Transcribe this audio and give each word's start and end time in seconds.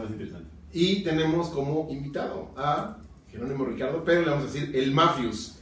Está 0.00 0.02
más 0.02 0.10
interesante. 0.12 0.48
Y 0.72 1.02
tenemos 1.02 1.48
como 1.48 1.88
invitado 1.90 2.50
a 2.56 2.96
Jerónimo 3.30 3.64
Ricardo, 3.66 4.02
pero 4.04 4.22
le 4.22 4.30
vamos 4.30 4.44
a 4.44 4.46
decir 4.52 4.74
el 4.74 4.92
Mafius. 4.92 5.56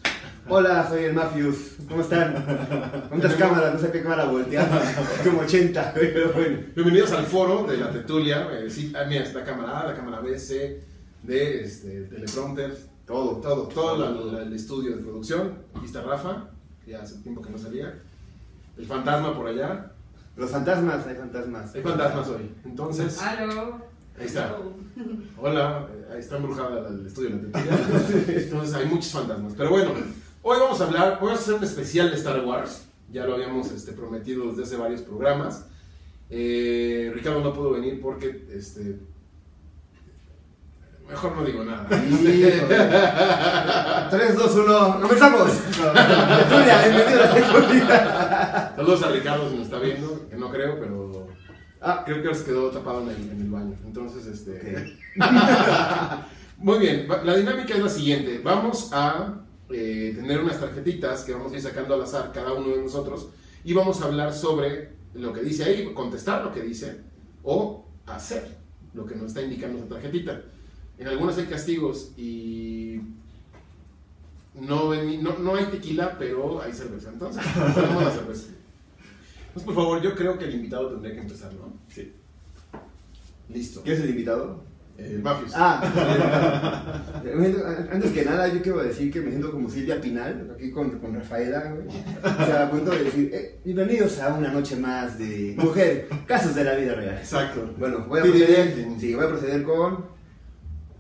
Hola, 0.49 0.89
soy 0.89 1.05
el 1.05 1.15
Mafius. 1.15 1.77
¿Cómo 1.89 2.01
están? 2.03 3.05
¿Cuántas 3.09 3.35
cámaras? 3.35 3.75
No 3.75 3.81
sé 3.81 3.91
qué 3.91 4.03
cámara 4.03 4.25
voltear. 4.27 4.69
Como 5.25 5.41
80, 5.41 5.93
pero 5.95 6.33
bueno. 6.33 6.59
Bienvenidos 6.75 7.13
al 7.13 7.25
foro 7.27 7.65
de 7.65 7.79
La 7.79 7.91
Tetulia. 7.91 8.49
Eh, 8.53 8.71
sí, 8.71 8.93
ah, 8.97 9.05
mira, 9.09 9.23
está 9.25 9.41
la 9.41 9.45
cámara 9.45 9.81
A, 9.81 9.87
la 9.89 9.95
cámara 9.95 10.21
B, 10.21 10.39
C, 10.39 10.83
D, 11.23 11.63
este, 11.65 12.03
teleprompter, 12.03 12.77
todo, 13.07 13.37
todo, 13.39 13.65
todo 13.69 13.97
la- 13.99 14.33
la- 14.39 14.43
el 14.43 14.53
estudio 14.53 14.97
de 14.97 15.03
producción. 15.03 15.55
Aquí 15.75 15.87
está 15.87 16.03
Rafa, 16.03 16.49
que 16.85 16.93
ya 16.93 17.03
hace 17.03 17.17
tiempo 17.23 17.43
que 17.43 17.51
no 17.51 17.59
salía. 17.59 17.99
El 18.77 18.87
fantasma 18.87 19.37
por 19.37 19.49
allá. 19.49 19.93
Los 20.37 20.51
fantasmas, 20.51 21.05
hay 21.07 21.17
fantasmas. 21.17 21.75
Hay 21.75 21.83
fantasmas 21.83 22.29
hoy. 22.29 22.51
Entonces, 22.65 23.21
Aló. 23.21 23.88
Ahí 24.19 24.27
está. 24.27 24.57
Hola, 25.41 25.89
eh, 25.93 26.15
ahí 26.15 26.21
está 26.21 26.37
embrujada 26.37 26.89
el 26.89 27.07
estudio 27.07 27.31
de 27.31 27.51
la. 27.51 27.61
Entonces 28.29 28.75
hay 28.75 28.87
muchos 28.87 29.13
fantasmas. 29.13 29.55
Pero 29.57 29.71
bueno, 29.71 29.93
hoy 30.43 30.59
vamos 30.59 30.81
a 30.81 30.85
hablar, 30.85 31.19
hoy 31.21 31.27
vamos 31.27 31.41
a 31.41 31.43
hacer 31.43 31.55
un 31.55 31.65
especial 31.65 32.11
de 32.11 32.17
Star 32.17 32.45
Wars. 32.45 32.85
Ya 33.11 33.25
lo 33.25 33.35
habíamos 33.35 33.71
este, 33.71 33.93
prometido 33.93 34.49
desde 34.49 34.65
hace 34.65 34.77
varios 34.77 35.03
programas. 35.03 35.65
Eh, 36.31 37.13
Ricardo 37.15 37.41
no 37.41 37.55
pudo 37.55 37.71
venir 37.73 38.01
porque, 38.03 38.47
este, 38.53 38.99
mejor 41.09 41.37
no 41.37 41.45
digo 41.45 41.65
nada. 41.65 41.87
3, 41.89 42.07
2, 44.37 44.57
1, 44.57 45.01
¡comenzamos! 45.01 45.49
A. 47.91 48.75
Saludos 48.77 49.03
a 49.03 49.11
Ricardo 49.11 49.49
si 49.49 49.57
nos 49.57 49.65
está 49.65 49.79
viendo, 49.79 50.29
que 50.29 50.37
no 50.37 50.51
creo, 50.51 50.79
pero 50.79 51.18
Ah, 51.81 52.03
creo 52.05 52.23
que 52.23 52.35
se 52.35 52.45
quedó 52.45 52.71
tapado 52.71 53.03
en 53.03 53.11
el, 53.11 53.31
en 53.31 53.41
el 53.41 53.51
baño. 53.51 53.75
Entonces, 53.85 54.27
este... 54.27 54.99
Muy 56.59 56.81
bien, 56.81 57.07
la 57.25 57.37
dinámica 57.37 57.75
es 57.75 57.81
la 57.81 57.89
siguiente. 57.89 58.41
Vamos 58.43 58.91
a 58.93 59.45
eh, 59.71 60.13
tener 60.17 60.41
unas 60.41 60.59
tarjetitas 60.59 61.23
que 61.23 61.33
vamos 61.33 61.53
a 61.53 61.57
ir 61.57 61.63
sacando 61.63 61.95
al 61.95 62.03
azar 62.03 62.33
cada 62.33 62.53
uno 62.53 62.75
de 62.75 62.83
nosotros 62.83 63.29
y 63.63 63.73
vamos 63.75 64.01
a 64.03 64.07
hablar 64.07 64.33
sobre 64.33 64.91
lo 65.15 65.33
que 65.33 65.43
dice 65.43 65.65
ahí, 65.65 65.93
contestar 65.95 66.45
lo 66.45 66.53
que 66.53 66.63
dice 66.63 67.01
o 67.45 67.85
hacer 68.07 68.57
lo 68.93 69.07
que 69.07 69.15
nos 69.15 69.27
está 69.27 69.43
indicando 69.43 69.79
esa 69.79 69.89
tarjetita. 69.89 70.43
En 70.99 71.07
algunas 71.07 71.39
hay 71.39 71.45
castigos 71.45 72.11
y 72.17 73.01
no, 74.55 74.93
no, 74.95 75.39
no 75.39 75.55
hay 75.55 75.67
tequila, 75.67 76.17
pero 76.19 76.61
hay 76.61 76.73
cerveza. 76.73 77.11
Entonces, 77.13 77.43
tenemos 77.75 78.03
la 78.03 78.11
cerveza. 78.11 78.49
Entonces, 79.59 79.75
por 79.75 79.75
favor, 79.75 80.01
yo 80.03 80.15
creo 80.15 80.39
que 80.39 80.45
el 80.45 80.55
invitado 80.55 80.89
tendría 80.91 81.15
que 81.15 81.21
empezar, 81.21 81.53
¿no? 81.55 81.73
Sí. 81.93 82.13
Listo. 83.53 83.83
¿quién 83.83 83.97
es 83.97 84.03
el 84.03 84.11
invitado? 84.11 84.63
El 84.99 85.23
Mafius. 85.23 85.53
Ah, 85.55 85.81
eh, 87.25 87.33
siento- 87.39 87.65
antes 87.93 88.13
que 88.13 88.25
nada, 88.25 88.49
yo 88.49 88.61
quiero 88.61 88.83
decir 88.83 89.13
que 89.13 89.21
me 89.21 89.31
siento 89.31 89.53
como 89.53 89.71
Silvia 89.71 90.01
Pinal, 90.01 90.51
aquí 90.57 90.73
con, 90.73 90.99
con 90.99 91.15
Rafaela, 91.15 91.73
güey. 91.73 91.87
O 91.87 92.45
sea, 92.47 92.67
a 92.67 92.71
punto 92.71 92.91
de 92.91 93.05
decir, 93.05 93.31
eh, 93.33 93.61
bienvenidos 93.65 94.19
a 94.21 94.35
una 94.35 94.51
noche 94.51 94.75
más 94.75 95.17
de 95.17 95.55
mujer, 95.57 96.09
casos 96.27 96.55
de 96.57 96.65
la 96.65 96.75
vida 96.75 96.95
real. 96.95 97.17
Exacto. 97.17 97.73
Bueno, 97.79 98.07
voy 98.09 98.19
a 98.19 98.23
proceder, 98.23 98.75
sí, 98.99 99.15
voy 99.15 99.25
a 99.25 99.29
proceder 99.29 99.63
con 99.63 100.05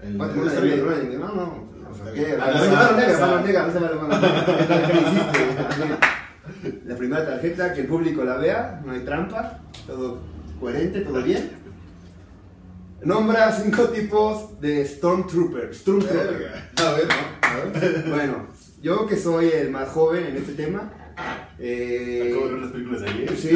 El, 0.00 0.16
No, 0.16 0.26
no. 0.26 1.68
¿qué? 2.14 2.36
Ah, 2.40 2.50
La 2.52 2.60
sí, 2.62 2.68
mano 2.70 2.88
sí, 2.90 2.94
negra, 2.96 3.14
sí. 3.14 3.20
mano 3.20 3.40
negra, 3.40 3.66
no 3.66 3.72
se 3.72 3.78
vale 3.80 3.94
mano 3.96 4.20
negra. 4.20 4.46
¿Qué 4.86 4.92
hiciste? 4.98 6.17
La 6.86 6.96
primera 6.96 7.24
tarjeta, 7.26 7.72
que 7.72 7.82
el 7.82 7.86
público 7.86 8.24
la 8.24 8.36
vea, 8.36 8.82
no 8.84 8.92
hay 8.92 9.00
trampa, 9.00 9.60
todo 9.86 10.18
coherente, 10.60 11.00
todo 11.00 11.22
bien. 11.22 11.50
Nombra 13.02 13.52
cinco 13.52 13.84
tipos 13.84 14.60
de 14.60 14.84
Stormtrooper. 14.84 15.72
Stormtrooper. 15.72 16.70
A 16.84 16.92
ver, 16.92 17.06
a 17.42 17.56
ver. 17.56 18.04
Bueno, 18.08 18.46
yo 18.82 19.06
que 19.06 19.16
soy 19.16 19.48
el 19.48 19.70
más 19.70 19.88
joven 19.90 20.26
en 20.26 20.36
este 20.36 20.54
tema. 20.54 20.92
Eh, 21.60 22.30
Acabo 22.30 22.46
de 22.46 22.52
ver 22.54 22.62
las 22.62 22.72
películas 22.72 23.02
ayer. 23.02 23.36
Sí, 23.36 23.50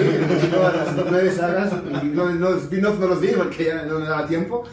todas 0.51 0.97
las 0.97 1.07
nueve 1.11 1.31
sagas 1.31 1.73
no, 1.85 2.33
no, 2.33 2.57
spin-off 2.57 2.99
no 2.99 3.07
los 3.07 3.21
vi 3.21 3.29
porque 3.29 3.65
ya 3.67 3.85
no 3.85 3.99
me 4.01 4.07
daba 4.07 4.27
tiempo. 4.27 4.65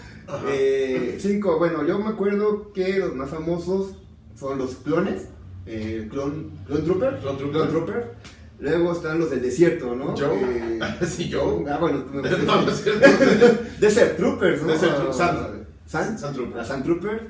Eh, 0.47 1.17
cinco, 1.19 1.57
bueno, 1.57 1.85
yo 1.85 1.97
me 1.99 2.09
acuerdo 2.09 2.71
que 2.73 2.99
los 2.99 3.15
más 3.15 3.29
famosos 3.29 3.95
son 4.35 4.59
los 4.59 4.75
clones, 4.75 5.27
eh, 5.69 6.07
clon, 6.09 6.51
clone 6.65 6.81
Trooper, 6.83 7.19
Clone 7.19 7.37
Trooper. 7.37 7.51
Clone 7.61 7.71
Trooper. 7.71 8.13
Luego 8.59 8.91
están 8.91 9.19
los 9.19 9.29
del 9.29 9.41
desierto, 9.41 9.95
¿no? 9.95 10.15
Joe. 10.17 10.37
Eh, 10.41 10.79
Sí, 11.07 11.29
yo. 11.29 11.63
ah, 11.69 11.77
bueno, 11.79 11.99
tú 12.03 12.13
me 12.13 12.29
No, 12.45 12.61
no 12.63 12.71
cierto. 12.71 13.07
Desert 13.79 14.17
Troopers, 14.17 14.61
¿no? 14.63 14.67
Desert 14.73 14.95
Troopers, 14.95 15.17
Sun. 15.17 15.65
Sun, 15.87 16.17
Sun 16.19 16.33
Troopers. 16.33 16.55
la 16.57 16.65
Sun 16.65 16.83
Troopers. 16.83 17.21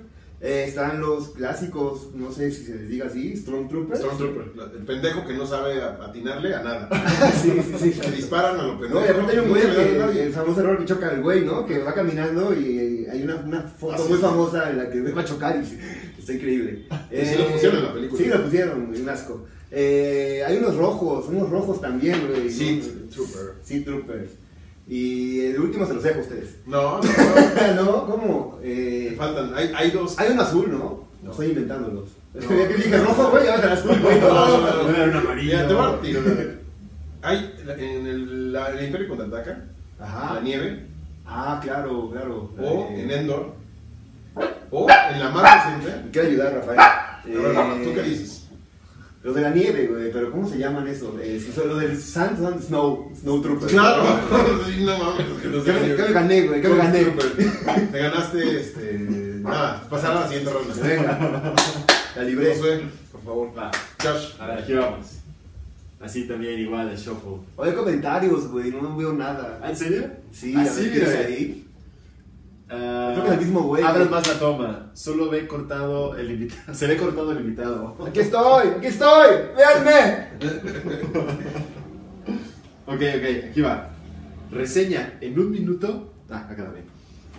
Eh, 0.41 0.65
están 0.69 1.01
los 1.01 1.29
clásicos, 1.29 2.15
no 2.15 2.31
sé 2.31 2.49
si 2.51 2.63
se 2.63 2.75
les 2.75 2.87
diga 2.87 3.07
así, 3.07 3.35
Stormtroopers. 3.35 3.99
Stormtrooper. 3.99 4.53
El 4.77 4.85
pendejo 4.85 5.27
que 5.27 5.33
no 5.33 5.45
sabe 5.45 5.81
atinarle 5.81 6.55
a 6.55 6.63
nada. 6.63 6.89
sí, 7.41 7.51
sí, 7.77 7.91
sí. 7.93 7.99
Que 7.99 8.11
disparan 8.11 8.57
a 8.57 8.63
lo 8.63 8.79
pendejo. 8.79 9.01
No, 9.01 9.05
y 9.05 9.09
aparte 9.09 9.31
hay 9.33 9.39
un 9.39 9.49
güey 9.49 9.63
Nunca 9.63 9.73
le 9.73 9.77
dan 9.77 9.85
a 9.85 9.91
que, 9.91 9.97
nadie. 9.99 10.23
el 10.23 10.33
famoso 10.33 10.59
error 10.61 10.77
que 10.77 10.85
choca 10.85 11.09
al 11.09 11.21
güey, 11.21 11.43
¿no? 11.43 11.65
Que 11.65 11.79
va 11.79 11.93
caminando 11.93 12.53
y 12.53 13.05
hay 13.11 13.23
una, 13.23 13.35
una 13.35 13.61
foto 13.63 13.97
sí, 14.01 14.09
muy 14.09 14.17
sí. 14.17 14.23
famosa 14.23 14.69
en 14.69 14.77
la 14.77 14.89
que 14.89 15.01
va 15.11 15.21
a 15.21 15.25
chocar 15.25 15.57
y 15.57 16.19
está 16.19 16.33
increíble. 16.33 16.87
Sí 17.11 17.37
lo 17.37 17.47
pusieron 17.51 17.77
en 17.79 17.83
la 17.83 17.93
película. 17.93 18.21
Sí, 18.23 18.29
lo 18.29 18.43
pusieron, 18.43 18.95
un 18.95 19.09
asco. 19.09 19.45
Eh, 19.71 20.41
hay 20.47 20.57
unos 20.57 20.75
rojos, 20.77 21.27
unos 21.27 21.49
rojos 21.49 21.81
también, 21.81 22.27
güey. 22.27 22.45
¿no? 22.45 22.49
Sith 22.49 23.09
Trooper. 23.09 23.55
Sith 23.61 23.85
Troopers. 23.85 24.31
Y 24.89 25.41
el 25.45 25.59
último 25.59 25.85
se 25.85 25.93
los 25.93 26.03
dejo 26.03 26.17
a 26.19 26.21
ustedes. 26.23 26.55
No, 26.65 26.99
no, 26.99 27.73
no. 27.83 28.05
¿Cómo? 28.09 28.59
Eh, 28.63 29.13
Faltan. 29.17 29.53
Hay, 29.55 29.71
hay 29.75 29.91
dos. 29.91 30.17
hay 30.17 30.31
un 30.31 30.39
azul, 30.39 30.71
¿no? 30.71 31.03
No. 31.21 31.31
Estoy 31.31 31.47
inventándolos. 31.49 32.09
No. 32.33 32.47
Que 32.47 32.67
dije 32.75 32.97
rojo, 32.97 33.29
güey, 33.29 33.47
ahora 33.47 33.63
el 33.67 33.71
azul, 33.73 33.99
güey. 34.01 34.19
No, 34.19 34.27
no, 34.29 34.47
No, 34.47 34.59
no, 34.59 34.73
no. 34.77 34.83
Voy 34.85 34.95
a 34.95 34.99
dar 34.99 35.09
un 35.09 35.15
amarillo. 35.17 35.53
Mira, 35.55 35.67
te 35.67 35.73
voy 35.73 35.85
a 35.85 36.01
tirar. 36.01 36.23
Hay 37.21 37.53
en 37.77 38.07
el, 38.07 38.53
la- 38.53 38.69
el 38.71 38.85
Imperio 38.85 39.07
contraataca. 39.09 39.65
La 39.99 40.05
Ajá. 40.05 40.39
nieve. 40.41 40.85
Ah, 41.25 41.59
claro, 41.61 42.09
claro. 42.11 42.51
O 42.59 42.87
Eh, 42.89 43.01
en 43.03 43.11
Endor. 43.11 43.53
O 44.71 44.87
en 44.89 45.19
la 45.19 45.29
reciente. 45.31 46.03
Me 46.05 46.11
quiero 46.11 46.27
ayudar, 46.29 46.53
Rafael. 46.55 46.77
Rafa, 46.77 47.73
¿tú 47.83 47.89
Eh, 47.89 47.93
qué 47.93 48.01
dices? 48.03 48.38
Los 49.21 49.35
de 49.35 49.41
la 49.41 49.49
nieve, 49.49 49.87
güey, 49.87 50.11
pero 50.13 50.31
¿cómo 50.31 50.47
se 50.49 50.57
llaman 50.57 50.87
eso? 50.87 51.17
Eh, 51.21 51.41
los 51.67 51.79
del 51.81 52.01
Sand 52.01 52.39
son 52.39 52.61
Snow, 52.61 53.11
Snow 53.19 53.41
Troopers. 53.41 53.71
Claro, 53.71 54.03
sí, 54.65 54.83
no 54.85 54.97
mames, 54.97 55.25
que 55.41 55.47
no 55.49 55.63
¿Qué 55.63 55.73
sé. 55.73 55.79
me, 55.81 55.95
qué 55.95 56.01
me 56.03 56.11
gané, 56.13 56.41
güey? 56.47 56.61
¿Qué 56.61 56.69
me 56.69 56.77
gané? 56.77 57.05
Te 57.91 57.99
ganaste, 57.99 58.59
este. 58.61 58.93
Nada, 59.41 59.85
pasar 59.89 60.11
a 60.15 60.21
la 60.21 60.27
siguiente 60.27 60.51
ronda. 60.53 60.73
Venga. 60.81 61.53
La 62.15 62.23
libré. 62.23 62.53
Por 63.11 63.21
favor. 63.23 63.49
Va. 63.57 63.71
Josh. 64.01 64.35
A 64.39 64.47
ver, 64.47 64.59
aquí 64.59 64.73
vamos. 64.73 65.05
Así 66.01 66.23
también 66.27 66.59
igual 66.59 66.89
el 66.89 66.97
shuffle. 66.97 67.39
Oye, 67.57 67.73
comentarios, 67.73 68.47
güey, 68.49 68.71
no 68.71 68.95
veo 68.95 69.11
nada. 69.13 69.59
¿Ah, 69.61 69.69
¿En 69.69 69.75
serio? 69.75 70.09
Sí, 70.31 70.53
Ah, 70.57 70.61
a 70.61 70.65
sí, 70.65 70.83
ver, 70.85 70.93
¿qué 70.93 70.99
dice 71.01 71.17
mira. 71.17 71.27
ahí? 71.27 71.67
Ah, 72.71 73.11
Creo 73.13 73.23
que 73.23 73.29
es 73.31 73.37
el 73.37 73.45
mismo 73.45 73.61
güey. 73.63 73.83
Abran 73.83 74.09
más 74.11 74.27
la 74.27 74.37
toma. 74.37 74.91
Solo 74.93 75.29
ve 75.29 75.47
cortado 75.47 76.15
el 76.15 76.31
invitado. 76.31 76.73
Se 76.73 76.87
ve 76.87 76.97
cortado 76.97 77.31
el 77.31 77.39
invitado. 77.39 77.97
Aquí 78.07 78.19
estoy, 78.19 78.67
aquí 78.77 78.87
estoy, 78.87 79.29
véanme. 79.55 80.29
Ok, 82.85 82.95
ok, 82.95 83.49
aquí 83.51 83.61
va. 83.61 83.91
Reseña 84.49 85.13
en 85.21 85.37
un 85.39 85.51
minuto. 85.51 86.11
Ah, 86.27 86.47
acá 86.49 86.63
la 86.63 86.69
ven. 86.71 86.85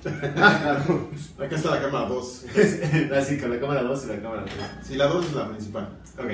Acá 1.45 1.57
está 1.57 1.71
la 1.75 1.83
cámara 1.83 2.07
2. 2.07 2.45
Así 3.17 3.37
con 3.37 3.51
la 3.51 3.59
cámara 3.59 3.83
2 3.83 4.05
y 4.05 4.07
la 4.09 4.23
cámara 4.23 4.45
3. 4.45 4.57
Sí, 4.83 4.95
la 4.95 5.07
2 5.09 5.27
es 5.27 5.33
la 5.35 5.49
principal. 5.49 5.89
Ok. 6.19 6.31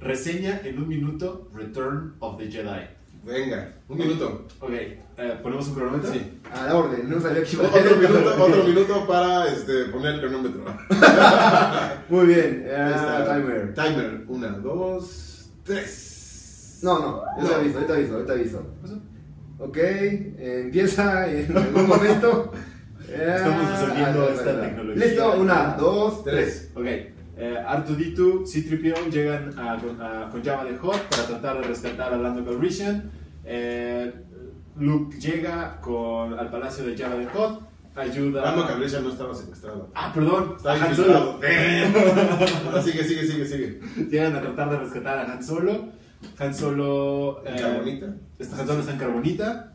Reseña 0.00 0.60
en 0.64 0.78
un 0.80 0.88
minuto 0.88 1.50
Return 1.52 2.14
of 2.20 2.38
the 2.38 2.50
Jedi. 2.50 2.86
Venga, 3.24 3.68
un 3.88 3.98
minuto. 3.98 4.46
Ok, 4.60 4.70
eh, 4.72 5.38
¿ponemos 5.42 5.68
un 5.68 5.74
cronómetro? 5.74 6.12
Sí. 6.12 6.40
A 6.52 6.66
la 6.66 6.76
orden, 6.76 7.08
no 7.08 7.20
salió 7.20 7.42
aquí. 7.42 7.56
Otro 7.56 7.96
minuto, 8.00 8.34
otro 8.44 8.64
minuto 8.64 9.06
para 9.06 9.46
este, 9.48 9.84
poner 9.86 10.14
el 10.14 10.20
cronómetro. 10.20 10.64
Muy 12.08 12.26
bien, 12.26 12.66
Ahí 12.66 12.92
está. 12.92 13.24
timer. 13.36 13.74
Timer. 13.74 14.24
Una, 14.26 14.48
dos, 14.48 15.50
tres. 15.64 16.80
No, 16.82 16.98
no, 16.98 17.22
yo 17.40 17.46
te 17.48 17.54
No. 17.54 17.60
aviso, 17.60 17.80
yo 17.80 17.86
te 17.86 17.92
aviso, 17.92 18.18
yo 18.18 18.24
te 18.26 18.32
aviso. 18.32 18.66
Ok, 19.60 19.76
eh, 19.76 20.62
empieza 20.64 21.30
en 21.30 21.56
algún 21.56 21.86
momento. 21.86 22.52
Estamos 23.08 23.70
resolviendo 23.70 24.22
Ah, 24.22 24.32
esta 24.34 24.60
tecnología. 24.62 25.04
Listo, 25.06 25.32
una, 25.38 25.76
dos, 25.78 26.24
tres. 26.24 26.70
Tres. 26.74 27.11
Ok, 27.11 27.11
eh, 27.36 27.56
R2D2, 27.66 28.46
C-3PO 28.46 29.10
llegan 29.10 29.58
a, 29.58 29.72
a- 29.72 30.28
con 30.30 30.42
Java 30.44 30.64
de 30.64 30.76
Hot 30.78 31.00
para 31.10 31.24
tratar 31.26 31.60
de 31.60 31.68
rescatar 31.68 32.12
a 32.12 32.16
Lando 32.16 32.44
Calrissian. 32.44 33.10
Eh, 33.44 34.12
Luke 34.78 35.18
llega 35.18 35.80
con, 35.80 36.38
al 36.38 36.50
palacio 36.50 36.84
de 36.84 36.96
Java 36.96 37.16
de 37.16 37.26
Hot 37.26 37.62
ayuda. 37.94 38.42
Lando 38.42 38.66
Calrissian 38.66 39.04
no 39.04 39.10
estaba 39.10 39.34
secuestrado. 39.34 39.90
Ah, 39.94 40.10
perdón. 40.14 40.54
Estaba 40.56 40.74
Han 40.82 40.96
Solo. 40.96 41.40
sigue, 42.82 43.04
sigue, 43.04 43.26
sigue, 43.26 43.44
sigue. 43.46 43.80
Llegan 44.10 44.34
a 44.36 44.40
tratar 44.40 44.70
de 44.70 44.78
rescatar 44.78 45.18
a 45.18 45.32
Han 45.32 45.42
Solo. 45.44 45.88
Han 46.38 46.54
Solo. 46.54 47.42
¿En 47.46 47.54
eh, 47.54 47.60
Carbonita? 47.60 48.14
Está, 48.38 48.60
Han 48.60 48.66
Solo 48.66 48.80
está 48.80 48.92
en 48.92 48.98
Carbonita. 48.98 49.71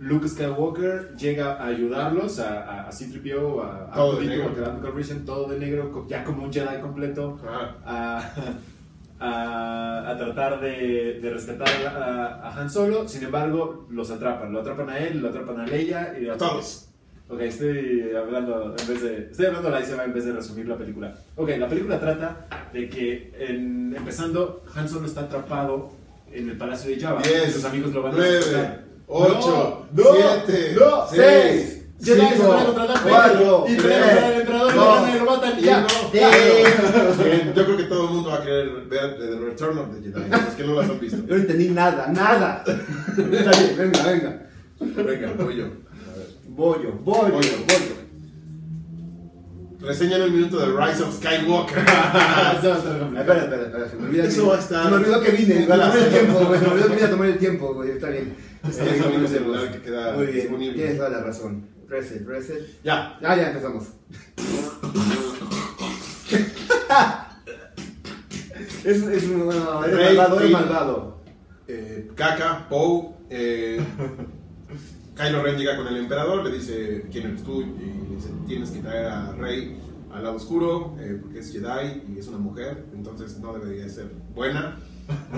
Luke 0.00 0.26
Skywalker 0.28 1.14
llega 1.16 1.54
a 1.54 1.66
ayudarlos 1.66 2.38
a, 2.40 2.62
a, 2.62 2.88
a 2.88 2.92
C-3PO, 2.92 3.62
a, 3.62 3.90
a 3.90 3.94
Todo 3.94 4.12
de 4.18 4.26
Todito, 4.26 4.48
negro. 4.48 4.66
a 4.66 5.24
todo 5.26 5.48
de 5.50 5.58
negro, 5.58 6.06
ya 6.08 6.24
como 6.24 6.44
un 6.44 6.52
Jedi 6.52 6.80
completo. 6.80 7.38
Ah, 7.46 7.76
a, 7.84 8.32
a, 9.20 10.10
a 10.10 10.16
tratar 10.16 10.60
de, 10.60 11.20
de 11.20 11.30
rescatar 11.30 11.68
a, 11.86 12.48
a 12.48 12.60
Han 12.60 12.70
Solo, 12.70 13.06
sin 13.08 13.24
embargo, 13.24 13.86
los 13.90 14.10
atrapan. 14.10 14.52
Lo 14.52 14.60
atrapan 14.60 14.88
a 14.90 14.98
él, 14.98 15.20
lo 15.20 15.28
atrapan 15.28 15.60
a 15.60 15.66
Leia 15.66 16.16
y 16.18 16.28
a 16.28 16.36
todos. 16.36 16.86
Ok, 17.28 17.40
estoy 17.42 18.10
hablando 18.16 18.74
en 18.80 18.88
vez 18.88 19.02
de. 19.02 19.28
Estoy 19.30 19.46
hablando 19.46 19.70
la 19.70 19.80
ICMA 19.82 20.04
en 20.04 20.14
vez 20.14 20.24
de 20.24 20.32
resumir 20.32 20.66
la 20.66 20.76
película. 20.76 21.14
Ok, 21.36 21.50
la 21.58 21.68
película 21.68 22.00
trata 22.00 22.46
de 22.72 22.88
que 22.88 23.32
en- 23.38 23.94
empezando, 23.94 24.64
Han 24.74 24.88
Solo 24.88 25.06
está 25.06 25.20
atrapado 25.20 25.92
en 26.32 26.48
el 26.48 26.56
palacio 26.56 26.90
de 26.90 26.98
Jabba. 27.00 27.22
Diez, 27.22 27.52
Sus 27.52 27.64
amigos 27.66 27.92
lo 27.92 28.02
van 28.02 28.14
a 28.14 28.16
rescatar. 28.16 28.89
Ocho, 29.10 29.86
No, 29.92 30.02
siete, 30.14 30.76
no, 30.78 31.06
seis, 31.10 31.76
Jedi 32.02 32.20
se 32.20 32.28
cinco, 32.36 32.48
pelean 32.48 32.64
contra 32.66 32.86
Darth 32.86 33.04
Vader, 33.04 33.10
cuatro, 33.44 33.64
y 33.68 33.76
tres, 33.76 33.96
y 34.46 34.50
lo 34.50 34.72
dos, 34.72 35.08
y 35.08 35.18
lo 35.18 35.24
matan 35.26 35.58
y 35.58 35.62
ya. 35.62 35.86
Yo 37.54 37.64
creo 37.64 37.76
que 37.76 37.82
todo 37.84 38.04
el 38.08 38.10
mundo 38.14 38.30
va 38.30 38.36
a 38.36 38.42
querer 38.42 38.70
ver 38.88 39.18
The 39.18 39.26
Return 39.38 39.78
of 39.78 39.88
the 39.94 40.00
Jedi. 40.00 40.30
Los 40.30 40.54
que 40.54 40.64
no 40.64 40.80
las 40.80 40.88
han 40.90 40.98
visto. 41.00 41.16
Yo 41.18 41.34
no 41.34 41.36
entendí 41.36 41.68
nada, 41.68 42.06
nada. 42.08 42.64
Está 42.66 43.50
bien, 43.50 43.76
venga, 43.76 44.02
venga. 44.02 44.42
Venga, 44.80 45.32
voy 45.44 45.56
yo. 45.56 45.64
Bollo, 46.48 46.92
bollo, 47.04 47.32
Bollo. 47.34 47.38
bollo. 47.38 48.00
Reseñan 49.80 50.20
el 50.22 50.32
minuto 50.32 50.58
de 50.58 50.66
Rise 50.66 51.02
of 51.02 51.16
Skywalker. 51.16 51.78
Espera, 51.78 52.76
espera, 53.16 53.62
espera. 53.62 53.88
Se 53.88 53.96
me 53.96 54.06
olvida 54.08 54.24
Eso 54.24 54.42
que, 54.42 54.48
va 54.48 54.56
a 54.56 54.58
estar- 54.58 54.84
Se 54.84 54.90
me 54.90 54.96
olvidó 54.96 55.20
que 55.22 55.30
vine. 55.30 55.54
Se 55.54 55.66
me 55.66 55.74
olvidó 55.74 56.86
que 56.86 56.94
vine 56.94 57.02
a 57.06 57.10
tomar 57.10 57.28
el 57.28 57.38
tiempo, 57.38 57.74
güey. 57.74 57.90
Está 57.92 58.08
bien. 58.10 58.34
En 58.62 59.14
el 59.14 59.28
celular 59.28 59.72
que 59.72 59.80
queda 59.82 60.12
Muy 60.14 60.26
bien. 60.26 60.36
disponible. 60.36 60.74
Tienes 60.74 60.96
toda 60.96 61.10
la 61.10 61.20
razón. 61.22 61.66
Reset, 61.88 62.26
reset. 62.26 62.82
Ya. 62.84 63.18
Ah, 63.22 63.36
ya 63.36 63.48
empezamos. 63.48 63.84
es, 68.84 68.84
es 68.84 69.02
es 69.04 69.28
Rey, 69.28 69.36
malvado, 70.16 70.36
es 70.36 70.42
Finn. 70.42 70.52
malvado. 70.52 71.20
Eh, 71.68 72.10
Kaka, 72.14 72.68
Poe, 72.68 73.10
eh, 73.30 73.80
Kylo 75.16 75.42
Ren 75.42 75.56
llega 75.56 75.76
con 75.76 75.86
el 75.88 75.96
emperador, 75.96 76.44
le 76.44 76.52
dice 76.56 77.06
quién 77.10 77.26
eres 77.28 77.42
tú 77.42 77.62
y 77.62 78.08
le 78.08 78.16
dice 78.16 78.28
tienes 78.46 78.70
que 78.70 78.80
traer 78.80 79.06
a 79.06 79.32
Rey 79.32 79.78
al 80.12 80.22
lado 80.24 80.36
oscuro 80.36 80.96
eh, 80.98 81.18
porque 81.20 81.38
es 81.40 81.52
Jedi 81.52 82.02
y 82.14 82.18
es 82.18 82.26
una 82.28 82.38
mujer, 82.38 82.84
entonces 82.94 83.38
no 83.38 83.52
debería 83.52 83.88
ser 83.88 84.10
buena. 84.34 84.78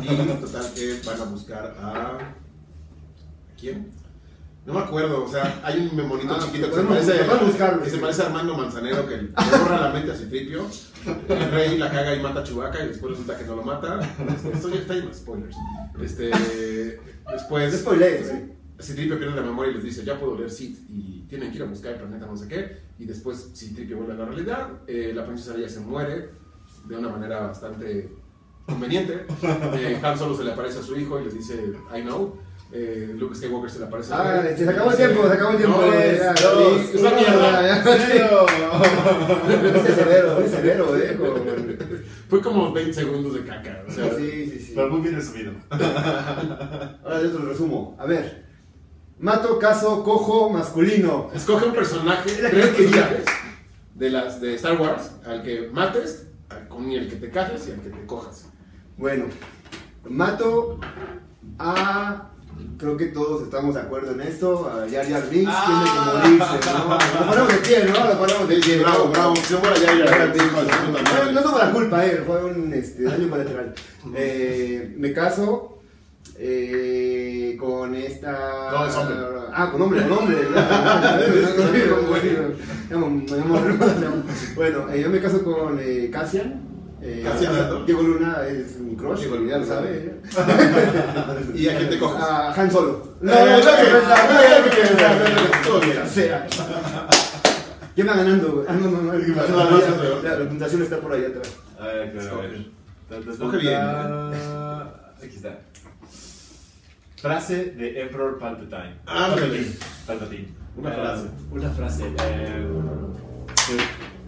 Y 0.03 0.07
total 0.41 0.67
que 0.75 1.01
van 1.07 1.21
a 1.21 1.25
buscar 1.25 1.77
a... 1.81 2.19
¿a 3.69 3.73
¿Quién? 3.73 3.91
No 4.65 4.75
me 4.75 4.81
acuerdo, 4.81 5.25
o 5.25 5.29
sea, 5.29 5.61
hay 5.65 5.89
un 5.91 5.97
memonito 5.97 6.35
Ah, 6.35 6.39
chiquito 6.41 6.71
que 6.71 6.77
se, 6.77 6.83
parece, 6.83 7.13
buscarlo. 7.45 7.83
que 7.83 7.91
se 7.91 7.99
parece 7.99 8.23
a 8.23 8.27
Armando 8.27 8.57
Manzanero 8.57 9.09
que 9.09 9.17
le 9.17 9.29
borra 9.59 9.81
la 9.81 9.93
mente 9.93 10.13
a 10.13 10.15
Citripio. 10.15 10.67
El 11.29 11.51
rey 11.51 11.79
la 11.79 11.91
caga 11.91 12.15
y 12.15 12.23
mata 12.23 12.41
a 12.41 12.45
Chewbacca 12.45 12.85
y 12.85 12.89
después 12.89 13.11
resulta 13.11 13.37
que 13.37 13.45
no 13.45 13.57
lo 13.57 13.65
mata. 13.65 13.99
Esto 14.55 14.69
ya 14.69 14.77
está 14.81 14.95
de 14.95 15.13
spoilers. 15.13 15.57
Este, 16.01 16.31
después, 17.33 17.73
No 17.73 17.79
spoilees, 17.79 18.29
güey. 18.29 18.53
Citripio 18.81 19.19
pierde 19.19 19.35
la 19.35 19.43
memoria 19.43 19.73
y 19.73 19.75
les 19.75 19.85
dice, 19.85 20.05
ya 20.05 20.19
puedo 20.19 20.37
leer 20.37 20.51
Sith 20.51 20.79
y 20.89 21.23
tienen 21.29 21.51
que 21.51 21.57
ir 21.57 21.63
a 21.65 21.67
buscar 21.67 21.93
el 21.95 21.99
planeta 21.99 22.27
no 22.27 22.37
sé 22.37 22.47
qué. 22.47 22.83
Y 23.01 23.05
después 23.05 23.51
Citripio 23.57 23.97
vuelve 23.97 24.13
a 24.13 24.17
la 24.17 24.25
realidad. 24.27 24.69
Eh, 24.87 25.13
la 25.13 25.27
princesa 25.27 25.57
Leia 25.57 25.69
se 25.69 25.81
muere 25.81 26.31
de 26.87 26.97
una 26.97 27.09
manera 27.09 27.49
bastante 27.49 28.13
conveniente. 28.65 29.27
Eh, 29.43 30.01
Han 30.05 30.17
Solo 30.17 30.37
se 30.37 30.45
le 30.45 30.53
aparece 30.53 30.79
a 30.79 30.83
su 30.85 30.97
hijo 30.97 31.21
y 31.21 31.25
les 31.25 31.35
dice, 31.35 31.73
I 31.97 32.03
know. 32.03 32.39
Eh, 32.75 33.15
Luke 33.19 33.35
Skywalker 33.35 33.71
se 33.71 33.81
le 33.81 33.85
aparece 33.85 34.15
Ah, 34.15 34.43
se 34.57 34.67
acabó 34.69 34.91
el 34.93 34.97
tiempo, 34.97 35.27
se 35.29 35.33
acabó 35.35 35.51
el 35.51 35.57
tiempo. 35.59 35.81
Ya, 35.83 36.33
dos, 36.33 36.93
ya, 36.93 36.99
esa 36.99 37.11
ya, 37.11 37.17
mierda. 37.17 37.67
ya. 37.67 37.83
Fuiste 39.73 39.95
severo, 39.95 40.35
fuiste 40.37 40.57
severo, 40.57 40.97
eh. 40.97 41.19
Fue 42.31 42.41
como 42.41 42.73
20 42.73 42.95
segundos 42.95 43.35
de 43.35 43.45
caca. 43.45 43.85
O 43.87 43.91
sea, 43.93 44.15
Sí, 44.17 44.51
sí, 44.51 44.59
sí. 44.59 44.73
Pero 44.75 44.89
muy 44.89 45.03
bien 45.03 45.15
resumido. 45.17 45.53
Ahora 45.71 47.23
yo 47.23 47.31
te 47.31 47.39
lo 47.39 47.45
resumo. 47.47 47.95
A 47.99 48.07
ver. 48.07 48.47
Mato, 49.19 49.59
caso, 49.59 50.03
cojo, 50.03 50.49
masculino. 50.51 51.31
Escoge 51.35 51.67
un 51.67 51.75
personaje, 51.75 52.31
tres 52.51 52.69
personajes 52.69 53.25
de, 53.95 54.11
las, 54.11 54.41
de 54.41 54.55
Star 54.55 54.81
Wars, 54.81 55.13
al 55.27 55.43
que 55.43 55.69
mates, 55.73 56.27
al- 56.49 56.67
con 56.69 56.91
el 56.91 57.09
que 57.09 57.17
te 57.17 57.31
cases 57.31 57.69
y 57.69 57.73
al 57.73 57.81
que 57.83 57.91
te 57.91 58.07
cojas. 58.07 58.47
Bueno, 58.97 59.27
mato 60.09 60.81
a. 61.59 62.31
Creo 62.79 62.97
que 62.97 63.07
todos 63.07 63.43
estamos 63.43 63.75
de 63.75 63.81
acuerdo 63.81 64.13
en 64.13 64.21
esto. 64.23 64.67
A 64.69 64.89
Jar 64.91 65.09
Jar 65.09 65.29
Binks 65.31 65.53
tiene 65.67 65.85
que 65.85 66.01
morirse, 66.07 66.59
¿no? 66.73 66.99
Lo 67.21 67.27
ponemos 67.29 67.49
de 67.49 67.59
pie, 67.59 67.85
¿no? 67.85 68.09
Lo 68.09 68.19
ponemos 68.19 68.49
de 68.49 68.57
pie. 68.57 68.79
bravo, 68.79 69.09
bravo. 69.09 69.37
Se 69.37 69.57
muera 69.57 69.77
ya, 69.77 69.95
ya, 69.95 70.07
Jar 70.07 70.19
Jar 70.19 70.27
ya, 70.29 70.33
Binks, 70.33 70.53
¿no? 71.35 71.41
No, 71.43 71.59
la 71.59 71.71
culpa, 71.73 72.07
eh. 72.07 72.23
Fue 72.27 72.45
un 72.45 72.73
este, 72.75 73.03
daño 73.05 73.29
colateral. 73.31 73.75
Eh, 74.17 74.95
me 74.99 75.13
caso. 75.13 75.79
eh, 76.39 77.57
con 77.59 77.95
esta. 77.95 78.71
No, 78.73 78.87
es 78.87 78.95
hombre. 78.97 79.17
Ah, 79.55 79.71
con 79.71 79.83
hombre, 79.83 80.03
con 80.03 80.13
hombre. 80.19 80.39
bueno, 84.57 84.89
eh, 84.91 85.03
yo 85.03 85.11
me 85.11 85.21
caso 85.21 85.45
con 85.45 85.79
eh, 85.81 86.11
Cassian. 86.13 86.72
Eh, 87.05 87.21
Cassian 87.25 87.55
Andor. 87.57 87.85
Diego 87.85 88.03
Luna 88.03 88.47
es 88.47 88.79
mi 88.79 88.95
crush, 88.95 89.21
Diego 89.21 89.35
ya 89.45 89.59
lo 89.59 89.65
Luna. 89.65 89.67
sabe. 89.67 90.21
¿Y 91.55 91.69
a 91.69 91.77
quién 91.77 91.91
te 91.91 91.99
cojas? 91.99 92.23
A 92.23 92.53
Han 92.55 92.71
Solo. 92.71 93.09
No, 93.21 93.33
Eh, 93.33 93.45
no, 93.45 93.59
no, 93.59 93.71
eh. 95.83 96.43
¿Quién 97.95 98.09
va 98.09 98.15
ganando? 98.17 98.65
Ah, 98.69 98.73
no, 98.75 98.91
no, 98.91 99.03
no. 99.03 99.13
La 100.23 100.37
representación 100.37 100.83
está 100.83 100.99
por 101.01 101.13
ahí 101.13 101.25
atrás. 101.27 101.53
A 101.79 101.87
ver, 101.87 102.19
a 102.19 102.35
ver. 102.37 103.29
Escoge. 103.29 103.59
Bien. 103.59 103.77
Aquí 105.23 105.37
está. 105.37 105.59
Frase 107.21 107.67
de 107.77 108.03
Emperor 108.03 108.39
Palpatine. 108.39 108.97
Ándale. 109.07 109.67
Palpatine. 110.07 110.49
Una 110.77 110.91
Eh, 110.91 110.95
frase. 110.95 111.27
Una 111.51 111.71
frase. 111.71 112.05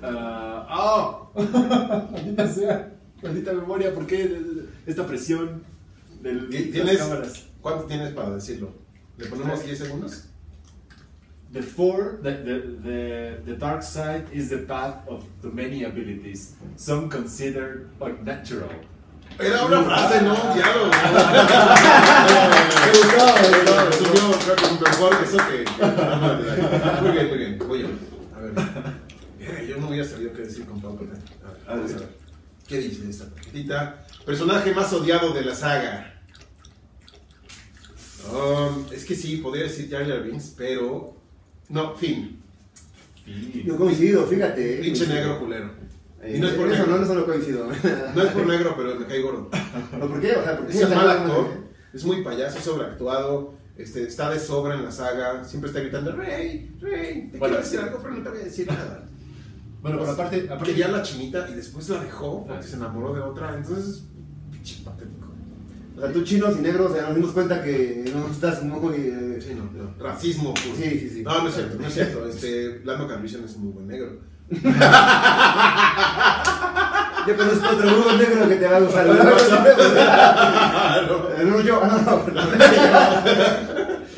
Ah, 0.05 0.67
¡Oh! 0.71 1.31
Maldita 2.13 2.49
sea. 2.49 2.93
Maldita 3.23 3.53
memoria. 3.53 3.95
¿Por 3.95 4.07
qué 4.07 4.41
esta 4.87 5.07
presión 5.07 5.65
del, 6.23 6.49
¿Y 6.53 6.57
de 6.57 6.63
las 6.65 6.73
¿Tienes, 6.73 6.99
cámaras? 6.99 7.47
¿Cuánto 7.61 7.85
tienes 7.85 8.13
para 8.13 8.31
decirlo? 8.31 8.73
¿Le 9.17 9.27
ponemos 9.27 9.65
10 9.65 9.79
segundos? 9.79 10.25
The 11.53 11.63
four, 11.63 12.19
the, 12.21 12.33
the, 12.33 12.61
the, 12.83 13.43
the 13.47 13.57
dark 13.57 13.83
side 13.85 14.25
is 14.33 14.51
the 14.51 14.59
path 14.59 15.07
of 15.07 15.25
the 15.41 15.49
many 15.51 15.85
abilities, 15.85 16.57
some 16.75 17.09
considered 17.09 17.91
unnatural. 18.01 18.71
Era 19.39 19.65
una 19.65 19.83
frase, 19.83 20.23
no 20.23 20.35
un 20.35 20.55
diálogo. 20.55 20.91
Me 22.81 22.91
gustó, 22.91 23.25
me 23.41 23.49
gustó. 23.59 23.75
Creo 24.45 24.57
que 24.57 24.67
mejor 24.85 25.13
eso 25.23 25.39
que. 25.39 25.65
Muy 27.03 27.13
bien, 27.13 27.29
muy 27.29 27.39
bien. 27.39 27.59
Voy 27.67 27.79
yo. 27.83 27.89
A 28.37 28.41
ver. 28.41 28.53
No 29.97 30.03
hubiera 30.03 30.09
sabido 30.09 30.33
qué 30.33 30.43
decir 30.43 30.65
con 30.67 30.81
Pablo. 30.81 30.99
A 31.45 31.51
ver, 31.53 31.61
vamos 31.67 31.93
a 31.95 31.99
ver. 31.99 32.09
¿Qué 32.67 32.79
dice 32.79 33.09
esta 33.11 33.29
tarjetita? 33.31 34.07
Personaje 34.27 34.73
más 34.75 34.93
odiado 34.93 35.33
de 35.33 35.45
la 35.45 35.55
saga. 35.55 36.11
Um, 38.33 38.87
es 38.93 39.05
que 39.05 39.15
sí, 39.15 39.37
podría 39.39 39.65
decir 39.65 39.89
Jar 39.91 40.07
Jar 40.09 40.23
Binks, 40.23 40.55
pero. 40.57 41.15
No, 41.69 41.95
Finn. 41.95 42.41
Yo 43.65 43.77
coincido, 43.77 44.27
fíjate. 44.27 44.79
eh. 44.79 44.83
Pinche 44.83 45.07
negro 45.07 45.39
culero. 45.41 45.71
Eh, 46.23 46.35
Y 46.37 46.41
no 46.41 46.49
es 46.49 46.55
por 46.55 46.71
eso 46.73 46.87
negro. 46.87 47.05
no, 47.05 47.15
no 47.15 47.27
coincido. 47.27 47.67
No 48.15 48.23
es 48.23 48.33
por 48.33 48.47
negro, 48.47 48.75
pero 48.77 48.95
me 48.97 49.07
cae 49.07 49.21
gordo. 49.21 49.51
¿Pero 49.91 50.09
por 50.09 50.21
qué? 50.21 50.33
O 50.33 50.43
sea, 50.43 50.57
¿por 50.59 50.67
qué? 50.67 50.79
Es 50.79 50.89
mal 50.91 51.07
no- 51.07 51.11
actor, 51.13 51.49
es 51.93 52.05
muy 52.05 52.23
payaso, 52.23 52.61
sobreactuado, 52.61 53.55
este, 53.77 54.05
está 54.05 54.31
de 54.31 54.41
sobra 54.41 54.75
en 54.75 54.85
la 54.85 54.91
saga, 54.93 55.45
siempre 55.45 55.69
está 55.71 55.81
gritando, 55.81 56.13
Rey, 56.13 56.75
Rey, 56.81 57.29
te 57.31 57.39
Bueno, 57.39 57.57
quiero 57.57 57.63
decir 57.63 57.79
algo, 57.81 57.99
pero 58.03 58.15
no 58.15 58.23
te 58.23 58.29
voy 58.31 58.41
a 58.41 58.45
decir 58.45 58.67
nada. 58.67 59.07
Bueno, 59.85 59.99
pero 60.01 60.13
aparte, 60.13 60.47
aparte 60.49 60.65
Quería 60.65 60.89
la 60.89 61.03
chinita 61.03 61.47
y 61.51 61.55
después 61.55 61.89
la 61.91 62.01
dejó 62.01 62.45
porque 62.47 62.63
se 62.67 62.77
enamoró 62.77 63.13
de 63.15 63.21
otra, 63.21 63.55
entonces, 63.55 64.05
pinche 64.51 64.83
patético. 64.83 65.29
O 65.97 66.01
sea, 66.01 66.11
tú 66.11 66.23
chinos 66.25 66.57
y 66.59 66.63
negros, 66.63 66.91
o 66.91 66.95
sea, 66.95 67.03
nos 67.07 67.15
dimos 67.17 67.33
cuenta 67.33 67.63
que 67.63 68.11
no 68.13 68.27
estás 68.33 68.63
muy... 68.65 68.95
eh, 68.97 69.39
Sí, 69.47 69.55
no, 69.55 69.65
no, 69.65 69.95
racismo 70.03 70.55
puro. 70.55 70.75
Sí, 70.75 70.89
sí, 70.99 71.11
sí. 71.11 71.23
No, 71.23 71.43
no 71.43 71.49
es 71.49 71.55
cierto, 71.55 71.77
no 71.79 71.87
es 71.87 71.93
cierto. 71.95 72.27
Este, 72.27 72.81
Lando 72.85 73.07
Calrissian 73.07 73.45
es 73.45 73.55
un 73.57 73.65
muy 73.65 73.73
buen 73.75 73.87
negro. 73.89 74.19
Yo 77.27 77.37
conozco 77.39 77.69
otro 77.75 77.91
muy 77.91 78.17
negro 78.19 78.49
que 78.49 78.57
te 78.57 78.67
va 78.67 78.77
a 78.77 78.81
gustar. 78.81 79.07
Eh, 81.37 81.45
No, 81.47 81.61
yo, 81.61 81.81
no, 81.87 81.91
no. 81.97 82.43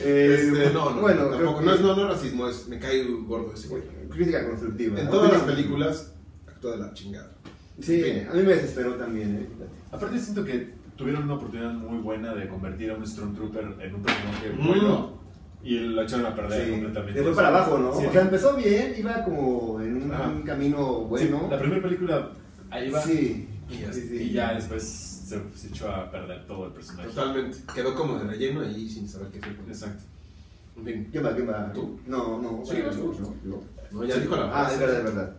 Eh, 0.00 0.36
Este, 0.38 0.70
no, 0.72 0.90
No, 0.90 0.90
no, 0.96 1.00
Bueno, 1.02 1.22
no, 1.22 1.28
creo 1.28 1.38
tampoco. 1.38 1.58
que- 1.60 1.64
No, 1.66 1.72
es, 1.74 1.80
no, 1.80 1.96
no 1.96 2.08
racismo, 2.08 2.48
es 2.48 2.68
me 2.68 2.78
cae 2.78 3.04
gordo 3.26 3.52
ese 3.54 3.68
güey. 3.68 3.82
Crítica 4.16 4.46
constructiva. 4.48 4.98
En 4.98 5.04
¿no? 5.06 5.10
todas 5.10 5.32
las 5.32 5.42
películas 5.42 6.12
actúa 6.46 6.72
de 6.72 6.78
la 6.78 6.94
chingada. 6.94 7.30
Sí, 7.80 8.00
En 8.02 8.20
fin. 8.20 8.28
a 8.30 8.34
mí 8.34 8.42
me 8.42 8.54
desesperó 8.54 8.94
también, 8.94 9.36
¿eh? 9.36 9.46
Aparte 9.92 10.18
siento 10.18 10.44
que 10.44 10.74
tuvieron 10.96 11.24
una 11.24 11.34
oportunidad 11.34 11.72
muy 11.74 11.98
buena 11.98 12.34
de 12.34 12.48
convertir 12.48 12.90
a 12.90 12.94
un 12.94 13.06
Stormtrooper 13.06 13.76
en 13.80 13.94
un 13.94 14.02
personaje 14.02 14.50
Mm. 14.58 14.66
bueno 14.66 15.16
y 15.62 15.78
lo 15.80 16.02
echaron 16.02 16.26
a 16.26 16.34
perder 16.34 16.64
Sí, 16.64 16.70
completamente. 16.70 17.18
se 17.18 17.24
fue 17.24 17.34
para 17.34 17.48
abajo, 17.48 17.78
¿no? 17.78 17.94
Sí. 18.00 18.06
O 18.06 18.12
sea, 18.12 18.22
empezó 18.22 18.56
bien, 18.56 18.94
iba 18.98 19.22
como 19.24 19.80
en 19.82 19.96
un, 20.02 20.10
un 20.10 20.42
camino 20.42 21.00
bueno. 21.02 21.40
Sí, 21.44 21.46
la 21.50 21.58
primera 21.58 21.82
película 21.82 22.30
ahí 22.70 22.90
va 22.90 23.02
Sí, 23.02 23.48
Y 23.68 23.78
ya, 23.78 23.92
sí, 23.92 24.00
sí. 24.08 24.16
y 24.22 24.32
ya 24.32 24.54
después 24.54 24.82
se, 24.84 25.40
se 25.54 25.68
echó 25.68 25.90
a 25.90 26.10
perder 26.10 26.46
todo 26.46 26.66
el 26.68 26.72
personaje. 26.72 27.08
Totalmente. 27.08 27.58
Quedó 27.74 27.94
como 27.94 28.16
de 28.18 28.24
relleno 28.24 28.60
ahí 28.62 28.88
sin 28.88 29.08
saber 29.08 29.28
qué 29.28 29.38
eso. 29.40 29.48
Exacto. 29.68 30.04
En 30.78 30.84
fin. 30.84 31.08
¿Quién 31.10 31.24
va? 31.26 31.34
¿Quién 31.34 31.48
va? 31.48 31.72
¿Tú? 31.72 31.98
No, 32.06 32.40
no. 32.40 32.62
Sí, 32.64 32.74
bueno, 32.82 32.90
tú. 32.92 33.14
no, 33.20 33.34
yo. 33.50 33.62
No, 33.96 34.04
ya 34.04 34.16
dijo 34.16 34.36
la 34.36 34.50
Ah, 34.52 34.70
es 34.72 34.78
verdad, 34.78 34.98
es 34.98 35.04
verdad. 35.04 35.36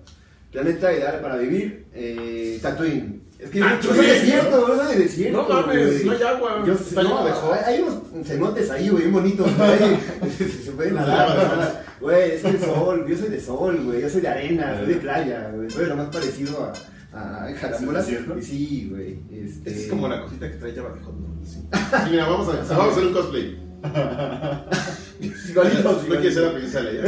Planeta 0.51 0.93
ideal 0.93 1.19
para 1.21 1.37
vivir, 1.37 1.85
eh, 1.93 2.57
Tatooine. 2.61 3.21
Es 3.37 3.49
que 3.51 3.59
yo 3.59 3.65
Tatooine, 3.65 3.95
soy 3.95 4.05
desierto, 4.07 4.67
yo 4.67 4.75
soy 4.75 4.95
de 4.95 5.03
desierto. 5.03 5.37
No 5.37 5.49
mames, 5.49 6.05
no 6.05 6.11
hay 6.11 6.21
agua. 6.23 6.63
Yo, 6.65 6.73
Está 6.73 7.03
lleno 7.03 7.19
no, 7.19 7.25
de 7.25 7.31
hot. 7.33 7.53
hay, 7.53 7.75
hay 7.75 7.81
unos 7.81 8.27
cenotes 8.27 8.71
ahí, 8.71 8.89
güey, 8.89 9.11
bonitos, 9.11 9.47
güey. 9.55 10.31
se, 10.65 10.71
pueden 10.71 10.95
nadar. 10.95 11.83
Güey, 11.99 12.31
es 12.31 12.41
que 12.41 12.49
el 12.49 12.59
sol, 12.59 13.05
yo 13.07 13.17
soy 13.17 13.29
de 13.29 13.41
sol, 13.41 13.79
güey, 13.83 14.01
yo 14.01 14.09
soy 14.09 14.21
de 14.21 14.27
arena, 14.27 14.77
soy 14.79 14.87
de 14.87 14.95
playa, 14.95 15.51
güey. 15.53 15.69
Soy 15.69 15.85
lo 15.85 15.95
más 15.95 16.07
parecido 16.07 16.71
a, 17.13 17.45
a 17.45 17.53
Carambola. 17.53 18.01
¿Sí, 18.01 18.11
cierto? 18.11 18.37
Y 18.37 18.41
Sí, 18.41 18.87
güey. 18.89 19.19
Este... 19.31 19.69
Es 19.69 19.87
como 19.87 20.07
la 20.07 20.23
cosita 20.23 20.49
que 20.49 20.57
trae 20.57 20.73
Java 20.73 20.95
de 20.95 21.01
Hot, 21.01 21.15
¿no? 21.15 21.45
Sí. 21.45 21.59
Sí, 22.05 22.09
mira, 22.11 22.27
vamos 22.27 22.47
a, 22.47 22.73
vamos 22.73 22.87
a 22.87 22.91
hacer 22.91 23.05
un 23.05 23.13
cosplay. 23.13 23.66
Igualitos, 25.49 26.07
No 26.07 26.15
quiere 26.15 26.31
ser 26.31 26.43
la 26.43 26.51
princesa 26.53 26.79
Leia. 26.81 27.03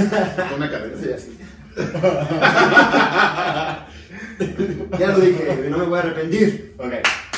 Con 0.49 0.53
una 0.57 0.69
cadena. 0.69 0.97
Sí, 1.01 1.09
así. 1.13 1.37
ya 4.99 5.07
lo 5.07 5.19
dije, 5.19 5.67
no 5.69 5.77
me 5.77 5.85
voy 5.85 5.97
a 5.97 6.01
arrepentir. 6.01 6.75
Ok, 6.77 6.93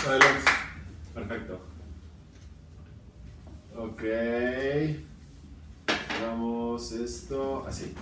Adelante. 0.08 0.52
perfecto. 1.14 1.60
Ok. 3.78 4.04
Vamos 6.22 6.92
esto 6.92 7.66
así. 7.68 7.94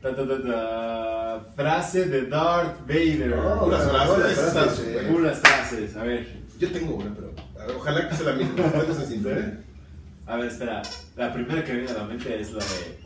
Ta, 0.00 0.14
ta, 0.14 0.26
ta, 0.26 0.42
ta. 0.42 1.44
Frase 1.54 2.06
de 2.06 2.26
Darth 2.26 2.80
Vader. 2.86 3.34
Oh, 3.34 3.64
Puras 3.64 3.90
frases. 3.90 5.04
Puras 5.10 5.38
frases, 5.38 5.96
a 5.96 6.02
ver. 6.04 6.26
Yo 6.58 6.70
tengo 6.70 6.94
una, 6.96 7.14
pero 7.14 7.32
ojalá 7.76 8.08
que 8.08 8.16
sea 8.16 8.26
la 8.26 8.32
misma. 8.36 8.64
A 10.26 10.36
ver, 10.36 10.46
espera. 10.46 10.82
La 11.16 11.32
primera 11.32 11.62
que 11.62 11.72
viene 11.72 11.90
a 11.90 11.94
la 11.94 12.04
mente 12.04 12.40
es 12.40 12.52
la 12.52 12.64
de 12.64 12.98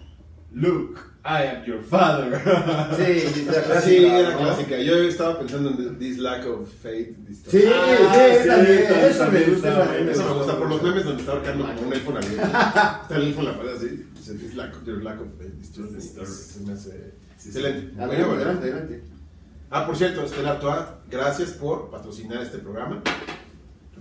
Luke, 0.52 0.98
I 1.24 1.42
am 1.56 1.64
your 1.66 1.82
father. 1.82 2.30
Sí, 2.96 3.44
la 3.46 3.62
clásica. 3.62 3.80
Sí, 3.82 4.06
era 4.06 4.30
¿no? 4.30 4.38
clásica. 4.38 4.78
Yo 4.78 4.94
estaba 4.94 5.38
pensando 5.40 5.70
en 5.70 5.98
this 5.98 6.18
lack 6.18 6.46
of 6.46 6.68
faith. 6.80 7.16
this- 7.26 7.42
Sí, 7.48 7.64
Ah, 7.66 8.14
sí, 8.14 8.42
sí, 8.42 8.48
también, 8.48 8.78
eso 9.10 9.30
me 9.30 9.40
gusta. 9.42 9.98
Eso 9.98 10.24
me 10.24 10.34
gusta 10.34 10.58
por 10.58 10.68
los 10.70 10.82
memes 10.82 11.04
donde 11.04 11.20
está 11.20 11.32
ahorcando 11.32 11.64
como 11.66 11.80
un 11.88 11.92
iPhone 11.92 12.16
abierto. 12.16 12.42
Está 12.46 13.08
el 13.16 13.22
iPhone 13.24 13.44
la 13.46 13.56
pared 13.58 13.76
así. 13.76 14.06
Dice, 14.14 14.34
this 14.34 14.54
lack 14.54 14.74
of, 14.76 14.84
your 14.86 15.02
lack 15.02 15.20
of 15.20 15.26
me". 15.38 15.46
Disturbs. 15.58 16.34
Se 16.34 16.60
me 16.60 16.72
hace 16.72 17.12
excelente. 17.34 18.00
Adelante, 18.00 18.44
adelante. 18.62 19.02
Ah, 19.70 19.84
por 19.86 19.96
cierto, 19.96 20.22
Estela 20.24 20.58
Toa, 20.60 21.00
gracias 21.10 21.50
por 21.50 21.90
patrocinar 21.90 22.42
este 22.42 22.58
programa. 22.58 23.02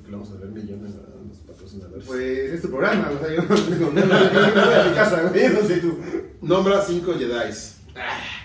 Que 0.08 0.12
le 0.12 0.18
vamos 0.18 0.32
a 0.32 0.36
ver 0.40 0.50
millones 0.52 0.94
a 0.96 1.26
los 1.28 1.38
patrocinadores. 1.40 2.06
Pues 2.08 2.22
es 2.54 2.62
tu 2.62 2.70
programa, 2.70 3.10
o 3.12 3.20
sea, 3.20 3.36
yo 3.36 3.42
no 3.44 3.56
tengo 3.56 3.92
nada, 3.92 4.32
me 4.56 4.76
a 4.76 4.90
mi 4.90 4.96
casa, 4.96 5.22
güey, 5.30 5.50
no 5.54 5.60
sé 5.68 5.78
tú. 5.82 5.98
Nombra 6.42 6.82
cinco 6.82 7.12
Jedis. 7.14 7.82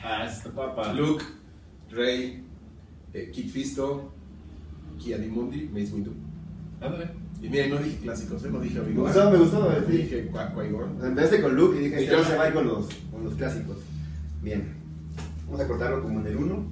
ah, 0.03 0.27
esta 0.29 0.51
papa. 0.51 0.93
Luke, 0.93 1.23
Rey, 1.93 2.43
eh, 3.13 3.31
Kit 3.33 3.49
Fisto, 3.49 4.13
Kiadimundi, 4.99 5.69
Mace 5.73 5.93
Windu. 5.95 6.13
Ándale. 6.81 7.11
Y 7.41 7.49
miren, 7.49 7.71
no 7.71 7.77
dije 7.79 7.99
clásicos, 7.99 8.45
¿eh? 8.45 8.49
no 8.51 8.59
dije 8.61 8.81
Me 8.81 8.87
Obi-Wan. 8.87 9.05
gustó, 9.13 9.31
me 9.31 9.39
gustó, 9.39 9.59
No 9.71 9.87
sí. 9.87 9.93
dije 9.93 10.31
Qui- 10.33 10.53
Qui-Gon. 10.55 11.05
Empezaste 11.07 11.43
con 11.43 11.55
Luke 11.55 11.77
y 11.79 11.85
dije, 11.85 12.01
Y 12.01 12.05
este 12.05 12.17
yo- 12.17 12.23
no 12.23 12.29
se 12.29 12.37
va 12.37 12.53
con 12.53 12.67
los, 12.67 12.89
con 13.13 13.25
los 13.25 13.35
clásicos. 13.35 13.77
Bien. 14.43 14.75
Vamos 15.47 15.61
a 15.61 15.69
cortarlo 15.69 16.03
como 16.03 16.21
en 16.21 16.27
el 16.27 16.37
1. 16.37 16.67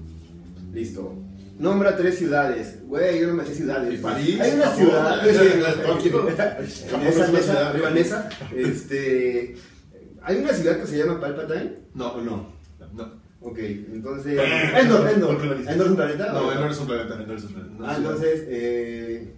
Listo. 0.72 1.14
Nombra 1.60 1.94
tres 1.94 2.16
ciudades. 2.16 2.78
Güey, 2.86 3.20
yo 3.20 3.28
no 3.28 3.34
me 3.34 3.44
sé 3.44 3.54
ciudades. 3.54 3.92
¿Y 3.92 3.98
París? 3.98 4.40
Hay 4.40 4.52
una 4.52 4.70
ciudad. 4.74 5.28
es 5.28 5.38
una 7.16 7.38
ciudad, 7.38 7.90
mesa. 7.92 8.28
Este. 8.56 9.56
Hay 10.22 10.36
una 10.38 10.52
ciudad 10.54 10.80
que 10.80 10.86
se 10.86 10.96
llama 10.98 11.20
Palpatine. 11.20 11.72
No, 11.94 12.12
¿O 12.12 12.20
no? 12.22 12.46
no. 12.94 13.20
Ok, 13.42 13.58
entonces. 13.58 14.38
Eh, 14.38 14.80
Endor, 14.80 15.00
¿por 15.00 15.10
Endor. 15.10 15.40
¿Endor 15.42 15.84
es 15.86 15.90
un 15.90 15.96
planeta? 15.96 16.32
No, 16.32 16.40
¿O 16.40 16.52
él 16.52 16.60
no 16.60 16.70
es 16.70 16.78
un 16.78 16.86
planeta. 16.86 17.14
Endor 17.14 17.36
es 17.36 17.44
un 17.44 17.52
planeta. 17.52 17.84
Ah, 17.86 17.94
entonces. 17.98 18.44
Eh... 18.48 19.34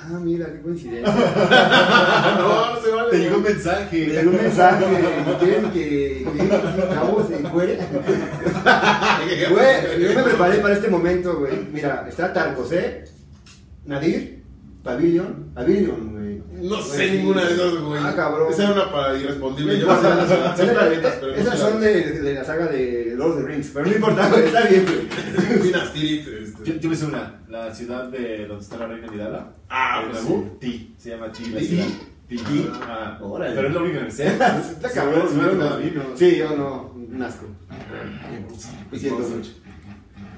Ah, 0.00 0.18
mira, 0.22 0.46
qué 0.52 0.60
coincidencia. 0.62 1.12
no, 2.38 2.74
no 2.74 2.80
se 2.80 2.90
vale. 2.90 3.10
Te 3.10 3.18
llegó 3.18 3.36
un 3.38 3.42
Me 3.42 3.48
mensaje. 3.50 4.06
llegó 4.06 4.30
un 4.30 4.36
mensaje, 4.36 4.86
me 4.86 5.34
quieren 5.38 5.70
que, 5.72 6.26
que 6.36 6.48
cabo 6.94 7.26
se 7.28 7.36
encuere. 7.36 7.78
Güey, 9.50 10.02
yo 10.02 10.14
me 10.14 10.22
preparé 10.22 10.58
para 10.58 10.74
este 10.74 10.88
momento, 10.88 11.38
güey. 11.38 11.52
Mira, 11.72 12.06
está 12.08 12.32
Tarcosé, 12.32 13.04
Nadir, 13.84 14.42
Pavilion, 14.82 15.50
Pavilion, 15.54 16.12
güey. 16.12 16.18
No 16.68 16.80
sé 16.82 16.96
Güey. 17.06 17.18
ninguna 17.18 17.44
de 17.44 17.54
esas, 17.54 17.74
güey. 17.76 18.00
Ah, 18.02 18.14
cabrón. 18.16 18.50
Esa 18.52 18.64
era 18.64 18.72
una 18.72 18.90
para 18.92 19.16
irrespondible. 19.16 19.78
No 19.78 19.92
esas- 21.36 21.58
son 21.58 21.80
de, 21.80 22.20
de 22.20 22.34
la 22.34 22.44
saga 22.44 22.66
de 22.66 23.14
Lord 23.16 23.32
of 23.32 23.40
the 23.42 23.46
Rings, 23.46 23.70
pero 23.72 23.86
no 23.86 23.92
importa, 23.94 24.28
güey, 24.28 24.44
está 24.46 24.62
bien, 24.62 24.84
güey. 24.84 25.08
las- 25.56 25.64
Minas 25.64 25.92
Tirith, 25.92 26.26
este. 26.28 26.64
Yo, 26.64 26.74
yo 26.80 26.90
me 26.90 26.96
sé 26.96 27.04
una, 27.06 27.40
la 27.48 27.72
ciudad 27.74 28.04
de 28.08 28.46
donde 28.46 28.64
está 28.64 28.76
la 28.78 28.86
reina 28.88 29.08
Midala. 29.10 29.52
Ah, 29.68 30.00
en 30.04 30.10
pues 30.10 30.22
Naboo, 30.24 30.56
Ti, 30.60 30.94
se 30.98 31.10
llama 31.10 31.30
Ti 31.30 31.50
la 31.50 31.60
Ti. 31.60 31.66
ciudad. 31.66 31.86
Ti. 32.28 32.70
Ah, 32.82 33.18
Órale. 33.22 33.54
pero 33.54 33.68
es 33.68 33.74
lo 33.74 33.80
único 33.80 33.98
que 34.00 34.04
me 34.04 34.10
sé. 34.10 34.26
Está 34.72 34.90
cabrón. 34.92 35.28
Sí, 36.16 36.36
yo 36.36 36.56
no, 36.56 36.87
un 37.10 37.22
asco. 37.22 37.46
Siento 38.92 39.28
mucho. 39.28 39.50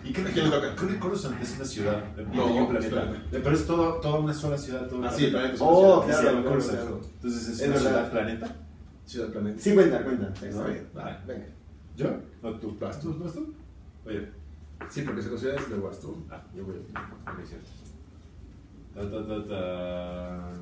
¿Y 0.02 0.12
qué 0.12 0.22
¿A 0.22 0.24
quién 0.24 0.44
le 0.46 0.50
toca? 0.56 0.74
Creo 0.76 0.88
que 0.88 0.98
Coruscant 0.98 1.42
es 1.42 1.56
una 1.56 1.64
ciudad, 1.64 2.02
No, 2.32 2.46
un 2.46 2.68
planeta. 2.68 3.12
Pero 3.30 3.50
es 3.52 3.66
todo, 3.66 3.94
toda 4.00 4.18
una 4.20 4.32
sola 4.32 4.56
ciudad. 4.56 4.88
Todo 4.88 5.04
Ah, 5.04 5.10
sí, 5.12 5.26
el 5.26 5.30
planeta. 5.32 5.54
es 5.54 5.60
una 5.60 5.70
Oh, 5.70 6.02
ciudad. 6.04 6.20
Claro, 6.20 6.42
claro, 6.42 6.58
claro. 6.60 7.00
Entonces 7.14 7.48
es, 7.48 7.60
Es 7.60 7.68
una 7.68 7.78
ciudad 7.78 8.10
planeta. 8.10 8.56
Ciudad 9.04 9.28
planeta. 9.28 9.60
Sí, 9.60 9.74
cuenta, 9.74 10.02
cuenta. 10.02 10.32
Está 10.46 10.64
bien. 10.66 10.88
Vale, 10.94 11.16
venga. 11.26 11.46
¿Yo? 11.96 12.06
No, 12.42 12.54
tú. 12.58 12.76
Vas 12.80 12.98
tú. 13.00 13.18
¿Vas 13.18 13.32
tú? 13.34 13.52
Oye. 14.06 14.28
Sí, 14.88 15.02
porque 15.02 15.20
se 15.22 15.28
considera 15.28 15.60
luego 15.68 15.88
vas 15.88 16.00
tú. 16.00 16.24
Ah. 16.30 16.42
Yo 16.56 16.64
voy. 16.64 16.76
Ok, 16.76 17.40
cierto. 17.46 17.68
Ta, 18.94 19.02
ta, 19.02 19.26
ta, 19.26 19.44
ta. 19.48 20.52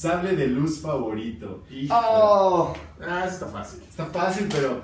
Sable 0.00 0.34
de 0.34 0.46
luz 0.46 0.80
favorito. 0.80 1.62
Hijo. 1.70 1.94
Oh, 1.94 2.74
Ah, 3.02 3.24
eso 3.26 3.34
está 3.34 3.46
fácil. 3.48 3.80
Está 3.86 4.06
fácil, 4.06 4.46
pero 4.50 4.82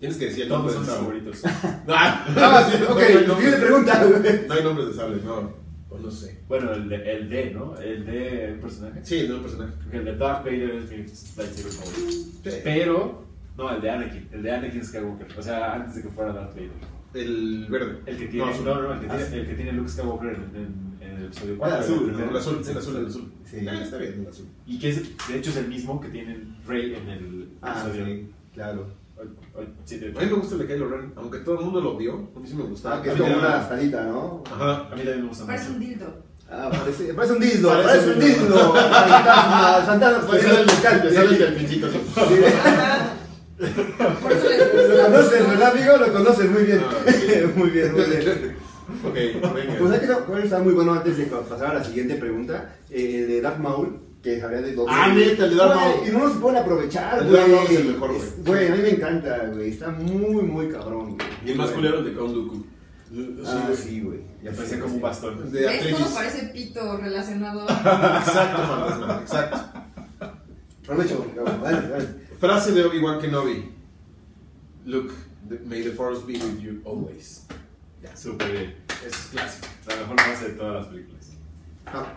Tienes 0.00 0.16
que 0.16 0.26
decir 0.26 0.44
el 0.44 0.48
todos 0.48 0.74
nombre 0.74 0.74
son 0.74 0.82
mis 0.82 0.90
sable. 0.90 1.40
favoritos. 1.42 1.42
Ah, 1.88 2.26
ah, 2.36 2.68
sí, 2.70 2.78
no, 2.80 2.94
ok, 2.94 3.00
no 3.26 3.36
pregunta, 3.36 4.04
güey. 4.04 4.46
No 4.48 4.54
hay 4.54 4.62
nombres 4.64 4.88
de 4.88 4.94
sable, 4.94 5.22
no. 5.22 5.52
O 5.90 5.98
no 5.98 6.10
sé. 6.10 6.38
Bueno, 6.48 6.72
el 6.72 6.88
de, 6.88 7.12
el 7.12 7.28
de, 7.28 7.50
¿no? 7.50 7.76
El 7.78 8.06
de 8.06 8.52
un 8.54 8.60
personaje. 8.60 9.00
Sí, 9.02 9.26
no 9.28 9.36
un 9.36 9.42
personaje. 9.42 9.72
Porque 9.82 9.96
el 9.98 10.04
de 10.06 10.16
Darth 10.16 10.44
Vader 10.44 10.70
es 10.70 10.90
mi 10.90 10.96
lightsaber 10.98 11.72
favorito. 11.72 12.50
Sí. 12.50 12.56
Pero, 12.64 13.24
no, 13.58 13.70
el 13.74 13.80
de 13.82 13.90
Anakin. 13.90 14.28
El 14.32 14.42
de 14.42 14.50
Anakin 14.52 14.84
Skywalker. 14.86 15.38
O 15.38 15.42
sea, 15.42 15.74
antes 15.74 15.96
de 15.96 16.02
que 16.02 16.08
fuera 16.08 16.32
Darth 16.32 16.54
Vader. 16.54 16.70
El 17.14 17.66
verde. 17.68 17.98
El 18.06 18.16
que 18.18 18.26
tiene, 18.26 18.38
No, 18.38 18.46
no, 18.46 18.52
azul. 18.52 18.64
no, 18.86 18.92
el, 18.92 19.00
que 19.00 19.06
tiene, 19.08 19.36
el 19.40 19.46
que 19.48 19.54
tiene 19.54 19.72
Luke 19.72 19.88
Skywalker 19.88 20.28
en, 20.28 20.56
en- 20.56 20.88
en 21.00 21.16
el 21.16 21.24
episodio 21.26 21.58
4. 21.58 21.76
Ah, 21.76 21.80
azul, 21.80 22.12
No, 22.12 22.30
el 22.30 22.36
azul, 22.36 22.62
el 22.68 22.76
azul, 22.78 22.96
el 22.96 23.06
azul. 23.06 23.32
Sí. 23.44 23.66
Ah, 23.68 23.82
está 23.82 23.96
bien, 23.96 24.20
el 24.20 24.26
azul. 24.28 24.46
Y 24.66 24.78
que 24.78 24.90
es, 24.90 25.02
de 25.28 25.38
hecho 25.38 25.50
es 25.50 25.56
el 25.56 25.68
mismo 25.68 26.00
que 26.00 26.08
tiene 26.08 26.38
Rey 26.66 26.94
en 26.94 27.08
el 27.08 27.48
Ah, 27.62 27.82
episodio. 27.86 28.04
sí, 28.06 28.30
claro. 28.52 28.86
A 29.18 30.20
mí 30.20 30.26
me 30.26 30.32
gusta 30.34 30.54
el 30.54 30.60
de 30.60 30.66
Kylo 30.68 30.88
Ren, 30.90 31.12
aunque 31.16 31.38
todo 31.38 31.58
el 31.58 31.64
mundo 31.64 31.80
lo 31.80 31.96
odió. 31.96 32.30
A 32.36 32.38
mí 32.38 32.46
sí 32.46 32.54
me 32.54 32.62
gustaba. 32.64 32.96
Ah, 32.98 33.02
que 33.02 33.10
es 33.10 33.16
como 33.16 33.28
me- 33.32 33.38
una 33.38 33.58
aspadita, 33.60 34.04
¿no? 34.04 34.44
Ajá. 34.46 34.76
A 34.86 34.94
mí 34.94 34.96
también 35.02 35.22
me 35.22 35.28
gusta 35.28 35.46
Parece 35.46 35.70
un 35.70 35.80
dildo. 35.80 36.28
Ah, 36.50 36.70
parece, 36.70 37.12
parece 37.14 37.32
un 37.34 37.40
dildo, 37.40 37.68
Parece 37.68 37.88
parece, 37.88 38.12
un 38.12 38.20
dildo. 38.20 38.74
Fantasma, 38.74 39.82
fantasma, 39.86 40.26
Pues 40.28 40.42
sale 40.42 40.60
el 40.62 40.68
sale 41.14 41.30
el 41.30 41.38
delfincito. 41.38 41.88
Por 43.58 44.32
eso 44.32 44.48
les 44.48 44.58
Lo 44.74 44.82
gusta. 44.88 45.04
conoces, 45.06 45.48
¿verdad, 45.48 45.72
amigo? 45.76 45.96
Lo 45.96 46.12
conoces 46.12 46.50
muy 46.50 46.62
bien. 46.62 46.80
Ah, 46.84 46.94
sí. 47.10 47.26
muy 47.56 47.70
bien, 47.70 47.92
muy 47.92 48.02
bien. 48.04 48.56
Ok, 49.04 49.12
Pues 49.12 49.54
venga. 49.54 49.94
hay 49.94 50.00
que 50.00 50.06
cuál 50.26 50.42
está 50.44 50.58
muy 50.60 50.72
bueno 50.74 50.92
antes 50.94 51.16
de 51.18 51.24
pasar 51.26 51.66
a 51.72 51.74
la 51.74 51.84
siguiente 51.84 52.14
pregunta. 52.14 52.76
Eh, 52.90 53.20
el 53.22 53.28
de 53.28 53.40
Darth 53.40 53.58
Maul, 53.58 53.98
que 54.22 54.40
sabía 54.40 54.62
de 54.62 54.74
doble. 54.74 54.92
Ah, 54.96 55.08
neta, 55.14 55.44
el 55.44 55.50
de 55.50 55.56
Darth 55.56 55.74
Maul. 55.74 56.08
Y 56.08 56.10
no 56.12 56.18
lo 56.20 56.32
se 56.32 56.38
pueden 56.40 56.58
aprovechar, 56.62 57.22
güey. 57.24 57.32
Darth 57.32 57.48
Maul 57.48 57.66
es 57.70 57.76
el 57.80 57.84
mejor, 57.86 58.12
güey. 58.14 58.28
Güey, 58.46 58.68
a 58.68 58.74
mí 58.76 58.82
me 58.82 58.90
encanta, 58.90 59.50
güey. 59.52 59.70
Está 59.70 59.88
muy, 59.90 60.42
muy 60.42 60.68
cabrón, 60.70 61.16
güey. 61.16 61.28
Y 61.44 61.50
el 61.50 61.56
más 61.58 61.70
culero 61.70 62.02
de 62.02 62.14
Count 62.14 62.34
Dooku. 62.34 62.64
Ah, 63.46 63.70
sí, 63.74 64.00
güey. 64.02 64.20
Ya 64.42 64.52
parecía 64.52 64.80
como 64.80 64.94
un 64.94 65.00
bastón. 65.00 65.50
De 65.50 65.60
¿Ves? 65.66 65.94
parece 66.14 66.46
pito 66.52 66.96
relacionado. 66.98 67.62
Exacto, 67.68 68.62
fantasma, 68.62 69.18
exacto. 69.22 69.58
Provecho, 70.86 71.26
cabrón. 71.34 71.60
Dale, 71.62 71.88
dale. 71.88 72.27
Frase 72.40 72.72
de 72.72 72.84
Obi-Wan 72.84 73.20
Kenobi. 73.20 73.72
Luke, 74.86 75.12
the- 75.48 75.58
may 75.66 75.82
the 75.82 75.90
force 75.90 76.20
be 76.24 76.34
with 76.34 76.60
you 76.60 76.80
always. 76.84 77.46
Ya, 78.02 78.14
Súper 78.16 78.52
bien. 78.52 78.74
es 79.06 79.16
clásico. 79.32 79.66
La 79.88 79.96
mejor 79.96 80.20
frase 80.20 80.48
de 80.48 80.54
todas 80.54 80.74
las 80.74 80.86
películas. 80.86 81.26
Ah. 81.86 82.14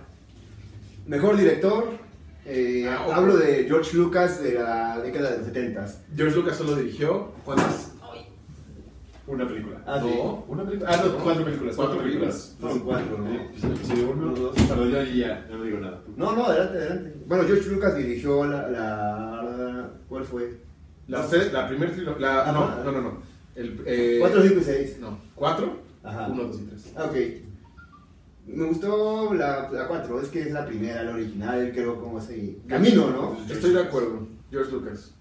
Mejor 1.08 1.38
director. 1.38 2.00
eh, 2.46 2.88
Ah, 2.90 3.06
hablo 3.16 3.38
de 3.38 3.66
George 3.68 3.96
Lucas 3.96 4.42
de 4.42 4.54
la 4.56 5.00
década 5.00 5.30
de 5.32 5.38
los 5.38 5.46
70 5.46 5.86
George 6.16 6.36
Lucas 6.36 6.58
solo 6.58 6.76
dirigió. 6.76 7.32
¿Cuántas? 7.46 7.91
Una 9.28 9.48
película. 9.48 9.82
Ah, 9.86 10.00
sí. 10.02 10.08
no. 10.08 10.46
Una 10.48 10.64
película. 10.66 10.90
Ah, 10.92 11.04
no, 11.06 11.18
cuatro 11.24 11.46
películas. 11.46 11.76
Cuatro 11.76 11.96
Cuatro 11.96 12.04
películas. 12.04 12.56
Fueron 12.60 12.80
cuatro, 12.80 13.18
¿no? 13.20 13.34
Episodio 13.76 14.10
uno, 14.12 14.28
Uno, 14.28 14.40
dos. 14.40 14.56
Pero 14.68 14.86
yo 14.88 15.00
ahí 15.00 15.18
ya, 15.20 15.48
ya 15.50 15.56
no 15.56 15.64
digo 15.64 15.80
nada. 15.80 16.02
No, 16.18 16.36
no, 16.36 16.46
adelante, 16.46 16.78
adelante. 16.78 17.14
Bueno, 17.28 17.44
George 17.46 17.70
Lucas 17.70 17.96
dirigió 17.96 18.46
la. 18.46 18.68
la 18.70 19.90
¿Cuál 20.10 20.26
fue? 20.26 20.58
La, 21.08 21.28
la 21.54 21.68
primera 21.68 21.92
trilogía. 21.92 22.50
Ah, 22.50 22.82
no, 22.84 22.92
no. 22.92 23.02
no. 23.02 23.18
El, 23.56 23.84
eh, 23.86 24.18
4, 24.20 24.42
5 24.44 24.60
y 24.60 24.64
6. 24.64 24.98
No, 25.00 25.18
cuatro. 25.36 25.82
Ajá. 26.04 26.28
Uno, 26.30 26.44
dos 26.44 26.62
y 26.62 26.66
tres. 26.66 26.94
Ah, 26.96 27.06
ok. 27.06 27.16
Me 28.48 28.66
gustó 28.66 29.34
la 29.34 29.70
4, 29.88 30.22
es 30.22 30.30
que 30.30 30.42
es 30.42 30.52
la 30.52 30.66
primera, 30.66 31.04
la 31.04 31.14
original, 31.14 31.72
creo 31.74 32.00
como 32.02 32.18
así. 32.18 32.60
Camino, 32.68 33.10
¿no? 33.10 33.38
Estoy 33.54 33.72
de 33.74 33.82
acuerdo. 33.82 34.28
George 34.50 34.72
Lucas. 34.72 35.14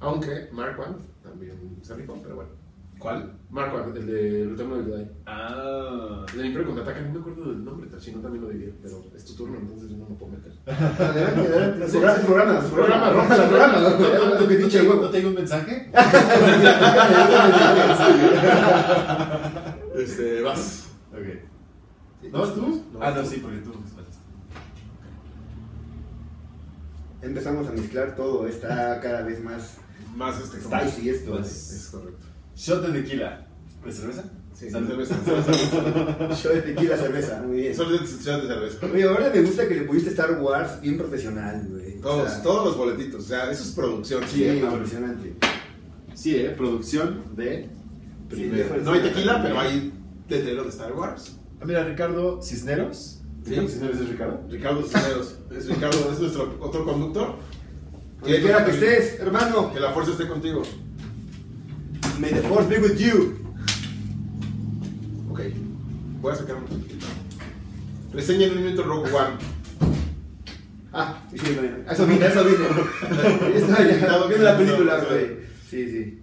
Aunque 0.00 0.48
Mark 0.52 0.78
One 0.78 0.96
también 1.22 1.78
se 1.82 1.94
rifó, 1.94 2.18
pero 2.22 2.36
bueno. 2.36 2.61
¿Cuál? 3.02 3.32
Mark 3.50 3.74
One, 3.74 3.98
el 3.98 4.06
de 4.06 4.46
Retorno 4.50 4.76
del 4.76 4.86
Jedi. 4.86 5.10
Ah. 5.26 6.24
El 6.30 6.36
del 6.38 6.46
Imperio 6.46 6.68
Contraataca, 6.68 7.00
no 7.00 7.12
me 7.14 7.18
acuerdo 7.20 7.50
del 7.50 7.64
nombre, 7.64 7.90
si 8.00 8.12
no 8.12 8.20
también 8.20 8.44
lo 8.44 8.50
diría, 8.50 8.72
pero 8.80 9.02
es 9.16 9.24
tu 9.24 9.34
turno, 9.34 9.58
entonces 9.58 9.90
yo 9.90 9.96
no 9.96 10.08
me 10.08 10.14
puedo 10.14 10.30
meter. 10.32 10.52
Adelante, 10.66 11.40
adelante. 11.40 11.88
Sí, 11.88 11.98
Programa, 11.98 12.18
sí. 12.20 12.26
programa, 12.26 12.60
Programa, 12.70 13.10
programa, 13.10 13.48
programa. 13.48 13.80
¿No, 13.80 13.90
Lo 13.90 13.96
te- 13.98 14.82
huevo. 14.88 15.02
¿No 15.02 15.08
te 15.10 15.16
digo 15.18 15.28
un 15.30 15.34
mensaje? 15.34 15.90
Este, 19.96 20.42
vas. 20.42 20.86
Ok. 21.12 22.30
¿No 22.32 22.44
es 22.44 22.54
tú? 22.54 22.82
Ah, 23.00 23.10
no, 23.16 23.24
sí, 23.24 23.38
porque 23.42 23.58
tú. 23.58 23.72
Empezamos 27.20 27.68
a 27.68 27.72
mezclar 27.72 28.16
todo, 28.16 28.46
está 28.48 28.98
cada 29.00 29.22
vez 29.22 29.42
más 29.44 29.76
Más 30.16 30.40
este, 30.40 30.60
spicy 30.60 31.10
esto. 31.10 31.32
Más. 31.38 31.48
Es 31.72 31.88
correcto. 31.88 32.26
Shot 32.56 32.86
de 32.86 33.00
tequila. 33.00 33.46
¿De 33.84 33.92
cerveza? 33.92 34.24
Sí, 34.54 34.70
Salud. 34.70 34.88
cerveza, 34.88 36.48
de 36.50 36.62
tequila, 36.62 36.96
cerveza, 36.96 37.42
muy 37.42 37.56
bien. 37.62 37.74
Solo 37.74 37.98
de 37.98 38.06
shot 38.06 38.42
de 38.42 38.48
cerveza. 38.48 38.86
Oye, 38.92 39.04
ahora 39.04 39.30
me 39.34 39.40
gusta 39.42 39.66
que 39.66 39.74
le 39.74 39.82
pusiste 39.82 40.10
Star 40.10 40.40
Wars 40.40 40.80
bien 40.80 40.96
profesional, 40.98 41.66
güey. 41.68 41.98
O 41.98 42.00
Todos, 42.02 42.30
sea, 42.30 42.42
todos 42.42 42.64
los 42.66 42.76
boletitos, 42.76 43.24
o 43.24 43.28
sea, 43.28 43.50
eso 43.50 43.62
es 43.62 43.70
producción. 43.70 44.22
Sí, 44.28 44.44
sí, 44.44 44.58
impresionante. 44.58 45.34
Sí, 46.14 46.36
eh. 46.36 46.50
Producción 46.56 47.22
de. 47.34 47.68
Primero. 48.28 48.76
No 48.84 48.92
hay 48.92 49.00
tequila, 49.00 49.42
pero 49.42 49.58
hay 49.58 49.92
letrero 50.28 50.62
de 50.64 50.68
Star 50.68 50.92
Wars. 50.92 51.36
Ah, 51.60 51.64
mira, 51.64 51.84
Ricardo 51.84 52.40
Cisneros. 52.42 53.20
Sí. 53.44 53.50
Ricardo 53.50 53.68
Cisneros 53.68 54.00
es 54.00 54.08
Ricardo. 54.08 54.40
Ricardo 54.48 54.82
Cisneros. 54.82 55.36
Es 55.50 55.66
Ricardo, 55.68 56.12
es 56.12 56.20
nuestro 56.20 56.56
otro 56.60 56.84
conductor. 56.84 57.36
Donde 58.20 58.40
quiera 58.40 58.64
que 58.64 58.70
estés, 58.70 59.18
hermano. 59.20 59.72
Que 59.72 59.80
la 59.80 59.92
fuerza 59.92 60.12
esté 60.12 60.28
contigo. 60.28 60.62
May 62.22 62.30
the 62.30 62.42
force 62.42 62.68
be 62.68 62.78
with 62.78 63.00
you. 63.00 63.36
Ok, 65.28 65.40
voy 66.20 66.32
a 66.32 66.36
sacar 66.36 66.54
un 66.54 66.66
poquito. 66.66 67.06
Reseña 68.12 68.46
en 68.46 68.58
un 68.58 68.64
minuto 68.64 68.84
Rogue 68.84 69.12
One. 69.12 69.38
Ah, 70.92 71.20
sí, 71.32 71.52
bueno. 71.52 71.78
Eso 71.90 72.06
vine, 72.06 72.24
eso 72.24 72.44
vine. 72.44 73.58
Estaba 73.90 74.28
viendo 74.28 74.44
la 74.44 74.56
película, 74.56 75.04
güey. 75.04 75.38
Sí, 75.68 75.90
sí. 75.90 76.22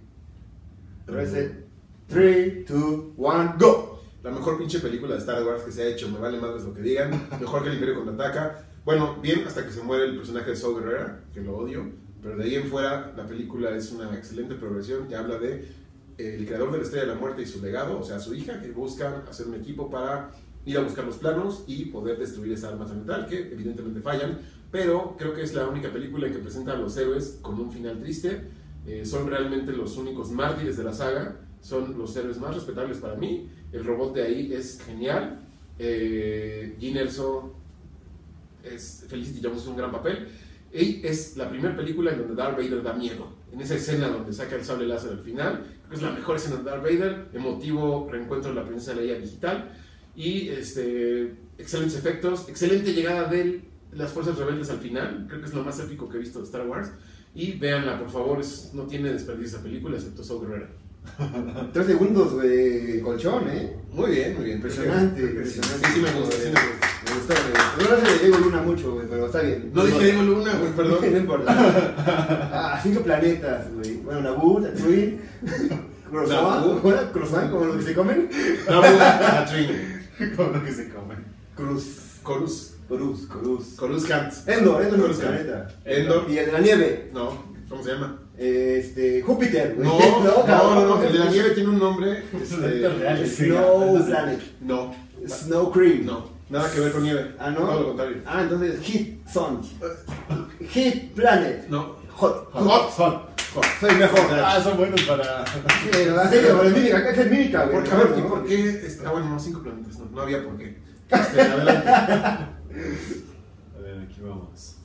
Reset. 1.06 1.66
3, 2.08 2.66
2, 2.66 3.00
1, 3.18 3.56
go. 3.58 4.02
La 4.22 4.30
mejor 4.30 4.56
pinche 4.56 4.80
película 4.80 5.12
de 5.12 5.20
Star 5.20 5.44
Wars 5.44 5.64
que 5.64 5.70
se 5.70 5.82
ha 5.82 5.86
hecho, 5.88 6.08
me 6.08 6.18
vale 6.18 6.40
más 6.40 6.64
lo 6.64 6.72
que 6.72 6.80
digan. 6.80 7.10
Mejor 7.38 7.62
que 7.62 7.68
el 7.68 7.74
Imperio 7.74 7.96
contraataca. 7.96 8.64
Bueno, 8.86 9.18
bien 9.20 9.44
hasta 9.46 9.66
que 9.66 9.70
se 9.70 9.82
muere 9.82 10.04
el 10.04 10.16
personaje 10.16 10.48
de 10.48 10.56
Saw 10.56 10.78
Gerrera, 10.78 11.24
que 11.34 11.42
lo 11.42 11.58
odio. 11.58 11.92
Pero 12.22 12.38
de 12.38 12.44
ahí 12.44 12.54
en 12.54 12.68
fuera, 12.68 13.12
la 13.16 13.26
película 13.26 13.70
es 13.76 13.92
una 13.92 14.14
excelente 14.14 14.54
progresión 14.54 15.10
y 15.10 15.14
habla 15.14 15.38
de 15.38 15.79
el 16.20 16.46
creador 16.46 16.72
de 16.72 16.78
la 16.78 16.84
Estrella 16.84 17.06
de 17.06 17.14
la 17.14 17.20
Muerte 17.20 17.42
y 17.42 17.46
su 17.46 17.62
legado, 17.62 17.98
o 17.98 18.02
sea, 18.02 18.20
su 18.20 18.34
hija, 18.34 18.60
que 18.60 18.70
buscan 18.70 19.22
hacer 19.28 19.46
un 19.46 19.54
equipo 19.54 19.90
para 19.90 20.30
ir 20.64 20.76
a 20.76 20.82
buscar 20.82 21.04
los 21.04 21.16
planos 21.16 21.64
y 21.66 21.86
poder 21.86 22.18
destruir 22.18 22.52
esa 22.52 22.68
arma 22.68 22.86
mental, 22.86 23.26
que 23.26 23.52
evidentemente 23.52 24.00
fallan. 24.00 24.38
Pero 24.70 25.16
creo 25.18 25.34
que 25.34 25.42
es 25.42 25.54
la 25.54 25.66
única 25.66 25.92
película 25.92 26.26
en 26.26 26.32
que 26.32 26.38
presenta 26.38 26.72
a 26.72 26.76
los 26.76 26.96
héroes 26.96 27.38
con 27.42 27.58
un 27.58 27.72
final 27.72 27.98
triste. 27.98 28.42
Eh, 28.86 29.04
son 29.04 29.28
realmente 29.28 29.72
los 29.72 29.96
únicos 29.96 30.30
mártires 30.30 30.76
de 30.76 30.84
la 30.84 30.92
saga. 30.92 31.40
Son 31.60 31.98
los 31.98 32.16
héroes 32.16 32.38
más 32.38 32.54
respetables 32.54 32.98
para 32.98 33.16
mí. 33.16 33.50
El 33.72 33.84
robot 33.84 34.14
de 34.14 34.22
ahí 34.22 34.52
es 34.52 34.80
genial. 34.80 35.40
Eh, 35.78 36.76
Gene 36.78 37.02
es 38.62 39.04
Felicity 39.08 39.40
Jones 39.42 39.62
es 39.62 39.66
un 39.66 39.76
gran 39.76 39.90
papel. 39.90 40.28
Y 40.72 41.04
es 41.04 41.36
la 41.36 41.50
primera 41.50 41.76
película 41.76 42.12
en 42.12 42.18
donde 42.18 42.34
Darth 42.34 42.56
Vader 42.56 42.82
da 42.82 42.92
miedo. 42.92 43.26
En 43.52 43.60
esa 43.60 43.74
escena 43.74 44.08
donde 44.08 44.32
saca 44.32 44.54
el 44.54 44.64
sable 44.64 44.86
láser 44.86 45.10
al 45.10 45.20
final, 45.20 45.64
es 45.90 46.02
la 46.02 46.10
mejor 46.10 46.36
escena 46.36 46.56
de 46.56 46.64
Darth 46.64 46.82
Vader. 46.82 47.28
Emotivo 47.32 48.08
reencuentro 48.10 48.50
de 48.50 48.56
la 48.56 48.66
princesa 48.66 48.94
Leia 48.94 49.18
digital. 49.18 49.72
Y 50.14 50.48
este, 50.48 51.34
excelentes 51.58 51.98
efectos, 51.98 52.48
excelente 52.48 52.92
llegada 52.92 53.28
de 53.28 53.62
las 53.92 54.12
fuerzas 54.12 54.36
rebeldes 54.38 54.70
al 54.70 54.78
final. 54.78 55.26
Creo 55.28 55.40
que 55.40 55.46
es 55.46 55.54
lo 55.54 55.64
más 55.64 55.78
épico 55.80 56.08
que 56.08 56.16
he 56.16 56.20
visto 56.20 56.38
de 56.38 56.44
Star 56.44 56.66
Wars. 56.66 56.90
Y 57.34 57.52
véanla, 57.52 57.98
por 57.98 58.10
favor, 58.10 58.40
no 58.74 58.86
tiene 58.86 59.12
desperdicio 59.12 59.56
esa 59.56 59.62
película, 59.62 59.96
excepto 59.96 60.24
Saw 60.24 60.40
Gerrera. 60.40 60.68
Tres 61.72 61.86
segundos 61.86 62.40
de 62.40 63.00
colchón, 63.04 63.48
¿eh? 63.48 63.76
Muy 63.92 64.10
bien, 64.12 64.34
muy 64.36 64.44
bien. 64.44 64.56
Impresionante, 64.56 65.20
Sí, 65.20 65.26
impresionante. 65.26 65.88
sí, 65.88 66.00
me 66.00 66.10
gusta, 66.12 66.36
sí 66.36 66.42
me 66.44 66.50
gusta. 66.50 66.86
Me 67.04 67.14
gustó, 67.14 67.34
me 67.34 67.50
gustó. 67.50 67.90
No 67.90 67.96
se 67.96 68.12
le 68.12 68.18
Diego 68.22 68.38
Luna 68.38 68.62
mucho, 68.62 68.94
güey, 68.94 69.06
pero 69.08 69.26
está 69.26 69.40
bien. 69.42 69.70
No 69.74 69.84
dije 69.84 70.04
Diego 70.04 70.22
Luna, 70.22 70.52
güey, 70.54 70.70
No 70.70 70.76
perdón. 70.76 71.16
importa. 71.16 71.54
Ah, 72.52 72.80
cinco 72.82 73.00
planetas, 73.02 73.72
güey. 73.74 73.96
Bueno, 73.98 74.20
Naboo, 74.22 74.60
Tatooine, 74.62 75.20
Croissant. 76.10 77.12
Croissant, 77.12 77.50
como 77.50 77.64
lo 77.66 77.76
que 77.76 77.82
se 77.82 77.94
comen. 77.94 78.28
Naboo, 78.68 78.98
Tatooine. 78.98 80.00
Como 80.36 80.50
lo 80.50 80.64
que 80.64 80.72
se 80.72 80.88
come. 80.90 81.14
Cruz. 81.56 81.96
Corus. 82.22 82.74
Corus, 82.88 83.26
Corus. 83.26 83.64
Corus 83.76 84.04
Kant. 84.04 84.32
Endor, 84.46 84.82
Endor 84.82 85.00
Corus. 85.00 85.20
Endor. 85.84 86.26
Y 86.30 86.38
el 86.38 86.46
de 86.46 86.52
la 86.52 86.60
nieve. 86.60 87.10
No, 87.14 87.44
¿cómo 87.68 87.82
se 87.82 87.92
llama? 87.92 88.19
Este, 88.40 89.20
Júpiter, 89.20 89.74
güey. 89.74 89.86
No, 89.86 89.98
no, 90.24 90.46
no, 90.46 90.86
no, 90.86 91.02
el 91.02 91.12
de 91.12 91.18
la 91.18 91.26
nieve 91.26 91.50
tiene 91.50 91.68
un 91.68 91.78
nombre. 91.78 92.24
Es 92.32 92.52
este. 92.52 93.26
Snow 93.26 94.02
Planet. 94.06 94.40
No, 94.62 94.94
Snow 95.28 95.70
Cream. 95.70 96.06
no, 96.06 96.30
nada 96.48 96.72
que 96.72 96.80
ver 96.80 96.90
con 96.90 97.02
nieve. 97.02 97.34
Ah, 97.38 97.50
¿no? 97.50 97.60
Todo 97.60 97.80
lo 97.80 97.86
contrario. 97.88 98.22
Ah, 98.24 98.40
entonces 98.40 98.80
Heat 98.80 99.28
Sun. 99.30 99.60
Heat 100.72 101.10
Planet. 101.14 101.68
No. 101.68 101.96
Hot. 102.14 102.50
Hot. 102.54 102.90
Hot. 102.92 103.30
Hot. 103.56 103.64
Soy 103.78 103.94
mejor. 103.96 104.20
Ah, 104.42 104.58
son 104.62 104.78
buenos 104.78 105.02
para. 105.02 105.46
Sí, 105.46 105.90
pero 105.92 106.62
es 106.62 106.72
mímica, 106.72 106.96
acá 106.96 107.10
es 107.10 107.30
mímica, 107.30 107.64
güey. 107.66 107.90
A 107.90 107.94
ver, 107.94 108.18
¿y 108.18 108.22
por 108.22 108.46
qué? 108.46 108.88
ah, 109.04 109.10
bueno, 109.10 109.28
no, 109.28 109.38
cinco 109.38 109.62
planetas, 109.62 109.98
no, 109.98 110.06
no 110.06 110.22
había 110.22 110.42
por 110.42 110.56
qué. 110.56 110.78
Este, 111.10 111.40
adelante. 111.42 111.88
A 111.90 112.48
ver, 113.82 113.98
aquí 114.08 114.20
vamos. 114.22 114.79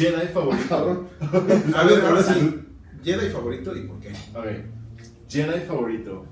Jedi 0.00 0.26
favorito. 0.32 1.08
A 1.74 1.84
ver, 1.84 2.00
ahora 2.04 2.22
sí. 2.22 2.58
Jedi 3.04 3.28
favorito 3.30 3.76
y 3.76 3.82
por 3.82 3.98
qué. 4.00 4.12
A 4.34 4.40
ver. 4.40 4.66
Jedi 5.28 5.60
favorito. 5.66 6.26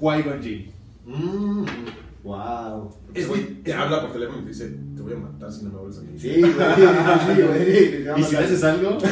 Qui-Gon 0.00 0.42
Jinn. 0.42 0.70
Mm. 1.06 1.64
Wow. 2.22 2.90
Es 3.12 3.28
güey, 3.28 3.62
te 3.62 3.72
habla 3.74 4.00
por 4.00 4.12
teléfono 4.12 4.38
y 4.40 4.42
te 4.44 4.48
dice, 4.48 4.70
te 4.96 5.02
voy 5.02 5.12
a 5.12 5.16
matar 5.16 5.52
si 5.52 5.64
no 5.64 5.70
me 5.70 5.76
vuelves 5.78 5.98
a 5.98 6.02
mí. 6.02 6.18
Sí, 6.18 6.40
güey, 6.40 6.52
sí, 6.52 7.42
güey. 7.42 8.04
Y 8.20 8.22
si 8.24 8.36
haces 8.36 8.64
algo, 8.64 8.96
te 8.98 9.08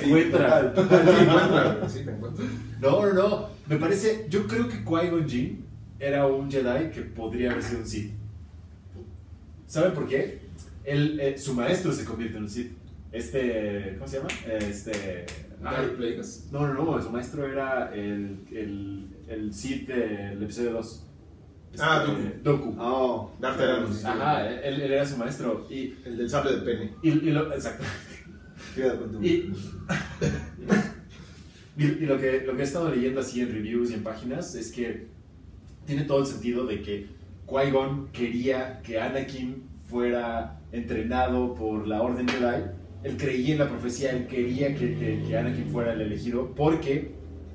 Sí, 0.00 0.04
encuentra. 0.06 0.72
te 0.72 0.80
encuentra, 0.80 1.88
sí, 1.88 2.04
te 2.04 2.10
encuentra. 2.12 2.44
No, 2.80 3.06
no, 3.06 3.12
no. 3.12 3.48
Me 3.68 3.76
parece. 3.76 4.26
Yo 4.30 4.46
creo 4.46 4.68
que 4.68 4.84
Qui-Gon 4.84 5.28
Jinn 5.28 5.64
era 5.98 6.26
un 6.26 6.50
Jedi 6.50 6.90
que 6.90 7.02
podría 7.02 7.50
haber 7.50 7.62
sido 7.64 7.80
un 7.80 7.86
Sith. 7.86 8.12
¿Saben 9.66 9.92
por 9.92 10.06
qué? 10.06 10.41
Él, 10.84 11.20
eh, 11.20 11.38
su 11.38 11.54
maestro 11.54 11.92
se 11.92 12.04
convierte 12.04 12.36
en 12.36 12.44
un 12.44 12.48
Sith. 12.50 12.72
Este. 13.12 13.94
¿Cómo 13.98 14.08
se 14.08 14.16
llama? 14.18 14.28
Este. 14.58 15.26
Darth 15.62 15.96
Plagueis. 15.96 16.48
No, 16.50 16.66
no, 16.66 16.74
no. 16.74 17.02
Su 17.02 17.10
maestro 17.10 17.46
era 17.46 17.94
el, 17.94 18.38
el, 18.50 19.06
el 19.28 19.54
Sith 19.54 19.86
del 19.86 20.42
episodio 20.42 20.72
2. 20.72 21.06
Ah, 21.78 22.04
Este, 22.06 22.38
Dooku. 22.40 22.76
Oh. 22.78 23.32
Darth 23.40 23.58
Tyrannus. 23.58 24.04
Ajá, 24.04 24.48
él, 24.50 24.80
él 24.80 24.92
era 24.92 25.06
su 25.06 25.16
maestro. 25.16 25.66
Y, 25.70 25.94
El 26.04 26.16
del 26.18 26.28
sable 26.30 26.56
de 26.56 26.62
pene. 26.62 26.92
y, 27.02 27.08
y 27.10 27.30
lo, 27.30 27.52
exacto. 27.52 27.84
Y 31.74 31.86
lo, 32.04 32.18
que, 32.18 32.42
lo 32.46 32.54
que 32.54 32.60
he 32.60 32.64
estado 32.64 32.94
leyendo 32.94 33.20
así 33.20 33.40
en 33.40 33.50
reviews 33.50 33.90
y 33.90 33.94
en 33.94 34.02
páginas 34.02 34.54
es 34.54 34.70
que 34.70 35.06
tiene 35.86 36.04
todo 36.04 36.20
el 36.20 36.26
sentido 36.26 36.66
de 36.66 36.82
que 36.82 37.08
Qui-Gon 37.46 38.10
quería 38.12 38.82
que 38.82 39.00
Anakin 39.00 39.64
fuera 39.88 40.60
entrenado 40.72 41.54
por 41.54 41.86
la 41.86 42.02
Orden 42.02 42.28
Jedi. 42.28 42.64
Él 43.04 43.16
creía 43.16 43.52
en 43.54 43.58
la 43.58 43.68
profecía, 43.68 44.12
él 44.12 44.26
quería 44.26 44.74
que, 44.74 44.96
que- 44.96 45.22
que 45.26 45.36
Anakin 45.36 45.66
fuera 45.68 45.92
el 45.92 46.00
elegido 46.00 46.54
porque 46.54 47.12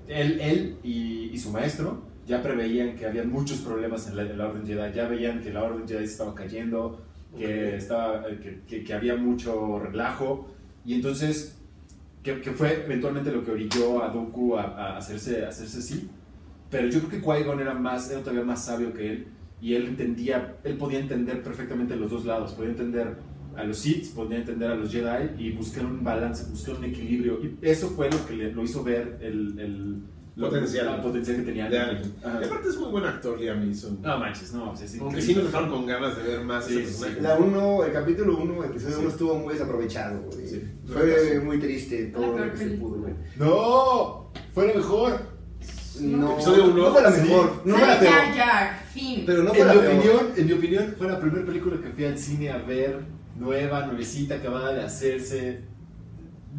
él, 0.08 0.40
él 0.42 0.78
y, 0.84 1.30
y 1.34 1.38
su 1.38 1.52
maestro 1.52 2.04
ya 2.26 2.42
preveían 2.44 2.96
que 2.96 3.06
había 3.06 3.24
muchos 3.24 3.60
problemas 3.60 4.08
en 4.10 4.18
la, 4.18 4.24
en 4.24 4.38
la 4.38 4.48
Orden 4.48 4.66
Jedi, 4.66 4.94
ya 4.94 5.08
veían 5.08 5.42
que 5.42 5.52
la 5.54 5.64
Orden 5.64 5.88
Jedi 5.88 6.06
se 6.06 6.12
estaba 6.12 6.36
cayendo, 6.36 7.02
que, 7.38 7.76
estaba, 7.78 8.24
eh, 8.30 8.62
que, 8.68 8.84
que- 8.84 8.94
había 8.94 9.16
mucho 9.16 9.80
relajo 9.80 10.48
y 10.86 10.94
entonces 10.96 11.58
que, 12.24 12.42
que 12.42 12.52
fue 12.52 12.84
eventualmente 12.86 13.32
lo 13.32 13.44
que 13.46 13.52
orilló 13.52 14.04
a 14.04 14.10
Dooku 14.10 14.58
a, 14.58 14.64
a 14.64 14.98
hacerse, 14.98 15.46
a 15.46 15.50
hacerse 15.50 15.80
así. 15.80 16.10
Pero 16.70 16.90
yo 16.90 17.00
creo 17.00 17.10
que 17.12 17.22
Qui-Gon 17.22 17.62
era, 17.62 17.74
más, 17.74 18.12
era 18.12 18.20
todavía 18.20 18.44
más 18.44 18.66
sabio 18.66 18.94
que 18.94 19.10
él 19.10 19.28
y 19.62 19.74
él 19.76 19.86
entendía, 19.88 20.58
él 20.64 20.78
podía 20.78 21.00
entender 21.00 21.42
perfectamente 21.44 21.96
los 21.96 22.12
dos 22.12 22.26
lados, 22.26 22.54
podía 22.54 22.72
entender 22.72 23.16
a 23.56 23.64
los 23.64 23.80
Sith, 23.80 24.14
podía 24.14 24.38
entender 24.38 24.70
a 24.70 24.76
los 24.76 24.92
Jedi 24.92 25.32
y 25.40 25.52
buscar 25.52 25.86
un 25.86 26.04
balance, 26.04 26.46
buscar 26.52 26.76
un 26.76 26.84
equilibrio. 26.86 27.40
Y 27.44 27.58
eso 27.62 27.90
fue 27.90 28.10
lo 28.12 28.24
que 28.28 28.36
le, 28.36 28.52
lo 28.52 28.64
hizo 28.64 28.84
ver 28.84 29.18
el, 29.22 29.58
el 29.60 29.96
lo- 30.36 30.50
Potencial. 30.50 30.94
el 30.96 31.02
potencial 31.02 31.38
que 31.38 31.42
tenía. 31.42 31.68
De 31.68 31.80
Anakin. 31.80 32.14
Ajá. 32.24 32.40
Y 32.40 32.46
aparte 32.46 32.70
es 32.70 32.78
muy 32.78 32.92
buen 32.92 33.06
actor 33.06 33.40
Liam 33.40 33.66
Neeson. 33.66 34.00
No 34.04 34.20
manches, 34.20 34.54
no, 34.54 34.70
o 34.72 34.76
sea, 34.76 34.86
es 34.86 35.00
Aunque 35.02 35.20
sí 35.24 35.34
nos 35.34 35.46
dejaron 35.46 35.70
con 35.72 35.88
ganas 35.88 36.16
de 36.16 36.22
ver 36.24 36.42
más 36.46 36.66
Sí, 36.68 36.78
ese 36.78 36.94
sí. 36.94 37.16
La 37.20 37.36
1, 37.38 37.84
el 37.86 37.92
capítulo 37.92 38.38
1, 38.38 38.64
episodio 38.66 38.94
Sí. 38.98 39.02
1 39.02 39.10
estuvo 39.10 39.36
muy 39.40 39.54
desaprovechado, 39.54 40.22
güey. 40.32 40.48
Sí. 40.48 40.62
Fue 40.86 41.40
muy 41.44 41.58
triste 41.58 42.06
todo 42.14 42.38
lo 42.38 42.52
que 42.52 42.58
se 42.58 42.68
pudo, 42.78 43.00
güey. 43.02 43.14
No, 43.38 44.32
fue 44.54 44.68
lo 44.68 44.76
mejor. 44.76 45.37
No, 46.02 46.34
Episodio 46.34 46.66
uno, 46.66 46.84
no 46.86 46.92
fue 46.94 47.02
la 47.02 47.12
sí. 47.12 47.22
mejor, 47.22 47.62
no 47.66 47.76
fue 47.78 47.88
la 47.88 48.00
peor. 48.00 48.14
Jar 48.14 48.34
Jar, 48.36 48.86
fin. 48.94 49.24
Pero 49.26 49.44
no 49.44 49.50
fue 49.52 49.60
en, 49.62 49.68
la 49.68 49.74
mi 49.74 49.80
peor. 49.80 49.96
opinión, 49.96 50.28
en 50.36 50.46
mi 50.48 50.54
opinión, 50.54 50.96
fue 50.98 51.08
la 51.08 51.20
primera 51.20 51.46
película 51.46 51.82
que 51.82 51.90
fui 51.90 52.06
al 52.06 52.18
cine 52.18 52.50
a 52.52 52.58
ver, 52.58 53.00
nueva, 53.38 53.86
nuevecita, 53.86 54.36
acabada 54.36 54.74
de 54.74 54.84
hacerse. 54.84 55.62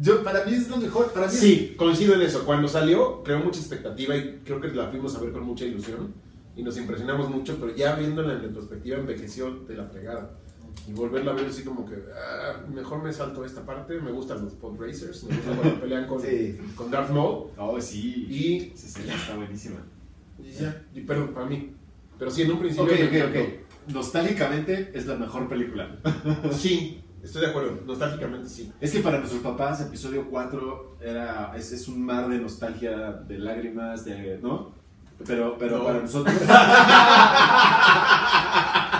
Yo, 0.01 0.23
para 0.23 0.45
mí 0.45 0.53
es 0.53 0.69
lo 0.69 0.77
mejor, 0.77 1.11
para 1.11 1.27
mí 1.27 1.33
es- 1.33 1.39
Sí, 1.39 1.73
coincido 1.77 2.15
en 2.15 2.21
eso. 2.21 2.45
Cuando 2.45 2.67
salió, 2.67 3.21
creó 3.23 3.39
mucha 3.39 3.59
expectativa 3.59 4.15
y 4.15 4.41
creo 4.45 4.61
que 4.61 4.69
la 4.69 4.87
fuimos 4.87 5.15
a 5.15 5.19
ver 5.19 5.31
con 5.31 5.43
mucha 5.43 5.65
ilusión 5.65 6.13
y 6.55 6.63
nos 6.63 6.77
impresionamos 6.77 7.29
mucho, 7.29 7.57
pero 7.59 7.75
ya 7.75 7.95
viéndola 7.95 8.33
en 8.33 8.41
retrospectiva 8.43 8.97
envejeció 8.97 9.51
de 9.67 9.75
la 9.75 9.85
fregada. 9.85 10.31
Y 10.87 10.93
volverla 10.93 11.31
a 11.31 11.35
ver 11.35 11.45
así 11.47 11.63
como 11.63 11.85
que, 11.85 11.95
ah, 12.15 12.61
mejor 12.73 13.03
me 13.03 13.11
salto 13.13 13.45
esta 13.45 13.61
parte, 13.65 13.99
me 13.99 14.11
gustan 14.11 14.43
los 14.43 14.53
pod 14.53 14.79
racers, 14.79 15.23
me 15.25 15.35
gusta 15.35 15.51
cuando 15.55 15.79
pelean 15.81 16.07
con, 16.07 16.21
Sí. 16.21 16.57
con 16.75 16.89
Darth 16.89 17.11
Maul 17.11 17.47
Oh, 17.57 17.79
sí. 17.79 18.25
y, 18.29 18.71
Sí, 18.77 18.87
sí, 18.89 19.01
está 19.07 19.35
buenísima. 19.35 19.77
y 20.39 20.51
ya, 20.51 20.81
y, 20.95 21.01
pero 21.01 21.31
para 21.33 21.45
mí. 21.45 21.73
Pero 22.17 22.31
sí, 22.31 22.41
en 22.43 22.51
un 22.51 22.59
principio... 22.59 22.85
Ok, 22.85 22.99
ok, 23.07 23.15
ok. 23.29 23.93
Nostálgicamente 23.93 24.91
es 24.93 25.05
la 25.05 25.15
mejor 25.15 25.47
película. 25.47 25.95
Sí, 26.51 27.01
estoy 27.23 27.41
de 27.41 27.47
acuerdo, 27.47 27.79
nostálgicamente 27.85 28.49
sí. 28.49 28.71
Es 28.81 28.91
que 28.91 28.99
para 28.99 29.19
nuestros 29.19 29.41
papás, 29.41 29.81
episodio 29.81 30.27
4 30.29 30.97
era, 31.01 31.53
es, 31.55 31.71
es 31.71 31.87
un 31.87 32.03
mar 32.05 32.27
de 32.29 32.39
nostalgia, 32.39 33.11
de 33.27 33.37
lágrimas, 33.39 34.05
de, 34.05 34.39
¿no? 34.41 34.71
Pero, 35.25 35.57
pero 35.59 35.79
No. 35.79 35.83
para 35.85 35.99
nosotros. 35.99 36.33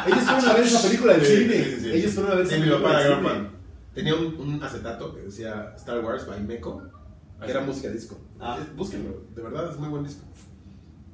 Ellos 0.07 0.23
fueron 0.23 0.45
a 0.49 0.53
ver 0.53 0.63
esa 0.63 0.81
película 0.81 1.13
del 1.13 1.25
cine. 1.25 1.95
Ellos 1.95 2.13
fueron 2.13 2.31
a 2.31 2.35
ver 2.35 2.45
esa 2.45 2.55
mi 2.55 2.61
película 2.61 2.99
del 2.99 3.07
gran 3.07 3.23
fan. 3.23 3.51
Tenía 3.93 4.15
un, 4.15 4.35
un 4.35 4.63
acetato 4.63 5.15
que 5.15 5.21
decía 5.21 5.73
Star 5.77 6.03
Wars 6.03 6.25
by 6.27 6.41
Meco, 6.41 6.83
que 7.43 7.51
era 7.51 7.61
música 7.61 7.89
disco. 7.89 8.17
Ah. 8.39 8.57
Eh, 8.61 8.65
Búsquenlo, 8.75 9.23
de 9.35 9.41
verdad 9.41 9.71
es 9.71 9.77
muy 9.77 9.89
buen 9.89 10.03
disco. 10.03 10.23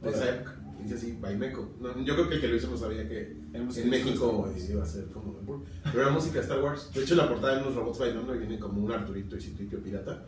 De 0.01 0.09
esa 0.09 0.29
época. 0.29 0.55
Dice 0.83 0.95
así, 0.95 1.17
by 1.19 1.35
Meco. 1.37 1.69
No, 1.79 1.99
yo 2.03 2.13
creo 2.13 2.29
que 2.29 2.35
el 2.35 2.41
que 2.41 2.47
lo 2.47 2.55
hizo 2.57 2.69
no 2.69 2.77
sabía 2.77 3.07
que 3.07 3.37
en 3.53 3.69
de 3.69 3.85
México 3.85 4.51
iba 4.69 4.83
a 4.83 4.85
ser 4.85 5.05
como. 5.07 5.35
Pero 5.83 6.01
era 6.01 6.11
música 6.11 6.35
de 6.35 6.41
Star 6.41 6.61
Wars. 6.61 6.91
De 6.93 7.01
hecho, 7.01 7.15
la 7.15 7.27
portada 7.27 7.55
de 7.55 7.61
unos 7.63 7.75
robots 7.75 7.99
bailando 7.99 8.35
y 8.35 8.39
viene 8.39 8.59
como 8.59 8.83
un 8.83 8.91
Arturito 8.91 9.35
y 9.35 9.41
Citripio 9.41 9.81
pirata. 9.81 10.25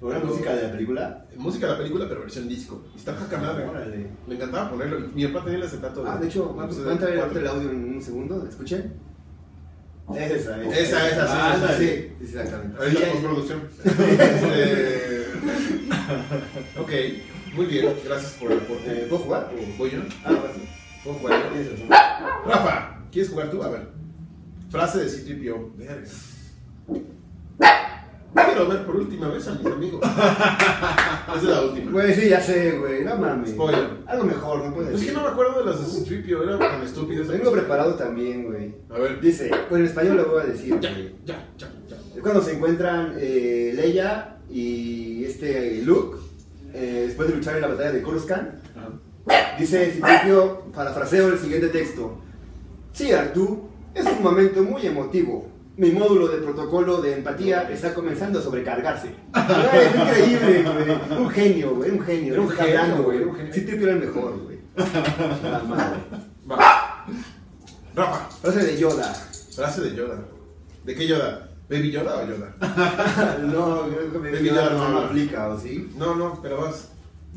¿Fue 0.00 0.14
la 0.14 0.20
música 0.20 0.54
de 0.56 0.62
la 0.62 0.72
película? 0.72 1.26
Música 1.36 1.66
de 1.66 1.72
la 1.72 1.78
película, 1.78 2.06
pero 2.08 2.22
versión 2.22 2.48
disco. 2.48 2.82
Y 2.94 2.98
está 2.98 3.14
poca 3.14 3.36
madre. 3.36 3.64
Órale. 3.66 4.06
Me 4.26 4.34
encantaba 4.34 4.70
ponerlo. 4.70 5.00
Mi 5.14 5.26
papá 5.26 5.44
tenía 5.44 5.58
el 5.58 5.64
acetato 5.66 6.04
Ah, 6.06 6.16
de 6.16 6.26
hecho, 6.26 6.56
va 6.56 6.64
a 6.64 6.92
entrar 6.92 7.12
el 7.12 7.46
audio 7.46 7.70
en 7.70 7.96
un 7.96 8.02
segundo, 8.02 8.46
¿escuchen? 8.48 8.94
Esa, 10.16 10.34
esa. 10.34 10.62
Esa, 10.62 11.08
esa, 11.08 11.26
sí, 11.26 11.32
Ah, 11.36 11.54
esa, 11.56 11.78
sí. 11.78 11.86
sí, 11.86 12.14
sí, 12.18 12.24
exactamente. 12.24 12.82
Ahí 12.82 12.92
la 12.94 13.12
postproducción. 13.12 13.60
Este, 13.84 15.26
ok, 16.80 16.90
muy 17.54 17.66
bien, 17.66 17.94
gracias 18.04 18.32
por 18.32 18.50
el 18.52 18.58
eh, 18.58 18.62
aporte. 18.64 18.90
¿Puedo 19.08 19.22
jugar? 19.22 19.52
¿Voy 19.78 19.90
yo? 19.90 20.00
Ah, 20.24 20.34
sí. 20.54 20.62
¿Puedo 21.04 21.16
jugar. 21.18 21.42
Rafa, 22.46 22.98
¿quieres 23.12 23.30
jugar 23.30 23.50
tú? 23.50 23.62
A 23.62 23.68
ver. 23.68 23.88
Frase 24.70 25.00
de 25.00 25.08
C-3PO. 25.10 25.76
Verga. 25.76 26.08
Quiero 28.34 28.68
ver 28.68 28.84
por 28.86 28.96
última 28.96 29.28
vez 29.28 29.46
a 29.48 29.54
mis 29.54 29.66
amigos. 29.66 30.00
Esa 30.10 31.36
es 31.36 31.42
la 31.44 31.62
última. 31.62 31.90
Güey, 31.90 32.14
sí, 32.14 32.28
ya 32.28 32.40
sé, 32.40 32.78
güey, 32.78 33.04
no 33.04 33.16
mames. 33.16 33.50
Spoiler. 33.50 33.88
Algo 34.06 34.24
mejor, 34.24 34.64
no 34.64 34.74
puedes 34.74 35.00
Es 35.00 35.06
que 35.06 35.12
no 35.12 35.22
me 35.22 35.28
acuerdo 35.28 35.60
de 35.60 35.70
las 35.70 35.80
de 35.80 36.04
C-3PO, 36.04 36.42
era 36.44 36.58
tan 36.58 36.82
estúpido. 36.82 37.22
esa 37.22 37.32
Vengo 37.32 37.50
preparado 37.52 37.94
también, 37.94 38.44
güey. 38.46 38.74
A 38.88 38.98
ver. 38.98 39.20
Dice, 39.20 39.50
bueno, 39.68 39.84
en 39.84 39.90
español 39.90 40.16
lo 40.16 40.28
voy 40.30 40.42
a 40.42 40.46
decir, 40.46 40.78
Ya, 40.80 40.90
güey. 40.92 41.14
ya, 41.24 41.48
ya, 41.58 41.68
ya. 41.88 41.96
Es 42.14 42.22
cuando 42.22 42.42
se 42.42 42.54
encuentran 42.54 43.14
eh, 43.18 43.72
Leia 43.74 44.36
y 44.48 45.24
este 45.24 45.82
Luke, 45.82 46.18
eh, 46.72 47.04
después 47.08 47.28
de 47.28 47.34
luchar 47.36 47.56
en 47.56 47.62
la 47.62 47.68
batalla 47.68 47.92
de 47.92 48.02
Coruscant, 48.02 48.48
dice 49.58 49.90
Citripio, 49.92 50.62
parafraseo 50.74 51.28
el 51.28 51.38
siguiente 51.38 51.68
texto. 51.68 52.18
Sí, 52.92 53.12
Artú, 53.12 53.68
es 53.94 54.04
un 54.06 54.22
momento 54.22 54.62
muy 54.62 54.86
emotivo. 54.86 55.48
Mi 55.80 55.92
módulo 55.92 56.28
de 56.28 56.42
protocolo 56.42 57.00
de 57.00 57.14
empatía 57.14 57.62
está 57.70 57.94
comenzando 57.94 58.38
a 58.38 58.42
sobrecargarse. 58.42 59.14
Es 59.72 59.96
increíble, 59.96 60.62
güey. 60.62 61.18
Un 61.22 61.30
genio, 61.30 61.74
güey, 61.74 61.90
un 61.92 62.00
genio. 62.02 62.34
Era 62.34 62.42
un 62.42 62.50
genio, 62.50 63.02
güey, 63.02 63.18
genio. 63.34 63.54
Citripio 63.54 63.86
era 63.88 63.96
el 63.96 64.00
mejor, 64.06 64.38
güey. 64.40 64.58
La 64.76 65.62
madre. 65.66 66.00
Va. 66.50 67.06
Rafa, 67.94 68.28
Frase 68.42 68.62
de 68.62 68.76
Yoda. 68.78 69.10
frase 69.56 69.80
de 69.80 69.94
Yoda. 69.96 70.18
¿De 70.84 70.94
qué 70.94 71.06
Yoda? 71.06 71.48
¿Baby 71.70 71.90
Yoda 71.92 72.16
o 72.18 72.26
Yoda? 72.26 73.38
No, 73.40 73.88
yo 73.88 73.96
creo 73.96 74.12
que 74.12 74.18
Baby 74.18 74.48
Yoda 74.48 74.64
Yoda 74.64 74.74
no, 74.76 74.88
no, 74.90 74.98
aplica, 74.98 75.48
¿o 75.48 75.58
sí? 75.58 75.90
No, 75.96 76.14
no, 76.14 76.40
pero 76.42 76.60
vas. 76.60 76.88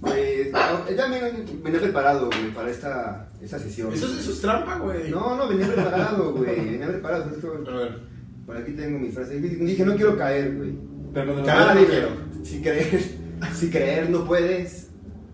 Pues, 0.01 0.51
me, 0.51 1.31
venía 1.63 1.79
preparado, 1.79 2.25
güey, 2.25 2.53
para 2.53 2.69
esta, 2.69 3.29
esta 3.41 3.57
sesión. 3.57 3.93
Eso, 3.93 4.07
es- 4.07 4.19
eso 4.19 4.31
es 4.31 4.41
trampa, 4.41 4.79
güey. 4.79 5.09
No, 5.09 5.37
no, 5.37 5.47
venía 5.47 5.65
preparado, 5.67 6.33
güey. 6.33 6.71
Venía 6.71 6.87
preparado. 6.87 7.31
es 7.33 7.37
que, 7.37 7.47
A 7.47 7.75
ver. 7.75 8.12
Por 8.45 8.57
aquí 8.57 8.71
tengo 8.73 8.99
mi 8.99 9.09
frase. 9.11 9.39
Dije, 9.39 9.85
no 9.85 9.95
quiero 9.95 10.17
caer, 10.17 10.55
güey. 10.55 10.73
Pero 11.13 11.25
cuando 11.33 11.45
Cada 11.45 11.71
Ah, 11.71 11.73
no 11.75 11.79
dije, 11.79 11.91
quiero. 11.91 12.09
Si 12.43 12.61
creer, 12.61 13.01
si 13.55 13.69
creer 13.69 14.09
no 14.09 14.25
puedes, 14.25 14.89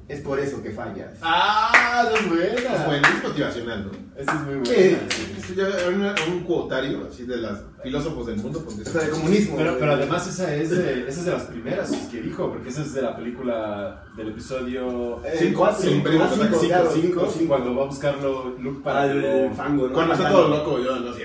es 0.08 0.22
por 0.22 0.40
eso 0.40 0.62
que 0.62 0.72
fallas. 0.72 1.18
¡Ah! 1.22 2.08
¡No 2.10 2.16
es 2.18 2.30
buena! 2.30 2.76
Es 2.76 2.86
bueno, 2.86 3.08
es 3.18 3.24
motivacional, 3.24 3.86
¿no? 3.92 4.10
Esa 4.20 4.34
es 4.34 4.42
muy 4.42 4.56
buena. 4.56 4.68
Sí. 4.76 4.98
Es 5.40 5.56
ya 5.56 5.66
una- 5.90 6.16
un 6.32 6.42
cuotario 6.42 7.08
así 7.10 7.24
de 7.24 7.38
los 7.38 7.58
filósofos 7.82 8.28
del 8.28 8.36
mundo. 8.38 8.62
Porque 8.64 8.82
O 8.82 8.86
sea, 8.86 9.02
de 9.02 9.10
comunismo. 9.10 9.56
Pero, 9.58 9.78
pero 9.80 9.94
además 9.94 10.28
esa 10.28 10.54
es, 10.54 10.70
de, 10.70 11.08
esa 11.08 11.20
es 11.22 11.26
de 11.26 11.32
las 11.32 11.44
primeras 11.44 11.90
que 12.12 12.22
dijo, 12.22 12.50
porque 12.50 12.70
esa 12.70 12.82
es 12.82 12.94
de 12.94 13.02
la 13.02 13.16
película 13.16 14.04
del 14.16 14.30
episodio 14.30 15.24
Eh, 15.26 15.36
cinco, 15.40 15.60
cuatro, 15.62 15.78
sí, 15.82 15.84
cinco, 15.88 15.98
Imperio 15.98 16.20
ah, 16.24 16.30
cinco, 16.32 16.42
Contraataca. 16.44 16.68
claro, 16.68 16.90
cinco, 16.94 17.08
cinco, 17.22 17.34
cinco. 17.36 17.48
cuando 17.56 17.76
va 17.76 17.84
a 17.84 17.86
buscarlo 17.88 18.56
Luke 18.60 18.82
para 18.84 19.08
que 19.08 19.14
lo- 19.16 19.54
fango, 19.56 19.88
¿no? 19.88 19.94
Cuando 19.94 20.14
está 20.14 20.30
todo 20.30 20.48
loco, 20.50 20.80
yo 20.84 21.00
no 21.00 21.14
sé. 21.14 21.24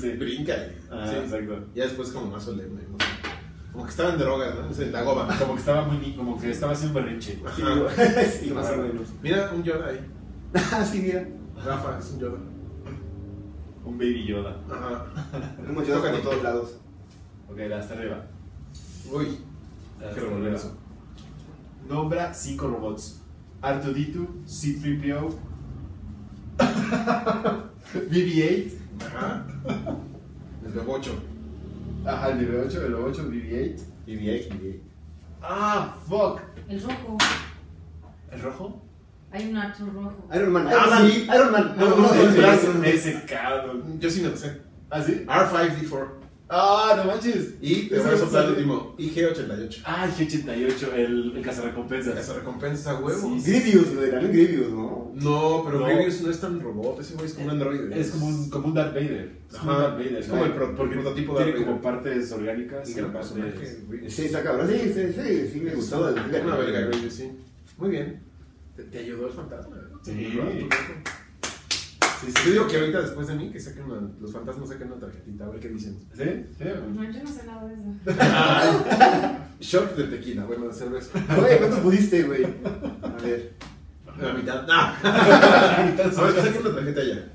Sí. 0.00 0.10
Brinca. 0.12 0.54
y- 0.54 0.76
Ah, 0.90 1.06
sí. 1.08 1.16
exacto. 1.16 1.66
Ya 1.74 1.84
después, 1.84 2.10
como 2.10 2.30
más 2.30 2.42
solemne. 2.44 2.82
no 2.90 2.98
sé. 2.98 3.04
Como 3.72 3.84
que 3.84 3.90
estaba 3.90 4.10
en 4.12 4.18
drogas, 4.18 4.54
¿no? 4.54 4.82
En 4.84 4.92
la 4.92 5.02
goba. 5.02 5.36
Como 5.38 5.54
que 5.54 5.60
estaba 5.60 5.82
muy 5.88 6.12
como 6.14 6.40
que 6.40 6.50
estaba 6.50 6.72
haciendo 6.72 6.98
un 6.98 7.04
berrinche. 7.04 7.34
Sí, 7.56 7.62
Ajá. 7.62 7.74
güey. 7.80 8.26
sí, 8.30 8.50
más 8.52 8.70
o 8.70 8.76
menos. 8.76 9.08
Mira 9.22 9.50
un 9.52 9.62
Yoda 9.64 9.86
ahí. 9.88 10.00
Ah, 10.54 10.84
sí, 10.84 11.00
mira. 11.00 11.26
Rafa, 11.64 11.98
es 11.98 12.10
un 12.12 12.20
Yoda. 12.20 12.38
Un 13.84 13.98
baby 13.98 14.24
Yoda. 14.26 14.56
Ajá. 14.70 15.06
Tenemos 15.56 15.86
Yoda 15.88 16.10
por 16.12 16.20
todos 16.22 16.42
lados. 16.42 16.76
Ok, 17.50 17.58
hasta 17.76 17.94
arriba. 17.94 18.26
Uy, 19.10 19.38
Hasta 20.00 20.14
qué 20.14 20.20
revolver 20.20 20.42
arriba. 20.44 20.56
eso. 20.56 20.76
Nombra 21.88 22.32
cinco 22.32 22.68
robots. 22.68 23.20
R2D2, 23.60 24.26
C3PO, 24.46 25.34
BB-8, 27.94 28.72
Ajá. 29.06 29.44
El 30.64 30.72
bebocho. 30.72 31.12
ajá, 32.06 32.30
el 32.30 32.38
BB-8, 32.48 32.74
el 32.84 32.94
BB-8, 32.94 33.16
BB-8. 33.30 33.80
Y 34.06 34.16
bien, 34.16 34.42
y 34.50 34.56
bien. 34.58 34.82
Ah, 35.42 35.94
fuck. 36.08 36.40
El 36.68 36.80
rojo. 36.82 37.18
¿El 38.30 38.40
rojo? 38.42 38.82
Hay 39.30 39.48
un 39.50 39.56
Arthur 39.56 39.92
rojo. 39.94 40.28
Iron 40.34 40.52
Man. 40.52 40.68
Ah, 40.68 40.72
Iron 40.72 40.90
Man. 40.90 41.10
sí. 41.10 41.26
Iron 41.34 41.52
Man. 41.52 41.74
No, 41.78 41.96
no, 41.96 42.14
ese- 42.14 42.38
ese- 42.54 42.78
ese- 42.88 43.10
Ese 43.10 43.24
cabrón. 43.26 43.98
Yo 44.00 44.10
sí 44.10 44.20
me 44.22 44.28
lo 44.28 44.36
sé. 44.36 44.60
¿Ah, 44.90 45.02
sí? 45.02 45.24
R5D4. 45.26 46.08
Ah, 46.56 46.94
no 46.96 47.04
manches. 47.10 47.54
Y 47.60 47.88
te 47.88 47.98
voy 47.98 48.14
a 48.14 48.16
soplar 48.16 48.44
el 48.44 48.50
último. 48.52 48.94
IG88. 48.96 49.82
Ah, 49.84 50.04
el 50.06 50.12
G88, 50.12 50.94
el, 50.94 51.36
el 51.36 51.42
cazarrecompensas. 51.42 52.16
Esa 52.16 52.34
recompensa 52.34 52.92
a 52.92 53.00
huevo. 53.00 53.34
Sí, 53.34 53.40
sí. 53.40 53.50
Grievous, 53.60 53.94
güey, 53.96 54.10
también 54.12 54.32
Grievous, 54.32 54.70
¿no? 54.72 55.12
No, 55.14 55.62
pero 55.66 55.80
No. 55.80 55.86
Grievous 55.86 56.20
no 56.20 56.30
es 56.30 56.40
tan 56.40 56.60
robot. 56.60 57.00
Ese 57.00 57.14
güey 57.14 57.26
es 57.26 57.32
como 57.34 57.46
un 57.46 57.50
androide. 57.50 58.00
Es 58.00 58.10
como 58.10 58.26
un, 58.26 58.50
como 58.50 58.66
un 58.68 58.74
Darth 58.74 58.94
Vader. 58.94 59.32
Es 59.50 59.56
como 59.58 59.72
un. 59.72 59.78
Darth 59.78 59.94
Vader. 59.98 60.16
Es 60.16 60.26
como 60.28 60.44
el 60.44 60.52
pro- 60.52 60.74
porque 60.76 60.94
prototipo 60.94 61.36
tiene 61.36 61.50
Darth 61.52 61.64
como 61.64 61.78
Vader. 61.80 62.02
partes 62.02 62.32
orgánicas 62.32 62.88
Y 62.88 62.92
y 62.92 62.94
gran 62.94 63.12
partes... 63.12 63.32
personaje, 63.32 63.78
güey. 63.88 64.10
Sí, 64.10 64.24
está 64.26 64.42
cabrón. 64.44 64.68
Sí, 64.68 64.78
sí, 64.94 65.12
sí, 65.12 65.50
sí, 65.52 65.60
me 65.60 65.74
gustó. 65.74 66.00
Una 66.00 66.56
verga, 66.56 66.80
Grievous, 66.86 67.12
sí. 67.14 67.30
Muy 67.78 67.90
bien. 67.90 68.20
Te, 68.76 68.84
te 68.84 68.98
ayudó 68.98 69.26
el 69.26 69.32
fantasma. 69.32 69.76
¿no? 69.90 70.00
Sí. 72.20 72.26
Sí, 72.26 72.32
Yo 72.46 72.52
digo 72.52 72.68
que 72.68 72.78
ahorita 72.78 73.02
después 73.02 73.26
de 73.28 73.34
mí 73.34 73.50
que 73.50 73.60
saquen 73.60 73.84
una, 73.84 74.08
los 74.20 74.32
fantasmas 74.32 74.68
saquen 74.68 74.88
una 74.92 75.00
tarjetita 75.00 75.44
a 75.44 75.48
ver 75.48 75.60
qué 75.60 75.68
dicen. 75.68 75.98
¿Sí? 76.14 76.24
Sí. 76.58 76.64
No, 76.94 77.04
yo 77.04 77.22
no 77.22 77.30
sé 77.30 77.46
nada 77.46 77.66
de 77.66 77.74
eso. 77.74 77.84
Shot 79.60 79.96
de 79.96 80.04
tequila, 80.04 80.44
bueno, 80.44 80.68
de 80.68 80.74
cerveza. 80.74 81.18
Güey, 81.38 81.58
¿cuánto 81.58 81.82
pudiste, 81.82 82.22
güey? 82.22 82.44
A 83.02 83.22
ver. 83.22 83.52
La 84.20 84.32
mitad. 84.32 84.66
No. 84.66 84.72
A 84.74 86.24
ver, 86.24 86.34
que 86.34 86.42
saquen 86.42 86.66
una 86.66 86.74
tarjeta 86.76 87.02
ya. 87.04 87.32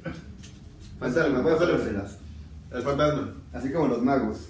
Fantasma, 0.99 1.41
voy 1.41 1.51
a 1.51 1.55
hacérselas. 1.55 2.17
El 2.71 2.81
fantasma. 2.81 3.33
Así 3.53 3.71
como 3.71 3.87
los 3.87 4.01
magos. 4.01 4.49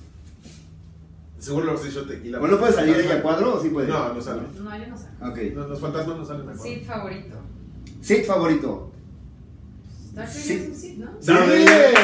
Seguro 1.39 1.67
lo 1.67 1.73
has 1.73 1.83
shot 1.85 2.07
tequila. 2.07 2.39
Bueno, 2.39 2.55
¿no 2.55 2.59
puede 2.59 2.73
salir 2.73 2.95
ella 2.97 3.15
a 3.15 3.21
cuadro 3.21 3.55
o 3.55 3.61
sí 3.61 3.69
puede? 3.69 3.87
No, 3.87 4.13
no 4.13 4.21
sale. 4.21 4.41
No, 4.61 4.77
yo 4.77 4.87
no 4.87 4.97
sé. 4.97 5.07
Ok. 5.21 5.55
Los 5.55 5.79
fantasmas 5.79 6.17
no 6.17 6.25
salen 6.25 6.49
a 6.49 6.53
cuadro. 6.53 6.85
Favorito. 6.85 7.35
Sit 8.01 8.25
favorito. 8.25 8.91
Sí. 10.27 10.53
es 10.53 10.67
un 10.69 10.75
Seed, 10.75 10.97
¿no? 10.97 11.09
Sí, 11.19 11.31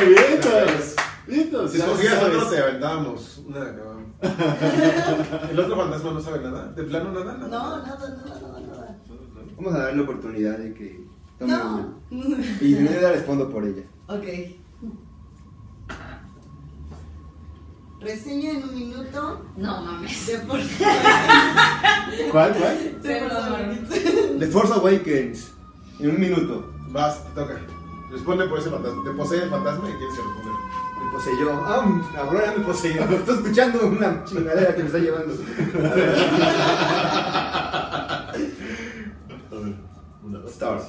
vientos. 0.08 0.96
Vientos. 1.28 1.72
Si 1.72 1.78
escogías 1.80 2.24
otro, 2.24 2.50
te 2.50 2.58
aventábamos. 2.60 3.42
Una. 3.48 3.76
El 5.52 5.60
otro 5.60 5.76
fantasma 5.76 6.12
no 6.12 6.22
sabe 6.22 6.40
nada. 6.42 6.72
De 6.72 6.84
plano, 6.84 7.12
nada. 7.12 7.38
nada. 7.38 7.48
No, 7.48 7.78
nada, 7.84 8.10
nada, 8.10 8.40
nada, 8.42 8.60
nada. 8.62 8.98
Vamos 9.58 9.74
a 9.74 9.78
darle 9.80 9.98
la 9.98 10.04
oportunidad 10.04 10.58
de 10.58 10.74
que 10.74 11.06
tome 11.40 11.54
No. 11.54 11.96
una. 12.12 12.38
Y 12.62 12.74
no 12.74 12.92
le 12.92 13.12
respondo 13.14 13.50
por 13.50 13.66
ella. 13.66 13.84
Ok. 14.08 14.24
Reseña 18.02 18.52
en 18.52 18.64
un 18.64 18.76
minuto 18.76 19.46
No 19.58 19.82
mames. 19.82 20.28
de 20.28 20.38
por 20.40 20.60
¿Cuál, 22.32 22.54
cuál? 22.54 23.02
de 24.40 24.48
Force 24.48 24.74
Awakens. 24.74 25.52
En 26.00 26.10
un 26.12 26.20
minuto. 26.20 26.72
Vas, 26.90 27.24
te 27.24 27.30
toca. 27.42 27.60
Responde 28.16 28.48
por 28.48 28.60
ese 28.60 28.70
fantasma. 28.70 29.04
Te 29.04 29.12
posee 29.12 29.44
el 29.44 29.50
fantasma 29.50 29.90
y 29.90 29.94
tienes 29.98 30.16
que 30.16 30.22
responder. 30.22 30.54
Me 31.04 31.12
poseyó. 31.12 31.52
Ah, 31.52 32.02
cabrón, 32.14 32.42
ya 32.46 32.54
me 32.58 32.64
poseyó. 32.64 33.04
Estoy 33.10 33.36
escuchando 33.36 33.88
una 33.88 34.24
chingadera 34.24 34.74
que 34.74 34.84
me 34.84 34.88
está 34.88 35.00
llevando. 35.00 35.34
A 35.76 35.96
ver. 35.96 36.16
Una, 40.24 40.40
dos, 40.40 40.52
Star 40.52 40.76
Wars. 40.76 40.86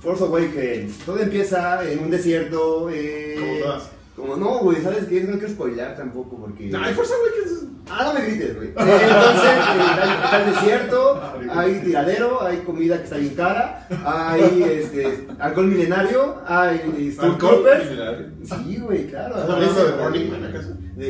Force 0.00 0.24
Awakens. 0.24 0.98
Todo 0.98 1.18
empieza 1.18 1.88
en 1.88 2.00
un 2.00 2.10
desierto. 2.10 2.90
Eh, 2.90 3.60
todas. 3.62 3.88
Como 4.22 4.36
no, 4.36 4.58
güey, 4.60 4.80
¿sabes 4.80 5.06
qué? 5.06 5.20
No 5.22 5.32
quiero 5.36 5.48
spoiler 5.48 5.96
tampoco 5.96 6.36
porque. 6.36 6.70
Ay, 6.80 6.94
Forza 6.94 7.12
Awakens. 7.14 7.64
Ah, 7.90 8.04
no 8.06 8.14
me 8.14 8.24
grites, 8.26 8.54
güey. 8.54 8.68
Entonces, 8.68 9.50
eh, 9.50 10.24
está, 10.24 10.44
el 10.44 10.54
desierto, 10.54 11.20
hay 11.50 11.80
tiradero, 11.80 12.40
hay 12.46 12.58
comida 12.58 12.98
que 12.98 13.02
está 13.04 13.16
bien 13.16 13.34
cara, 13.34 13.88
hay 14.04 14.62
este, 14.62 15.26
alcohol 15.40 15.66
milenario, 15.66 16.36
hay 16.46 17.16
Alcohol. 17.18 17.64
Milenario. 17.90 18.26
Sí, 18.44 18.76
güey, 18.80 19.08
claro. 19.08 19.34
¿Estás 19.34 19.50
hablando 19.50 19.84
de 19.84 20.02
Burning 20.04 20.30
Man, 20.30 20.44
acaso? 20.44 20.68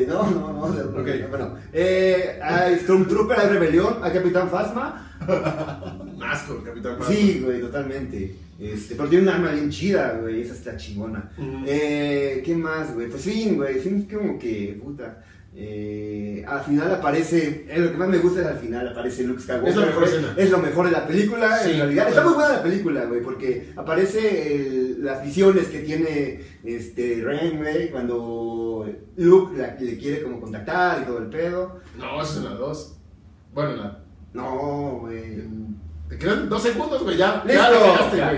No, 0.08 0.30
no, 0.30 0.52
no. 0.54 0.72
de- 0.72 1.22
Ok. 1.24 1.28
Bueno, 1.28 1.54
eh, 1.74 2.40
hay 2.42 2.78
Stormtrooper, 2.78 3.38
hay 3.40 3.48
Rebelión, 3.48 3.98
hay 4.02 4.12
Capitán 4.12 4.48
Phasma. 4.48 5.10
Asco, 6.24 6.54
el 6.54 6.62
Capitán 6.64 6.96
Phasma. 6.98 7.14
Sí, 7.14 7.42
güey, 7.44 7.60
totalmente. 7.60 8.34
Este, 8.62 8.94
pero 8.94 9.08
tiene 9.08 9.24
un 9.24 9.28
arma 9.30 9.50
bien 9.50 9.70
chida, 9.70 10.18
güey, 10.22 10.40
esa 10.42 10.54
está 10.54 10.76
chingona. 10.76 11.30
Eh, 11.66 12.42
¿Qué 12.44 12.54
más, 12.54 12.94
güey? 12.94 13.08
Pues 13.08 13.22
Finn, 13.22 13.56
güey, 13.56 13.80
Finn 13.80 14.06
es 14.08 14.14
como 14.16 14.38
que, 14.38 14.78
puta. 14.82 15.22
Eh, 15.54 16.42
al 16.46 16.62
final 16.62 16.90
aparece, 16.94 17.66
eh, 17.68 17.78
lo 17.78 17.90
que 17.90 17.98
más 17.98 18.08
me 18.08 18.18
gusta 18.18 18.40
es 18.40 18.46
al 18.46 18.58
final 18.58 18.88
aparece 18.88 19.24
Luke 19.24 19.42
Skywalker. 19.42 19.68
Es 19.70 19.76
la 19.76 19.86
mejor. 19.86 20.08
Es 20.38 20.50
lo 20.50 20.58
mejor 20.58 20.86
de 20.86 20.92
la 20.92 21.06
película, 21.06 21.58
Sí, 21.58 21.72
en 21.72 21.76
realidad. 21.78 22.08
Está 22.08 22.24
muy 22.24 22.34
buena 22.34 22.52
la 22.54 22.62
película, 22.62 23.04
güey, 23.04 23.20
porque 23.20 23.72
aparece 23.76 24.54
el- 24.56 25.04
las 25.04 25.22
visiones 25.24 25.66
que 25.66 25.80
tiene 25.80 26.40
este 26.64 27.20
Ren, 27.22 27.58
güey, 27.58 27.90
cuando 27.90 28.88
Luke 29.16 29.58
la- 29.58 29.74
le 29.78 29.98
quiere 29.98 30.22
como 30.22 30.40
contactar 30.40 31.02
y 31.02 31.04
todo 31.06 31.18
el 31.18 31.26
pedo. 31.28 31.80
No, 31.98 32.22
eso 32.22 32.30
es 32.32 32.36
en 32.38 32.44
la 32.44 32.50
2. 32.54 32.96
Bueno, 33.52 33.70
en 33.72 33.78
la. 33.78 33.98
No, 34.32 34.98
güey. 35.00 35.42
En- 36.12 36.18
Te 36.18 36.24
quedan 36.24 36.48
dos 36.48 36.62
segundos, 36.62 37.02
güey. 37.02 37.16
Ya, 37.16 37.42
¡Listo! 37.46 37.62
ya 37.62 37.70
la 37.70 37.80
cagaste, 37.80 38.16
güey. 38.16 38.36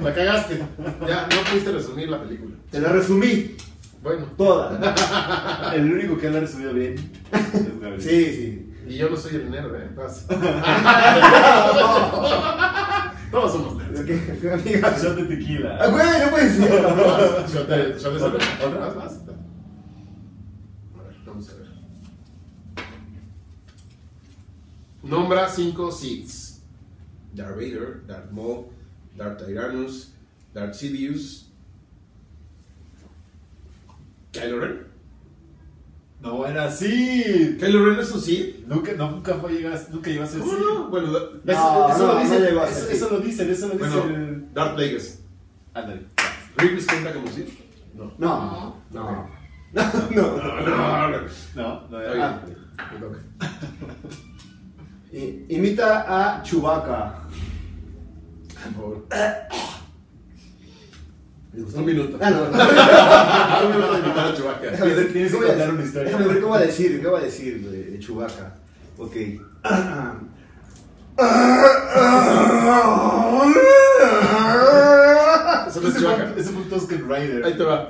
La 0.02 0.14
cagaste. 0.14 0.58
Ya, 1.06 1.28
no 1.30 1.36
pudiste 1.50 1.72
resumir 1.72 2.08
la 2.08 2.20
película. 2.22 2.54
Te 2.70 2.80
la 2.80 2.88
resumí, 2.90 3.56
Bueno, 4.02 4.26
toda. 4.36 5.72
El 5.74 5.92
único 5.92 6.16
que 6.18 6.30
lo 6.30 6.36
ha 6.38 6.40
resumido 6.40 6.72
bien 6.74 6.94
es. 7.96 8.04
Sí, 8.04 8.24
sí. 8.24 8.64
y 8.88 8.96
yo 8.96 9.10
no 9.10 9.16
soy 9.16 9.34
el 9.36 9.50
nerd, 9.50 9.74
¿eh? 9.74 9.90
Todos 13.30 13.52
somos 13.52 13.76
nerds. 13.76 14.00
Ok, 14.00 14.08
amiga. 14.52 14.96
Shot 14.98 15.16
de 15.16 15.24
tequila. 15.36 15.78
Ah, 15.80 15.86
güey, 15.88 16.06
no 16.24 16.30
puede 16.30 16.50
ser. 16.50 16.70
Te, 16.70 16.78
yo 18.00 18.10
te 18.10 18.16
¿Otra? 18.64 18.78
Vas, 18.78 18.94
vas. 18.96 19.12
A 19.12 19.16
ver, 21.02 21.14
vamos 21.26 21.46
a 21.50 21.54
ver. 21.54 21.68
Nombra 25.02 25.48
cinco 25.48 25.90
Siths. 25.92 26.47
Darth 27.38 27.56
Vader, 27.56 28.02
Darth 28.06 28.30
Maul, 28.32 28.66
Darth 29.16 29.38
Tyrannus, 29.46 30.12
Darth 30.52 30.74
Sidious, 30.74 31.46
Kylo 34.32 34.60
Ren. 34.60 34.86
No 36.20 36.44
era 36.46 36.64
así. 36.64 37.56
¿Kylo 37.60 37.86
Ren 37.86 38.00
es 38.00 38.10
un 38.10 38.20
Sith? 38.20 38.66
Nunca, 38.66 38.92
no, 38.94 39.10
nunca 39.12 39.34
fue 39.34 39.52
llegas, 39.52 39.88
nunca 39.90 40.10
llegas 40.10 40.30
a 40.30 40.32
ser 40.32 40.40
¿Cómo 40.40 40.52
así. 40.52 40.62
no? 40.64 40.88
Bueno, 40.88 41.12
da- 41.12 41.20
No, 41.44 41.88
eso, 41.92 41.98
no, 41.98 42.06
lo 42.08 42.14
no 42.14 42.20
dicen, 42.20 42.42
eso, 42.44 42.90
eso 42.90 43.10
lo 43.10 43.20
dicen, 43.20 43.50
eso 43.50 43.68
lo 43.68 43.74
dice 43.74 43.88
bueno, 44.00 44.16
el... 44.16 44.52
Darth 44.54 44.74
Plagueis. 44.74 45.20
Ándale. 45.74 46.02
¿Grievous 46.56 46.86
cuenta 46.86 47.12
como 47.14 47.28
Sith? 47.28 47.48
No. 47.94 48.12
No, 48.18 48.76
no. 48.90 49.04
Ok. 49.04 49.28
No, 49.70 49.82
no. 50.10 50.36
No, 50.36 51.08
no, 51.08 51.10
no. 51.10 51.18
No, 51.54 51.88
no 51.88 51.96
Oye, 51.98 52.06
era. 52.16 52.42
me 52.92 52.98
toca. 53.00 53.18
I- 55.12 55.46
Imita 55.48 56.04
a 56.08 56.42
Chewbacca. 56.42 57.14
Por 58.64 58.72
favor. 58.74 59.06
Un 61.74 61.84
minuto. 61.84 62.18
Ah, 62.20 62.30
no, 62.30 62.36
no. 62.40 63.66
Un 63.66 63.72
minuto 63.76 63.92
de 63.94 63.98
invitar 64.00 64.26
a 64.26 64.34
Chewbacca. 64.34 64.70
Déjame 64.70 64.94
ver, 64.94 65.12
Tienes 65.12 65.32
que 65.32 65.38
¿qué 65.38 65.44
voy 65.44 65.46
a 65.46 65.48
contar 65.48 65.56
decir? 65.66 65.74
una 65.74 65.84
historia. 65.84 66.10
Déjame 66.10 66.26
ver 66.32 66.38
qué 66.38 66.44
va 66.48 66.56
a 66.56 66.60
decir, 66.60 67.00
qué 67.00 67.06
va 67.08 67.18
a 67.18 67.22
decir 67.22 67.70
de 67.70 67.98
Chewbacca. 67.98 68.54
Ok. 68.98 69.16
Eso 75.68 75.80
no 75.82 75.88
es 75.88 75.94
Ese 75.94 76.00
Chewbacca. 76.04 76.26
fue, 76.28 76.40
ese 76.40 76.50
fue 76.50 76.62
un 76.62 76.68
Tusken 76.68 77.08
Rider. 77.08 77.44
Ahí 77.44 77.54
te 77.56 77.62
va. 77.64 77.88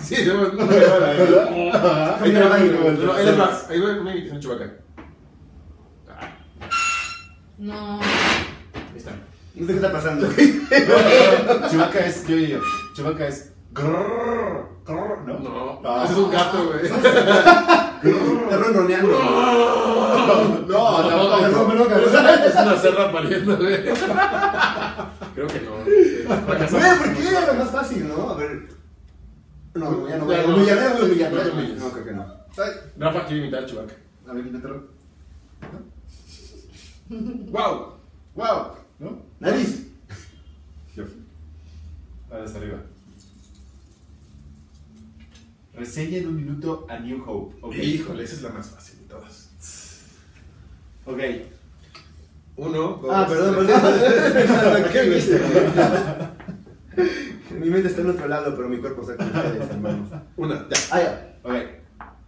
Sí, 0.00 0.16
no, 0.26 0.34
me 0.34 0.64
va 0.64 0.64
Ajá. 1.74 2.22
Ahí 2.22 2.32
te 2.32 2.40
va. 2.40 2.54
Ahí 2.54 3.36
va. 3.36 3.60
Ahí 3.68 3.80
va 3.80 4.00
una 4.00 4.10
a 4.12 4.40
Chewbacca. 4.40 4.72
No. 7.58 8.00
Ahí 8.00 8.96
está. 8.96 9.12
No 9.54 9.66
sé 9.66 9.72
qué 9.72 9.76
está 9.76 9.92
pasando. 9.92 10.28
Chewbacca 11.70 11.98
es, 12.06 12.26
yo, 12.26 12.36
yo, 12.36 12.46
yo. 12.46 12.60
Chewbacca 12.94 13.26
es... 13.28 13.52
grrr, 13.72 14.68
grrr, 14.84 15.18
¿no? 15.26 15.38
No, 15.38 15.80
Ah. 15.84 16.02
ese 16.04 16.12
es 16.12 16.18
un 16.18 16.30
gato, 16.30 16.66
güey. 16.66 16.86
Está 16.86 18.56
ronroneando. 18.58 19.18
No, 20.26 20.96
perdón, 21.68 21.88
cabrón. 21.88 22.10
Es 22.44 22.54
una 22.54 22.76
cerra 22.76 23.12
pariendo, 23.12 23.56
güey. 23.56 23.84
Creo 23.84 25.46
que 25.46 25.60
no. 25.60 25.76
Güey, 25.84 26.26
¿por 26.46 27.14
qué? 27.14 27.28
Era 27.28 27.52
más 27.52 27.70
fácil, 27.70 28.08
¿no? 28.08 28.30
A 28.30 28.34
ver. 28.36 28.68
No, 29.74 30.08
ya 30.08 30.16
no 30.16 30.24
voy 30.24 30.36
no. 30.36 30.46
No. 30.48 30.56
No, 30.56 31.90
creo 31.92 32.04
que 32.04 32.12
no. 32.12 32.26
Rafa 32.98 33.24
quiere 33.26 33.42
imitar 33.42 33.62
a 33.62 33.66
Chewbacca. 33.66 33.94
A 34.28 34.32
ver, 34.32 34.46
inténtalo. 34.46 34.88
¡Wow! 37.08 37.92
¡Wow! 38.34 38.72
¿No? 38.98 39.22
Nariz. 39.40 39.86
Yo. 40.94 41.04
Ahora 42.30 42.44
hasta 42.44 42.58
arriba. 42.58 42.78
Reseña 45.74 46.18
en 46.18 46.28
un 46.28 46.36
minuto 46.36 46.86
a 46.88 46.98
New 46.98 47.22
Hope. 47.26 47.56
Ok. 47.60 47.74
Híjole, 47.76 48.24
esa 48.24 48.34
es 48.36 48.42
la 48.42 48.50
más 48.50 48.68
fácil 48.70 48.98
de 49.00 49.04
todas. 49.04 49.50
Ok. 51.04 51.18
Uno, 52.56 52.78
dos, 53.02 53.10
Ah, 53.12 53.26
perdón, 53.28 53.66
tres. 53.66 53.80
perdón. 54.48 54.84
¿Qué 54.92 55.02
viste? 55.10 55.40
Mi 57.60 57.68
mente 57.70 57.88
está 57.88 58.00
en 58.00 58.10
otro 58.10 58.26
lado, 58.26 58.56
pero 58.56 58.68
mi 58.68 58.78
cuerpo 58.78 59.02
está 59.02 59.16
con 59.16 59.26
ustedes, 59.26 59.70
hermanos. 59.70 60.08
Una, 60.36 60.66
ya. 60.68 60.76
Ah, 60.90 61.00
ya. 61.00 61.38
Ok. 61.42 61.54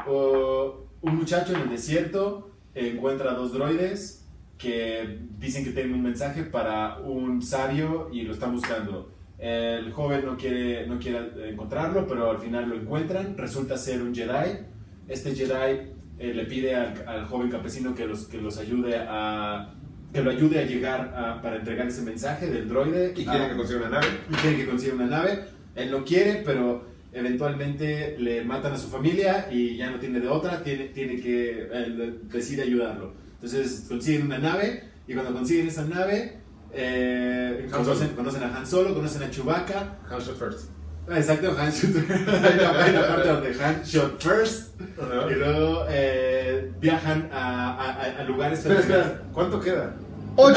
uh, 0.09 1.09
un 1.09 1.17
muchacho 1.17 1.55
en 1.55 1.61
el 1.63 1.71
desierto 1.71 2.51
encuentra 2.75 3.33
dos 3.33 3.53
droides 3.55 4.18
que 4.59 5.19
dicen 5.39 5.65
que 5.65 5.71
tienen 5.71 5.95
un 5.95 6.03
mensaje 6.03 6.43
para 6.43 6.99
un 6.99 7.41
sabio 7.43 8.11
y 8.13 8.23
lo 8.23 8.33
están 8.33 8.53
buscando. 8.53 9.13
El 9.39 9.93
joven 9.93 10.25
no 10.25 10.37
quiere, 10.37 10.87
no 10.89 10.99
quiere 10.99 11.51
encontrarlo, 11.51 12.07
pero 12.09 12.29
al 12.31 12.39
final 12.39 12.69
lo 12.69 12.75
encuentran. 12.75 13.39
Resulta 13.39 13.77
ser 13.77 14.03
un 14.03 14.13
Jedi. 14.15 14.59
Este 15.07 15.35
Jedi 15.35 15.93
eh, 16.19 16.35
le 16.35 16.45
pide 16.47 16.75
al, 16.75 16.95
al 17.07 17.27
joven 17.27 17.49
campesino 17.49 17.95
que 17.95 18.05
los, 18.07 18.27
que 18.27 18.41
los 18.41 18.59
ayude 18.59 18.97
a 18.99 19.75
que 20.13 20.23
lo 20.23 20.31
ayude 20.31 20.59
a 20.59 20.65
llegar 20.65 21.13
a- 21.15 21.41
para 21.43 21.57
entregar 21.57 21.87
ese 21.87 22.01
mensaje 22.01 22.47
del 22.47 22.67
droide 22.67 23.13
Y 23.15 23.23
a- 23.29 23.31
quieren 23.31 23.51
que 23.51 23.57
consiga 23.57 23.79
una 23.81 23.89
nave. 23.91 24.07
y 24.31 24.35
quiere 24.37 24.57
que 24.57 24.67
consiga 24.67 24.95
una 24.95 25.07
nave. 25.07 25.45
Él 25.77 25.91
no 25.91 26.03
quiere, 26.05 26.43
pero 26.45 26.87
eventualmente 27.13 28.17
le 28.19 28.43
matan 28.43 28.73
a 28.73 28.79
su 28.79 28.89
familia 28.89 29.49
y 29.53 29.77
ya 29.77 29.91
no 29.91 29.99
tiene 29.99 30.19
de 30.21 30.29
otra, 30.29 30.63
tiene, 30.65 30.87
tiene 30.87 31.21
que, 31.21 31.69
él 31.73 32.21
decide 32.33 32.63
ayudarlo. 32.63 33.13
Entonces 33.41 33.85
consiguen 33.89 34.27
una 34.27 34.39
nave 34.39 34.85
y 35.07 35.15
cuando 35.15 35.33
consiguen 35.33 35.69
esa 35.69 35.85
nave, 35.85 36.39
eh, 36.73 37.63
Han 37.73 37.85
conocen, 37.85 38.09
conocen 38.11 38.43
a 38.43 38.57
Han 38.57 38.67
Solo, 38.67 38.95
conocen 38.95 39.23
a 39.23 39.31
Chewbacca. 39.31 39.97
House 40.09 40.29
of 40.29 40.39
First. 40.39 40.71
Ah, 41.11 41.17
Exacto, 41.19 41.57
Han 41.59 41.71
Shot. 41.73 41.91
Una- 41.95 42.85
hay 42.85 42.91
una 42.91 43.07
parte 43.09 43.29
donde 43.29 43.65
Han 43.65 43.83
Shot 43.83 44.21
First 44.23 44.79
y 44.81 45.35
luego 45.35 45.87
eh, 45.89 46.71
viajan 46.81 47.31
a, 47.33 47.75
a- 47.77 48.21
a- 48.21 48.25
lugares 48.25 48.59
Espera, 48.59 48.81
espera. 48.81 49.23
¿Cuánto 49.33 49.61
queda? 49.61 49.95
8, 50.37 50.55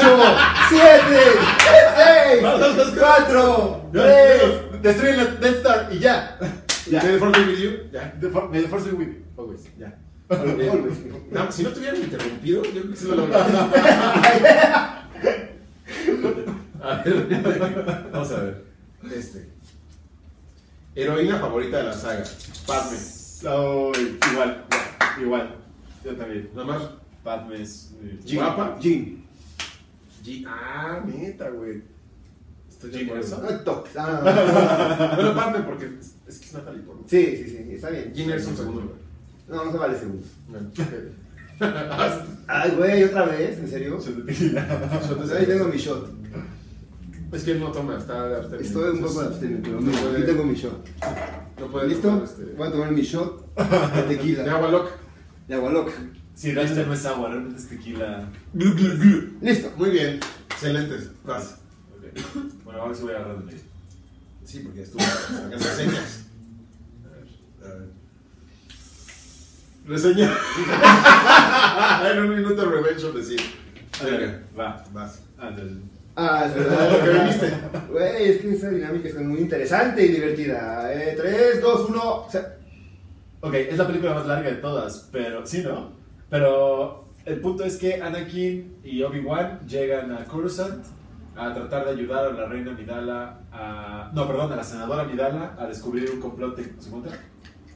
7, 0.68 0.84
6, 2.36 2.42
4, 2.98 3.88
3. 3.92 4.82
Destruyen 4.82 5.16
la 5.16 5.24
Death 5.24 5.56
Star 5.56 5.88
y 5.92 5.98
ya. 5.98 6.38
Ya. 6.90 7.02
May 7.02 7.12
the 7.12 7.18
Force 7.18 7.40
be 7.40 7.46
with 7.52 7.58
you. 7.58 7.70
Ya. 7.92 8.14
May 8.50 8.62
the 8.62 8.68
Force 8.68 8.84
be 8.90 8.92
with 8.96 9.08
you. 9.08 9.24
Always. 9.36 9.62
Ya. 9.78 9.94
No, 11.30 11.52
si 11.52 11.62
no 11.62 11.70
te 11.70 11.78
hubieran 11.80 12.02
interrumpido, 12.02 12.62
yo 12.64 12.70
creo 12.70 12.90
que 12.90 12.96
sí 12.96 13.06
lo 13.08 13.16
lograría. 13.16 15.08
A 16.82 17.02
ver, 17.04 18.08
vamos 18.12 18.30
a 18.32 18.40
ver. 18.40 18.64
Este. 19.14 19.48
Heroína 20.94 21.38
favorita 21.38 21.78
de 21.78 21.84
la 21.84 21.92
saga. 21.94 22.24
Padme. 22.66 22.98
Oh, 23.48 23.92
igual, 24.30 24.64
igual. 25.20 25.54
Yo 26.04 26.16
también. 26.16 26.50
Nada 26.54 26.66
más. 26.66 26.82
Padme 27.24 27.62
es. 27.62 27.90
Jin. 28.24 28.36
¿Guapa? 28.38 28.78
Jin. 28.80 29.24
G. 30.24 30.44
Ah, 30.46 31.02
neta, 31.06 31.48
güey. 31.50 31.82
Estoy 32.68 32.90
Jin 32.90 33.08
por 33.08 33.16
Erso. 33.18 33.42
Ah, 33.48 33.64
toc. 33.64 33.88
Ah. 33.96 35.12
Bueno, 35.16 35.34
Padme 35.34 35.60
porque 35.60 35.86
es, 35.86 36.14
es 36.26 36.38
que 36.40 36.46
es 36.46 36.52
Natalie 36.52 36.82
Portman. 36.82 37.08
Sí, 37.08 37.36
sí, 37.36 37.48
sí, 37.48 37.74
está 37.74 37.90
bien. 37.90 38.12
Jin 38.14 38.30
es 38.32 38.46
un 38.46 38.56
segundo 38.56 38.80
lugar. 38.82 38.96
No, 39.48 39.64
no 39.64 39.72
se 39.72 39.78
vale 39.78 39.98
segundo. 39.98 40.24
Bueno, 40.48 40.70
Ay, 42.48 42.70
güey, 42.76 43.04
otra 43.04 43.26
vez, 43.26 43.58
¿en 43.58 43.68
serio? 43.68 43.98
De. 43.98 44.60
Ahí 45.38 45.46
tengo 45.46 45.66
mi 45.66 45.76
shot. 45.76 46.10
Es 47.32 47.44
que 47.44 47.52
él 47.52 47.60
no 47.60 47.70
toma, 47.72 47.96
está 47.98 48.28
de 48.28 48.36
abstemio. 48.36 48.60
Estoy 48.66 48.90
un 48.90 49.00
poco 49.00 49.08
entonces, 49.22 49.26
abstemio, 49.32 49.58
pero 49.62 49.80
no 49.80 49.90
puede- 49.90 50.16
aquí 50.16 50.26
tengo 50.26 50.44
mi 50.44 50.54
shot. 50.54 50.86
No 51.60 51.66
puede 51.68 51.88
¿Listo? 51.88 52.22
este, 52.24 52.44
Voy 52.56 52.68
a 52.68 52.70
tomar 52.72 52.92
mi 52.92 53.02
shot 53.02 53.54
de 53.54 54.02
De 54.08 54.16
tequila. 54.16 54.52
agua 54.54 54.68
loca. 54.70 54.90
De 55.48 55.54
agua 55.54 55.70
loca. 55.72 55.92
Sí, 56.34 56.52
realmente 56.52 56.84
no 56.86 56.92
es 56.94 57.06
agua, 57.06 57.28
realmente 57.28 57.58
es 57.62 57.68
tequila. 57.68 58.28
Listo. 59.40 59.72
Muy 59.76 59.90
bien. 59.90 60.20
Excelentes. 60.50 61.10
Vas. 61.24 61.58
Ok. 61.96 62.04
Bueno, 62.64 62.82
ahora 62.82 62.94
sí 62.94 63.02
voy 63.02 63.12
a 63.12 63.16
agarrar 63.16 63.38
de 63.38 63.44
medio. 63.44 63.60
Sí, 64.44 64.60
porque 64.64 64.82
estuvo 64.82 65.02
sacando 65.02 65.58
señas. 65.58 66.24
A 67.04 67.08
ver, 67.08 67.70
a 67.70 67.74
ver. 67.78 67.88
Reseña. 69.86 70.30
en 72.12 72.18
un 72.20 72.36
minuto 72.36 72.70
Revenge 72.70 73.04
of 73.04 73.14
the 73.14 73.22
Sith. 73.22 73.40
Venga, 74.04 74.42
Va. 74.58 74.84
vas. 74.92 75.22
Ándale. 75.38 75.72
Ah, 76.16 76.44
es 76.46 76.56
Lo 76.56 76.62
verdad. 76.70 77.04
que 77.04 77.10
viniste. 77.10 77.52
Güey, 77.90 78.30
es 78.30 78.40
que 78.40 78.52
esa 78.52 78.70
dinámica 78.70 79.08
es 79.08 79.14
muy 79.20 79.40
interesante 79.40 80.04
y 80.04 80.08
divertida. 80.08 80.92
Eh, 80.92 81.14
3, 81.16 81.60
2, 81.60 81.90
1. 81.90 82.26
Ok, 83.44 83.54
es 83.54 83.76
la 83.78 83.86
película 83.86 84.14
más 84.14 84.26
larga 84.26 84.50
de 84.50 84.56
todas, 84.56 85.08
pero 85.10 85.44
sí, 85.44 85.62
¿no? 85.62 85.92
Pero 86.30 87.08
el 87.24 87.40
punto 87.40 87.64
es 87.64 87.76
que 87.76 88.00
Anakin 88.00 88.76
y 88.84 89.02
Obi-Wan 89.02 89.60
llegan 89.66 90.12
a 90.12 90.24
Coruscant 90.24 90.84
a 91.36 91.52
tratar 91.52 91.86
de 91.86 91.90
ayudar 91.92 92.26
a 92.26 92.32
la 92.32 92.46
reina 92.46 92.72
Midala 92.72 93.40
a... 93.50 94.10
No, 94.14 94.26
perdón, 94.28 94.52
a 94.52 94.56
la 94.56 94.64
senadora 94.64 95.04
Midala 95.04 95.56
a 95.58 95.66
descubrir 95.66 96.10
un 96.10 96.20
complot 96.20 96.56
de... 96.56 96.64
¿Se 96.80 96.90
cuenta? 96.90 97.10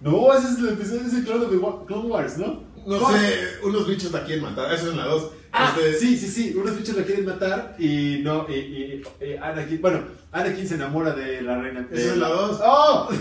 No, 0.00 0.32
ese 0.35 0.48
es 0.52 0.59
el 0.59 0.68
episodio, 0.70 1.48
de 1.48 1.59
Clone 1.87 2.09
Wars, 2.09 2.38
¿no? 2.38 2.64
No 2.87 2.98
¿Cómo? 3.00 3.16
sé, 3.16 3.38
unos 3.64 3.87
bichos 3.88 4.12
la 4.12 4.22
quieren 4.24 4.44
matar. 4.44 4.72
Eso 4.72 4.87
es 4.87 4.90
en 4.92 4.98
la 4.98 5.06
2. 5.06 5.30
Ah, 5.52 5.74
sí, 5.98 6.16
sí, 6.18 6.28
sí, 6.28 6.54
unos 6.56 6.76
bichos 6.76 6.96
la 6.96 7.02
quieren 7.04 7.24
matar 7.24 7.74
y 7.78 8.20
no, 8.22 8.46
y, 8.48 8.52
y- 8.52 9.02
y 9.24 9.37
Anakin, 9.37 9.80
bueno, 9.80 10.02
Anakin 10.30 10.68
se 10.68 10.74
enamora 10.74 11.12
de 11.14 11.40
la 11.42 11.59
reina. 11.59 11.80
de- 11.82 11.96
Eso 12.00 12.12
es 12.12 12.18
la 12.18 12.28
2. 12.28 12.61
¡Oh! 12.62 13.09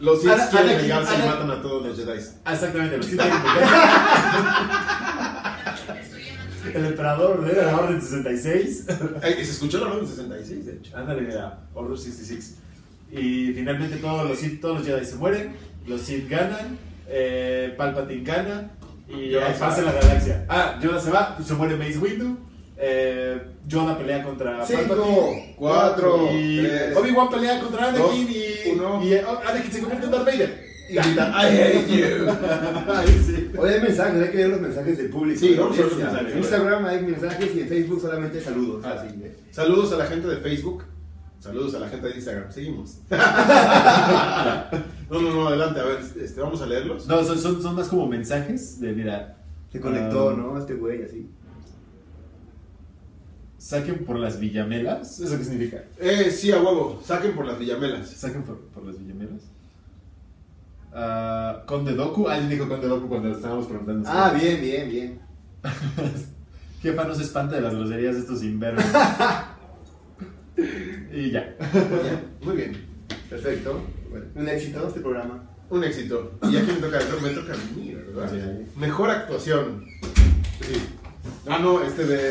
Los 0.00 0.22
Sith 0.22 0.30
Ana- 0.30 0.48
quieren 0.48 0.68
Anakin- 0.70 0.80
vengarse 0.80 1.14
y 1.14 1.18
matan 1.28 1.50
a 1.50 1.60
todos 1.62 1.86
los 1.86 1.96
Jedi. 1.98 2.18
Ah, 2.46 2.54
exactamente, 2.54 2.96
los 2.96 3.06
Sith 3.06 3.20
El 6.74 6.86
emperador 6.86 7.44
de 7.44 7.62
la 7.62 7.76
Orden 7.76 8.00
66. 8.00 8.86
Ay, 9.22 9.34
se 9.44 9.52
escuchó 9.52 9.78
la 9.78 9.86
9 9.88 10.00
en 10.02 10.08
66, 10.08 10.66
de 10.66 10.72
hecho. 10.74 10.96
Ándale, 10.96 11.22
mira, 11.22 11.58
Order 11.74 11.98
66. 11.98 12.56
Y 13.12 13.52
finalmente 13.52 13.96
todos 13.96 14.28
los 14.28 14.38
Sith, 14.38 14.60
todos 14.60 14.78
los 14.78 14.86
Jedi 14.86 15.04
se 15.04 15.16
mueren, 15.16 15.52
los 15.86 16.00
Sith 16.02 16.28
ganan, 16.28 16.78
eh, 17.08 17.74
Palpatine 17.76 18.22
gana 18.22 18.70
y 19.08 19.30
Yoda 19.30 19.52
pasa 19.58 19.82
la 19.82 19.92
galaxia. 19.92 20.46
Ah, 20.48 20.78
Yoda 20.80 21.00
se 21.00 21.10
va, 21.10 21.36
se 21.44 21.54
muere 21.54 21.76
Mace 21.76 21.98
Windu, 21.98 22.38
eh, 22.76 23.40
Yoda 23.66 23.98
pelea 23.98 24.22
contra 24.22 24.64
5, 24.64 24.80
Palpatine 24.88 25.54
4, 25.56 26.28
y 26.32 26.58
3. 26.60 26.96
Obi-Wan 26.96 27.30
pelea 27.30 27.60
contra 27.60 27.88
Anakin 27.88 28.02
dos, 28.02 28.14
y, 28.14 28.70
uno. 28.74 29.02
y, 29.02 29.14
eh, 29.14 29.24
Anakin 29.46 29.72
se 29.72 29.80
convierte 29.80 30.06
en 30.06 30.12
Darth 30.12 30.26
Vader. 30.26 30.70
Y 30.90 30.94
grita, 30.94 31.32
I 31.36 31.46
hate 31.46 31.88
you. 31.88 32.26
Ay, 32.92 33.22
sí. 33.24 33.50
Oye, 33.56 33.74
hay 33.74 33.80
mensajes, 33.80 34.22
hay 34.22 34.30
que 34.30 34.36
leer 34.36 34.48
los 34.48 34.60
mensajes 34.60 34.98
del 34.98 35.08
público. 35.08 35.46
En. 35.46 36.38
Instagram 36.38 36.84
hay 36.84 37.02
mensajes 37.02 37.54
y 37.54 37.60
en 37.60 37.68
Facebook 37.68 38.00
solamente 38.00 38.40
saludos. 38.40 38.84
Ah, 38.84 38.96
así 38.98 39.14
Saludos 39.52 39.92
a 39.92 39.98
la 39.98 40.06
gente 40.06 40.26
de 40.26 40.38
Facebook. 40.38 40.84
Saludos 41.40 41.74
a 41.74 41.78
la 41.80 41.88
gente 41.88 42.06
de 42.08 42.14
Instagram. 42.16 42.52
Seguimos. 42.52 42.98
no, 43.10 45.20
no, 45.22 45.34
no, 45.34 45.48
adelante. 45.48 45.80
A 45.80 45.84
ver, 45.84 45.98
este, 46.20 46.40
vamos 46.40 46.60
a 46.60 46.66
leerlos. 46.66 47.06
No, 47.06 47.24
son, 47.24 47.38
son, 47.38 47.62
son 47.62 47.74
más 47.74 47.88
como 47.88 48.06
mensajes 48.06 48.78
de, 48.80 48.92
mira, 48.92 49.38
Se 49.72 49.80
conectó, 49.80 50.30
Ah. 50.30 50.34
¿no? 50.36 50.58
Este 50.58 50.74
güey 50.74 51.02
así. 51.02 51.30
saquen 53.56 54.04
por 54.04 54.18
las 54.18 54.38
villamelas. 54.38 55.18
¿Eso 55.20 55.38
qué 55.38 55.44
significa? 55.44 55.84
Eh, 55.98 56.30
sí, 56.30 56.52
a 56.52 56.60
huevo. 56.60 57.00
Saquen 57.04 57.34
por 57.34 57.46
las 57.46 57.58
villamelas. 57.58 58.10
¿Saquen 58.10 58.42
por, 58.42 58.58
por 58.58 58.84
las 58.84 58.98
villamelas? 58.98 59.42
Ah, 60.92 61.62
Conde 61.66 61.94
Doku. 61.94 62.28
Alguien 62.28 62.50
dijo 62.50 62.68
Conde 62.68 62.86
Doku 62.86 63.08
cuando 63.08 63.30
estábamos 63.32 63.66
preguntando. 63.66 64.06
Ah, 64.12 64.30
bien, 64.38 64.60
bien, 64.60 64.88
bien. 64.90 65.20
Jefa, 66.82 67.04
no 67.04 67.14
se 67.14 67.22
espanta 67.22 67.54
de 67.56 67.62
las 67.62 67.74
groserías 67.74 68.14
de 68.14 68.20
estos 68.20 68.42
invernos. 68.42 68.84
y 70.56 71.30
ya. 71.30 71.56
Muy 72.42 72.56
bien. 72.56 72.86
Perfecto. 73.28 73.80
Bueno, 74.10 74.26
un 74.34 74.48
éxito 74.48 74.88
este 74.88 75.00
programa. 75.00 75.48
Un 75.70 75.84
éxito. 75.84 76.32
Y 76.42 76.56
aquí 76.56 76.72
me 76.72 76.78
toca, 76.78 76.98
me 77.22 77.30
toca 77.30 77.52
a 77.54 77.76
mí, 77.76 77.94
¿verdad? 77.94 78.30
Sí. 78.32 78.66
Mejor 78.76 79.10
actuación. 79.10 79.84
Sí. 80.60 80.82
Ah, 81.46 81.58
no, 81.60 81.82
este 81.82 82.04
de. 82.06 82.30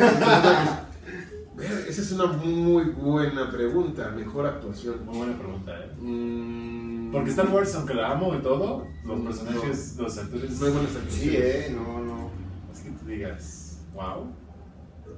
Ver, 1.56 1.86
Esa 1.88 2.02
es 2.02 2.12
una 2.12 2.28
muy 2.28 2.86
buena 2.86 3.50
pregunta. 3.50 4.12
Mejor 4.12 4.46
actuación. 4.46 5.06
Muy 5.06 5.18
buena 5.18 5.38
pregunta, 5.38 5.72
¿eh? 5.78 5.92
Mm, 6.00 7.12
Porque 7.12 7.30
Star 7.32 7.50
Wars, 7.50 7.74
aunque 7.76 7.94
la 7.94 8.12
amo 8.12 8.36
y 8.36 8.42
todo, 8.42 8.88
los 9.06 9.22
personajes, 9.22 9.96
los 9.98 10.18
actores. 10.18 10.60
No 10.60 10.66
hay 10.66 10.72
buenas 10.72 10.96
actuaciones. 10.96 11.16
Sí, 11.16 11.38
eh, 11.38 11.76
no, 11.76 12.00
no. 12.02 12.32
Es 12.74 12.80
que 12.82 12.90
te 12.92 13.12
digas, 13.12 13.80
wow. 13.94 14.28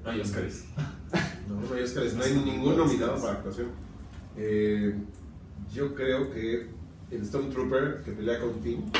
No 0.03 0.09
hay 0.09 0.21
Oscars. 0.21 0.65
No, 1.51 1.61
no 1.61 1.75
hay 1.75 2.13
no 2.15 2.23
hay 2.23 2.33
ningún 2.33 2.77
nominado 2.77 3.19
para 3.21 3.33
actuación. 3.33 3.67
Eh, 4.37 4.95
yo 5.73 5.93
creo 5.93 6.31
que 6.31 6.69
el 7.11 7.25
Stormtrooper 7.25 8.01
que 8.03 8.11
pelea 8.13 8.39
con 8.39 8.61
Finn 8.61 8.91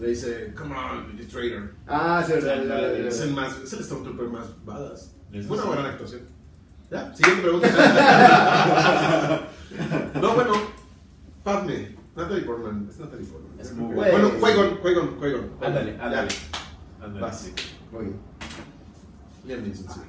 le 0.00 0.08
dice, 0.08 0.52
Come 0.56 0.74
on, 0.74 1.16
you 1.16 1.24
traitor. 1.26 1.72
Ah, 1.86 2.22
sí, 2.26 2.32
verdad, 2.32 2.64
verdad, 2.64 3.06
Es 3.06 3.20
el, 3.20 3.32
más, 3.32 3.60
es 3.60 3.72
el 3.72 3.84
Stormtrooper 3.84 4.26
más 4.26 4.46
badass. 4.64 5.14
Fue 5.46 5.56
una 5.56 5.66
buena 5.66 5.88
actuación. 5.90 6.22
¿Ya? 6.90 7.14
Siguiente 7.14 7.42
pregunta. 7.42 7.68
no, 10.20 10.34
bueno, 10.34 10.52
Padme. 11.42 11.96
Natalie 12.16 12.44
Portman. 12.44 12.86
Es 12.88 12.98
Natalie 12.98 13.26
Portman. 13.26 13.60
Es 13.60 13.72
muy. 13.74 13.94
Bueno, 13.94 14.30
Qui-Gon, 14.38 14.80
Qui-Gon, 14.80 15.18
Qui-Gon. 15.18 15.50
Ándale, 15.60 15.98
ándale. 16.00 16.28
Ándale. 17.00 17.32
Muy 17.90 18.04
bien. 18.04 18.16
Liam 19.44 19.62
Neeson, 19.62 19.88
sí. 19.92 20.00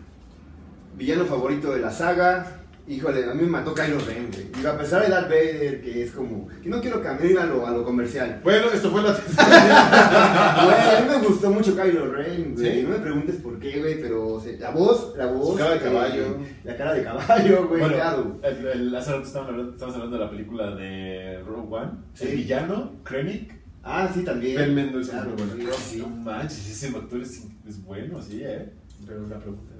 Villano 0.97 1.25
favorito 1.25 1.71
de 1.73 1.79
la 1.81 1.91
saga. 1.91 2.61
Híjole, 2.87 3.25
a 3.25 3.33
mí 3.33 3.41
me 3.41 3.49
mató 3.49 3.73
Kylo 3.73 3.97
Ren, 3.97 4.29
güey. 4.31 4.63
Y 4.63 4.65
a 4.67 4.77
pesar 4.77 5.01
de 5.01 5.09
Darth 5.09 5.27
Vader, 5.27 5.81
que 5.81 6.03
es 6.03 6.11
como... 6.11 6.47
Que 6.61 6.69
no 6.69 6.79
quiero 6.79 7.01
cambiar 7.01 7.39
a 7.39 7.45
lo, 7.47 7.65
a 7.65 7.71
lo 7.71 7.83
comercial. 7.83 8.41
Bueno, 8.43 8.67
esto 8.71 8.91
fue 8.91 9.01
la 9.01 9.09
Güey, 10.65 10.95
a 10.95 11.01
mí 11.01 11.09
me 11.19 11.27
gustó 11.27 11.49
mucho 11.49 11.75
Kylo 11.75 12.11
Ren, 12.11 12.53
güey. 12.53 12.71
¿Sí? 12.73 12.83
No 12.83 12.89
me 12.89 12.99
preguntes 12.99 13.37
por 13.37 13.57
qué, 13.59 13.79
güey, 13.79 13.99
pero 13.99 14.27
o 14.27 14.39
sea, 14.39 14.53
la 14.59 14.69
voz, 14.69 15.15
la 15.17 15.25
voz... 15.25 15.53
Su 15.53 15.57
cara 15.57 15.71
de 15.71 15.77
eh, 15.77 15.81
caballo. 15.81 16.37
La 16.63 16.77
cara 16.77 16.93
de 16.93 17.03
caballo, 17.03 17.67
güey, 17.67 17.79
Bueno, 17.81 17.95
claro. 17.95 18.39
el, 18.43 18.67
el, 18.67 18.95
hace 18.95 19.11
rato 19.13 19.23
estábamos 19.25 19.51
hablando, 19.51 19.73
estábamos 19.73 19.95
hablando 19.95 20.17
de 20.19 20.23
la 20.23 20.29
película 20.29 20.75
de 20.75 21.39
Rogue 21.39 21.75
One. 21.75 21.91
Sí. 22.13 22.27
El 22.27 22.35
villano, 22.35 22.91
Krennic. 23.03 23.51
Ah, 23.83 24.07
sí, 24.13 24.23
también. 24.23 24.57
Ben 24.57 24.75
Mendelsohn 24.75 25.15
Claro, 25.21 25.35
es 25.35 25.41
muy 25.41 25.65
bueno. 25.65 25.73
sí, 25.77 25.97
No 25.97 26.05
sí. 26.05 26.11
manches, 26.23 26.69
ese 26.69 26.95
actor 26.95 27.19
es, 27.21 27.47
es 27.67 27.83
bueno, 27.83 28.21
sí, 28.21 28.41
¿eh? 28.43 28.73
Pero 29.07 29.23
una 29.23 29.39
pregunta. 29.39 29.74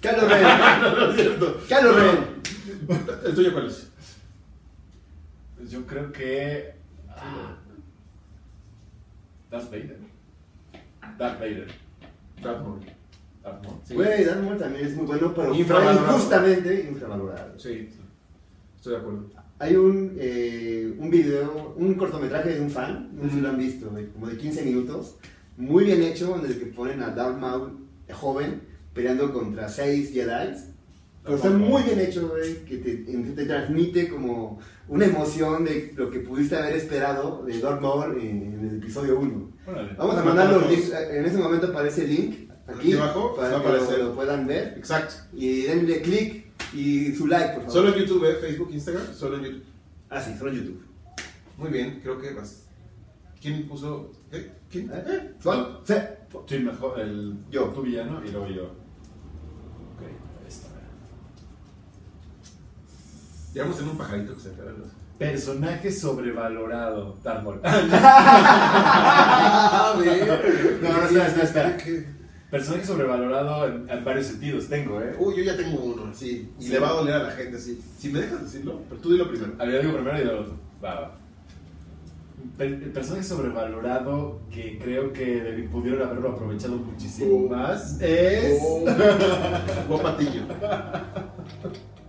Kylo 0.00 0.28
Ren. 0.28 0.42
No 0.98 1.10
es 1.10 1.16
cierto. 1.16 1.60
Kylo 1.68 1.92
Ren. 1.92 2.18
¿El 3.26 3.34
tuyo 3.34 3.52
cuál 3.52 3.66
es? 3.66 3.88
Pues 5.56 5.70
yo 5.70 5.86
creo 5.86 6.10
que. 6.12 6.74
Ah, 7.08 7.56
Darth 9.50 9.70
Vader. 9.70 9.98
Darth 11.18 11.38
Vader. 11.40 11.68
Darth 12.42 12.62
Maul. 12.62 12.80
Darth 13.42 13.62
Maul. 13.64 13.76
Sí. 13.84 13.94
Güey, 13.94 14.24
Darth 14.24 14.42
Maul 14.42 14.58
también 14.58 14.86
es 14.86 14.96
muy 14.96 15.06
bueno, 15.06 15.34
pero 15.34 15.54
Infravalorado. 15.54 16.06
injustamente 16.16 16.86
infravalorado. 16.88 17.58
Sí, 17.58 17.90
estoy 18.76 18.92
de 18.92 18.98
acuerdo. 18.98 19.24
Hay 19.58 19.76
un, 19.76 20.16
eh, 20.18 20.94
un 20.98 21.10
video, 21.10 21.74
un 21.76 21.94
cortometraje 21.94 22.54
de 22.54 22.60
un 22.62 22.70
fan, 22.70 23.10
no 23.14 23.24
sé 23.24 23.30
si 23.34 23.40
lo 23.42 23.50
han 23.50 23.56
Mm. 23.56 23.58
visto, 23.58 23.90
de- 23.90 24.08
como 24.08 24.26
de 24.28 24.38
15 24.38 24.64
minutos, 24.64 25.16
muy 25.58 25.84
bien 25.84 26.02
hecho, 26.02 26.34
en 26.38 26.46
el 26.46 26.58
que 26.58 26.66
ponen 26.66 27.02
a 27.02 27.10
Darth 27.10 27.36
Maul 27.38 27.76
joven 28.10 28.62
peleando 28.94 29.32
contra 29.32 29.68
seis 29.68 30.12
Jedi. 30.12 30.54
Pero 31.22 31.36
está 31.36 31.50
muy 31.50 31.82
bien 31.82 32.00
hecho, 32.00 32.28
güey, 32.28 32.64
que 32.64 32.78
te, 32.78 32.94
te 32.96 33.44
transmite 33.44 34.08
como 34.08 34.58
una 34.88 35.04
emoción 35.04 35.64
de 35.64 35.92
lo 35.94 36.10
que 36.10 36.20
pudiste 36.20 36.56
haber 36.56 36.76
esperado 36.76 37.44
de 37.44 37.60
Darth 37.60 37.80
Maul 37.80 38.18
en, 38.20 38.42
en 38.54 38.68
el 38.70 38.76
episodio 38.78 39.20
1. 39.20 39.52
Órale. 39.66 39.94
Vamos 39.98 40.16
a 40.16 40.24
mandar 40.24 40.50
los 40.50 40.70
links, 40.70 40.88
eh, 40.90 41.18
en 41.18 41.26
ese 41.26 41.36
momento 41.36 41.66
aparece 41.66 42.04
el 42.04 42.10
link 42.10 42.50
aquí, 42.66 42.94
abajo, 42.94 43.36
para 43.36 43.60
que 43.60 43.68
lo, 43.68 44.04
lo 44.04 44.14
puedan 44.14 44.46
ver. 44.46 44.74
Exacto. 44.78 45.14
Y 45.34 45.62
denle 45.62 46.00
click 46.00 46.46
y 46.72 47.14
su 47.14 47.26
like, 47.26 47.54
por 47.54 47.64
favor. 47.64 47.72
Solo 47.72 47.88
en 47.94 48.00
YouTube, 48.00 48.24
¿eh? 48.24 48.36
Facebook, 48.40 48.70
Instagram, 48.72 49.14
solo 49.14 49.36
en 49.36 49.44
YouTube. 49.44 49.64
Ah, 50.08 50.20
sí, 50.22 50.34
solo 50.38 50.50
en 50.50 50.56
YouTube. 50.56 50.82
Muy 51.58 51.70
bien, 51.70 52.00
creo 52.02 52.18
que 52.18 52.32
vas. 52.32 52.64
¿Quién 53.40 53.68
puso? 53.68 54.10
¿Eh? 54.32 54.50
¿Quién? 54.70 54.90
¿Eh? 54.92 55.32
¿Cuál? 55.42 55.80
Sí. 55.84 55.94
Sí, 56.46 56.58
mejor 56.58 57.00
el. 57.00 57.34
Yo. 57.50 57.64
Tu 57.66 57.82
villano 57.82 58.20
y 58.24 58.30
luego 58.30 58.48
yo. 58.48 58.64
Ok, 58.64 60.02
ahí 60.02 60.46
está. 60.48 60.68
Llevamos 63.54 63.80
en 63.80 63.88
un 63.88 63.98
pajarito 63.98 64.34
que 64.34 64.40
se 64.40 64.50
de 64.50 64.56
Personaje 65.18 65.92
sobrevalorado. 65.92 67.16
Maul. 67.24 67.60
Ah, 68.62 69.94
bien. 70.02 70.26
No, 70.82 70.88
no, 70.92 71.02
espera, 71.22 71.42
espera. 71.42 71.76
Personaje 72.50 72.84
sobrevalorado 72.86 73.66
en, 73.68 73.88
en 73.88 74.04
varios 74.04 74.26
sentidos 74.26 74.68
tengo, 74.68 75.00
¿eh? 75.00 75.14
Uy, 75.18 75.36
yo 75.36 75.42
ya 75.44 75.56
tengo 75.56 75.78
uno, 75.82 76.06
así. 76.10 76.50
Y 76.58 76.64
Sí. 76.64 76.70
le 76.70 76.78
va 76.80 76.88
a 76.88 76.92
doler 76.94 77.14
a 77.14 77.22
la 77.24 77.30
gente, 77.32 77.56
así. 77.58 77.80
Si 77.98 78.08
me 78.08 78.20
dejas 78.20 78.42
decirlo, 78.42 78.80
pero 78.88 79.00
tú 79.00 79.12
dilo 79.12 79.28
primero. 79.28 79.52
A 79.58 79.64
ver, 79.64 79.74
yo 79.74 79.80
digo 79.82 79.94
primero 79.94 80.18
y 80.20 80.24
luego 80.24 80.40
otro. 80.40 80.54
Va, 80.82 81.00
va. 81.00 81.19
Per- 82.56 82.66
El 82.68 82.92
personaje 82.92 83.24
sobrevalorado 83.24 84.42
que 84.50 84.78
creo 84.78 85.12
que 85.12 85.68
pudieron 85.70 86.02
haberlo 86.06 86.30
aprovechado 86.32 86.76
muchísimo 86.76 87.46
Oh. 87.46 87.48
más 87.48 88.00
es. 88.00 88.58
Oh. 88.62 88.84
Juan. 89.88 90.16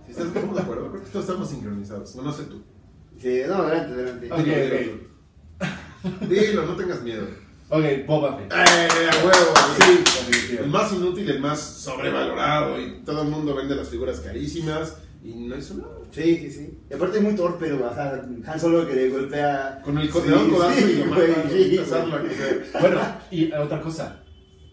Si 0.06 0.10
estás 0.10 0.34
de 0.34 0.40
acuerdo, 0.40 0.90
creo 0.90 1.04
que 1.04 1.10
todos 1.10 1.24
estamos 1.24 1.48
sincronizados. 1.48 2.14
No, 2.16 2.22
no 2.22 2.32
sé 2.32 2.44
tú. 2.44 2.62
Sí, 3.18 3.40
no, 3.48 3.54
adelante, 3.54 4.28
adelante. 4.30 5.00
Dilo, 6.28 6.66
no 6.66 6.76
tengas 6.76 7.02
miedo. 7.02 7.24
Ok, 7.70 7.84
Boba 8.06 8.36
Fett. 8.36 8.52
¡Eh, 8.52 9.08
a 9.10 9.24
huevo! 9.24 9.54
Sí. 9.78 10.56
El 10.58 10.68
más 10.68 10.92
inútil, 10.92 11.30
el 11.30 11.40
más 11.40 11.58
sobrevalorado. 11.60 12.78
Y 12.78 13.00
todo 13.04 13.22
el 13.22 13.28
mundo 13.28 13.54
vende 13.54 13.74
las 13.74 13.88
figuras 13.88 14.20
carísimas. 14.20 14.98
Y 15.24 15.32
no 15.46 15.56
hizo 15.56 15.74
nada. 15.74 15.94
Sí, 16.12 16.36
sí, 16.36 16.50
sí. 16.50 16.78
Y 16.90 16.94
aparte 16.94 17.16
es 17.18 17.22
muy 17.24 17.34
torpe, 17.34 17.66
pero, 17.66 17.88
o 17.90 17.94
sea, 17.94 18.22
Han 18.46 18.60
Solo 18.60 18.86
que 18.86 18.94
le 18.94 19.08
golpea... 19.08 19.80
Con 19.84 19.98
el 19.98 20.08
co- 20.10 20.20
Sí, 20.20 20.28
le 20.28 20.34
da 20.36 20.42
un 20.42 20.50
codazo 20.50 20.78
sí, 20.78 20.84
y 20.92 20.96
lo 20.98 21.06
mata. 21.06 21.22
güey. 21.48 21.78
o 21.78 21.84
sea. 21.84 22.80
Bueno, 22.80 23.00
y 23.30 23.52
otra 23.52 23.80
cosa. 23.80 24.22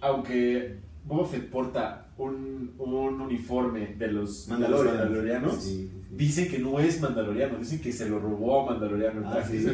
Aunque 0.01 0.79
Boba 1.05 1.27
Fett 1.27 1.49
porta 1.49 2.07
un, 2.17 2.73
un 2.77 3.21
uniforme 3.21 3.95
de 3.97 4.07
los 4.11 4.47
de 4.47 4.53
los 4.53 4.59
Mandalorian. 4.59 4.97
mandalorianos, 4.97 5.55
Sí, 5.63 5.69
sí, 5.89 5.91
dicen 6.11 6.47
que 6.49 6.59
no 6.59 6.79
es 6.79 7.01
mandaloriano. 7.01 7.57
Dicen 7.57 7.79
que 7.81 7.91
se 7.91 8.07
lo 8.09 8.19
robó 8.19 8.61
a 8.61 8.71
Mandaloriano. 8.71 9.21
Ah, 9.29 9.41
sí. 9.49 9.65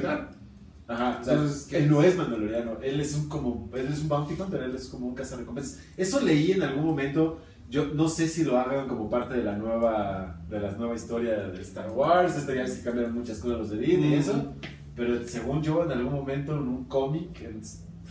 Ajá, 0.87 1.17
o 1.19 1.23
sea, 1.23 1.33
Entonces, 1.33 1.65
¿qué 1.67 1.77
él 1.77 1.89
no 1.89 2.03
es 2.03 2.15
mandaloriano, 2.15 2.77
él 2.83 2.99
es 2.99 3.15
un 3.15 3.27
como, 3.27 3.71
él 3.73 3.87
es 3.91 4.01
un 4.01 4.07
bounty 4.07 4.35
hunter, 4.39 4.61
él 4.61 4.75
es 4.75 4.87
como 4.87 5.07
un 5.07 5.15
cazarrecompensas. 5.15 5.79
Eso 5.97 6.21
leí 6.21 6.51
en 6.51 6.61
algún 6.61 6.85
momento, 6.85 7.39
yo 7.69 7.85
no 7.85 8.07
sé 8.07 8.27
si 8.27 8.43
lo 8.43 8.57
hagan 8.59 8.87
como 8.87 9.09
parte 9.09 9.35
de 9.35 9.43
la 9.43 9.57
nueva, 9.57 10.39
de 10.49 10.59
la 10.59 10.71
nueva 10.71 10.95
historia 10.95 11.47
de 11.47 11.61
Star 11.61 11.89
Wars, 11.91 12.35
este 12.35 12.55
ya 12.55 12.67
sí 12.67 12.81
cambiaron 12.83 13.13
muchas 13.13 13.39
cosas 13.39 13.57
los 13.59 13.69
de 13.71 13.77
Disney 13.77 14.11
y 14.11 14.15
eso, 14.15 14.53
pero 14.95 15.25
según 15.27 15.61
yo 15.63 15.83
en 15.83 15.91
algún 15.91 16.13
momento 16.13 16.53
en 16.53 16.67
un 16.67 16.85
cómic 16.85 17.29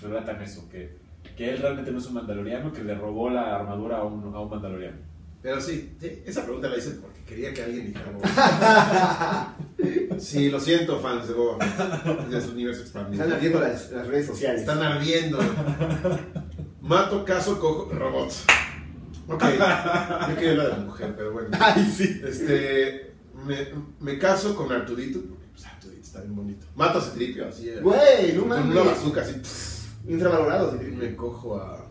relatan 0.03 0.43
eso, 0.43 0.69
que, 0.69 0.99
que 1.37 1.51
él 1.51 1.59
realmente 1.59 1.93
no 1.93 1.99
es 1.99 2.07
un 2.07 2.15
mandaloriano, 2.15 2.73
que 2.73 2.83
le 2.83 2.95
robó 2.95 3.31
la 3.31 3.57
armadura 3.57 3.99
a 3.99 4.05
un, 4.05 4.35
a 4.35 4.41
un 4.41 4.51
mandaloriano. 4.51 4.99
Pero 5.41 5.61
sí, 5.61 5.95
sí, 6.01 6.23
esa 6.25 6.43
pregunta 6.43 6.69
la 6.69 6.79
hice 6.79 6.93
porque 6.93 7.23
quería 7.23 7.53
que 7.53 7.63
alguien 7.63 7.87
dijera 7.87 8.11
Boba. 8.13 9.57
Sí, 10.19 10.49
lo 10.49 10.59
siento, 10.59 11.01
fans 11.01 11.29
de 11.29 11.35
Boba. 11.35 11.59
De 12.31 12.41
su 12.41 12.53
universo 12.53 12.81
expandido. 12.83 13.25
Están 13.25 13.37
ardiendo 13.37 13.61
las, 13.61 13.91
las 13.91 14.07
redes 14.07 14.27
sociales. 14.27 14.61
Están 14.63 14.83
ardiendo. 14.83 15.39
Mato, 16.81 17.25
caso, 17.25 17.59
cojo, 17.61 17.91
robots. 17.93 18.47
Ok, 19.27 19.43
yo 20.29 20.35
quería 20.37 20.51
hablar 20.51 20.67
de 20.67 20.73
la 20.73 20.85
mujer, 20.85 21.15
pero 21.17 21.33
bueno. 21.33 21.49
Ay, 21.61 21.85
sí. 21.97 22.21
Este, 22.25 23.13
me, 23.47 23.69
me 24.01 24.19
caso 24.19 24.55
con 24.55 24.71
Arturito, 24.73 25.21
porque 25.21 25.47
pues, 25.53 25.65
Arturito 25.67 26.03
está 26.03 26.21
bien 26.21 26.37
bonito. 26.37 26.67
Mato 26.77 26.99
a 26.99 27.03
Citripio, 27.03 27.49
así. 27.49 27.69
eh, 27.71 27.81
Güey, 27.81 28.33
no 28.35 28.41
Con 28.41 28.49
mames. 28.51 28.67
una 28.77 28.83
bazooka, 28.91 29.21
así. 29.23 29.33
pff, 29.35 30.09
Infravalorado, 30.09 30.73
me 30.81 31.17
cojo 31.17 31.57
a. 31.57 31.85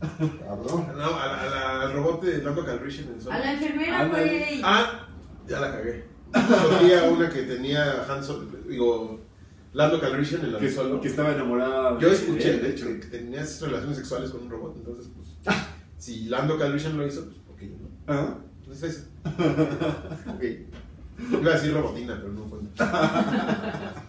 Cabrón. 0.00 0.86
No, 0.96 1.18
a 1.18 1.26
la- 1.26 1.40
a 1.42 1.84
la- 1.86 1.92
robot 1.92 2.22
de 2.22 2.38
Lando 2.42 2.64
Calrissian 2.64 3.08
en 3.08 3.14
el 3.14 3.20
sol. 3.20 3.32
A 3.32 3.38
la 3.40 3.52
enfermera, 3.52 4.00
Ándale. 4.00 4.38
güey. 4.38 4.60
Ah, 4.62 5.08
ya 5.48 5.58
la 5.60 5.72
cagué. 5.72 6.04
Había 6.32 7.04
una 7.04 7.28
que 7.30 7.42
tenía 7.42 8.04
Han 8.08 8.22
Solo, 8.22 8.46
digo, 8.68 9.18
Lando 9.72 10.00
Calrissian 10.00 10.42
de 10.50 10.58
Que, 10.58 11.08
estaba 11.08 11.32
enamorada 11.32 11.98
Yo 11.98 12.08
escuché, 12.08 12.58
de 12.58 12.70
hecho, 12.70 12.86
que 12.86 13.06
tenías 13.06 13.60
relaciones 13.60 13.96
sexuales 13.96 14.30
con 14.30 14.42
un 14.42 14.50
robot, 14.50 14.76
entonces, 14.76 15.10
pues, 15.14 15.56
si 15.98 16.24
Lando 16.26 16.58
Calrissian 16.58 16.96
lo 16.96 17.06
hizo, 17.06 17.24
pues, 17.26 17.36
¿por 17.38 17.56
qué 17.56 17.68
yo 17.68 17.76
no? 17.76 17.88
Ah, 18.06 18.38
Entonces, 18.60 18.96
eso. 18.96 19.06
ok. 20.34 20.44
Iba 21.40 21.50
a 21.50 21.54
decir 21.54 21.74
robotina, 21.74 22.16
pero 22.20 22.32
no 22.32 22.46
fue. 22.46 22.58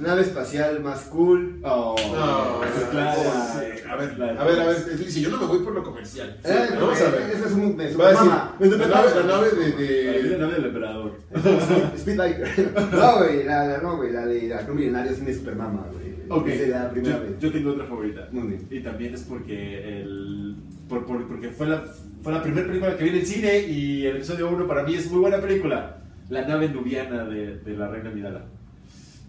Nave 0.00 0.22
espacial 0.22 0.80
más 0.82 1.02
cool. 1.04 1.60
Oh, 1.62 1.94
No, 2.12 2.90
claro. 2.90 3.20
sí, 3.20 3.82
a 3.88 3.96
ver, 3.96 4.10
a 4.22 4.44
ver, 4.44 4.60
a 4.60 4.66
ver, 4.66 4.76
si 5.08 5.20
yo 5.22 5.30
no 5.30 5.38
me 5.38 5.46
voy 5.46 5.58
por 5.60 5.72
lo 5.74 5.82
comercial. 5.84 6.36
Eh, 6.44 6.68
vamos 6.74 7.00
a 7.00 7.10
ver. 7.10 7.22
Ese 7.32 7.46
es 7.46 7.52
un. 7.52 7.76
Me 7.76 7.94
Va 7.94 8.08
a 8.08 8.10
decir, 8.10 8.78
la 8.78 8.88
nave, 8.88 9.10
la 9.14 9.22
nave 9.22 9.50
de, 9.50 9.72
de- 9.72 10.28
la 10.30 10.38
nave 10.38 10.54
del 10.54 10.64
emperador. 10.66 11.12
Speedbiker. 11.96 12.72
No, 12.92 13.18
güey, 13.18 13.44
la, 13.44 13.66
la- 13.66 13.78
no, 13.78 13.96
güey, 13.96 14.12
la 14.12 14.26
de 14.26 14.48
la 14.48 14.58
Cruz 14.64 14.76
Milenario 14.76 15.14
sí 15.14 15.22
me 15.22 15.32
supermama, 15.34 15.86
güey. 15.92 16.04
Ok, 16.28 16.48
Esa 16.48 16.62
es 16.62 16.68
la 16.70 16.90
primera 16.90 17.16
yo, 17.18 17.22
vez. 17.22 17.38
yo 17.38 17.52
tengo 17.52 17.70
otra 17.70 17.84
favorita. 17.84 18.28
Muy 18.32 18.48
bien. 18.48 18.66
Y 18.70 18.80
también 18.80 19.14
es 19.14 19.22
porque 19.22 20.00
el, 20.00 20.56
por, 20.88 21.04
por- 21.06 21.26
porque 21.28 21.50
fue 21.50 21.66
la, 21.68 21.84
fue 22.22 22.32
la 22.32 22.42
primera 22.42 22.66
película 22.66 22.96
que 22.96 23.04
vi 23.04 23.10
en 23.10 23.16
el 23.16 23.26
cine 23.26 23.58
y 23.60 24.06
el 24.06 24.16
episodio 24.16 24.48
1 24.50 24.66
para 24.66 24.82
mí 24.82 24.94
es 24.94 25.10
muy 25.10 25.20
buena 25.20 25.38
película. 25.38 25.98
La 26.30 26.42
nave 26.46 26.68
nubiana 26.70 27.24
de, 27.26 27.58
de 27.58 27.76
la 27.76 27.88
reina 27.88 28.10
Midala. 28.10 28.46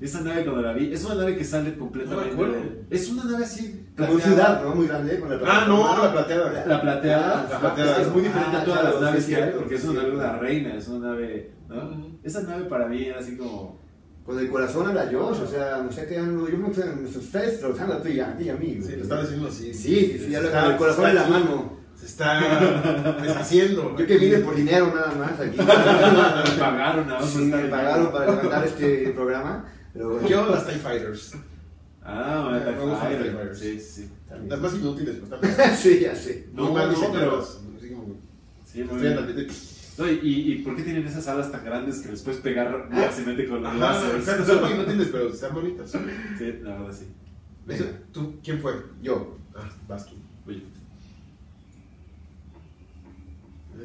Esa 0.01 0.21
nave 0.21 0.43
cuando 0.43 0.61
la 0.61 0.73
vi, 0.73 0.91
es 0.93 1.03
una 1.05 1.15
nave 1.15 1.37
que 1.37 1.43
sale 1.45 1.75
completamente... 1.77 2.35
No 2.35 2.47
me 2.47 2.57
es 2.89 3.09
una 3.09 3.23
nave 3.23 3.45
así... 3.45 3.87
Como 3.95 4.09
plateada. 4.09 4.33
ciudad, 4.35 4.63
¿no? 4.63 4.75
Muy 4.75 4.87
grande. 4.87 5.19
Con 5.19 5.29
la 5.29 5.35
Ah, 5.35 5.65
no, 5.67 5.77
plataforma. 5.81 6.03
la 6.03 6.11
plateada. 6.11 6.65
La 6.67 6.81
plateada, 6.81 7.33
Ah, 7.33 7.47
ajá, 7.49 7.59
plateada. 7.61 7.91
es, 8.01 8.07
es 8.07 8.13
muy 8.13 8.21
diferente 8.23 8.57
Ah, 8.57 8.61
a 8.61 8.65
todas 8.65 8.79
claro, 8.81 8.95
las 8.99 9.09
naves 9.09 9.23
sí, 9.25 9.31
que 9.31 9.41
hay, 9.41 9.51
porque 9.57 9.75
es 9.75 9.83
una 9.85 9.93
nave 9.93 10.09
de 10.11 10.15
una 10.17 10.37
reina, 10.37 10.75
es 10.75 10.87
una 10.89 11.07
nave... 11.09 11.51
¿no? 11.69 11.75
Ujú. 11.75 12.19
Esa 12.23 12.41
nave 12.41 12.65
para 12.65 12.87
mí 12.87 13.05
era 13.05 13.19
así 13.19 13.37
como... 13.37 13.79
Con 14.25 14.39
el 14.39 14.49
corazón 14.49 14.87
a 14.89 14.93
la 14.93 15.03
Josh, 15.05 15.39
o 15.41 15.47
sea, 15.47 15.81
no 15.83 15.91
sé 15.91 16.07
qué, 16.07 16.15
yo 16.15 16.73
se 17.11 17.19
está 17.19 17.41
destrozando 17.43 17.93
a 17.93 18.01
ti 18.01 18.09
y 18.13 18.19
a 18.19 18.35
ti 18.35 18.45
y 18.45 18.49
a 18.49 18.55
mí. 18.55 18.79
Sí, 18.81 18.95
lo 18.95 19.03
está 19.03 19.21
diciendo 19.21 19.47
así. 19.47 19.71
Sí, 19.71 19.95
sí, 20.13 20.19
sí, 20.25 20.31
ya 20.31 20.41
con 20.41 20.71
el 20.71 20.77
corazón 20.77 21.09
en 21.09 21.15
la 21.15 21.27
mano. 21.27 21.77
Se 21.95 22.07
está 22.07 22.39
deshaciendo. 23.21 23.95
Yo 23.99 24.05
que 24.05 24.17
vine 24.17 24.39
por 24.39 24.55
dinero 24.55 24.91
nada 24.93 25.13
más 25.13 25.39
aquí. 25.39 25.57
Me 25.59 26.59
pagaron 26.59 27.07
nada 27.07 27.19
más 27.21 27.29
Sí, 27.29 27.39
me 27.45 27.65
pagaron 27.69 28.11
para 28.11 28.25
levantar 28.25 28.65
este 28.65 29.09
programa. 29.15 29.65
Pero 29.95 30.09
bueno, 30.09 30.27
Yo 30.27 30.49
las 30.49 30.67
TIE 30.67 30.75
Fighters. 30.75 31.31
Ah, 32.03 32.49
Me 32.51 32.59
TIE 32.59 32.81
gustan 32.81 33.13
los 33.13 33.21
TIE 33.23 33.31
Fighters. 33.31 33.59
Sí, 33.59 33.79
sí. 33.79 34.09
también. 34.27 34.49
Las 34.49 34.59
más 34.59 34.73
inútiles, 34.75 35.15
pues 35.19 35.29
también. 35.29 35.55
Sí, 35.77 35.99
ya 36.01 36.13
sé. 36.13 36.49
No, 36.53 36.73
mal 36.73 36.91
no, 36.91 37.11
pero- 37.13 37.47
Sí, 38.65 38.83
muy 38.83 39.01
bien. 39.01 39.47
No, 39.97 40.11
y, 40.11 40.19
y, 40.21 40.55
por 40.63 40.75
qué 40.75 40.83
tienen 40.83 41.07
esas 41.07 41.25
alas 41.29 41.49
tan 41.49 41.63
grandes 41.63 41.99
que 42.01 42.09
les 42.09 42.21
puedes 42.21 42.41
pegar 42.41 42.89
fácilmente 42.91 43.47
con 43.47 43.63
los 43.63 43.73
láseres? 43.77 44.25
son 44.45 44.61
muy 44.61 44.71
inútiles, 44.73 45.07
pero 45.09 45.29
están 45.29 45.53
bonitas. 45.53 45.91
Sí, 45.91 46.53
la 46.61 46.71
verdad 46.77 46.91
sí. 46.91 47.05
Eso, 47.69 47.85
¿Tú 48.11 48.35
quién 48.43 48.59
fue? 48.59 48.73
Yo. 49.01 49.37
Ah, 49.55 49.69
vas 49.87 50.05
tú. 50.05 50.15
Oye. 50.45 50.63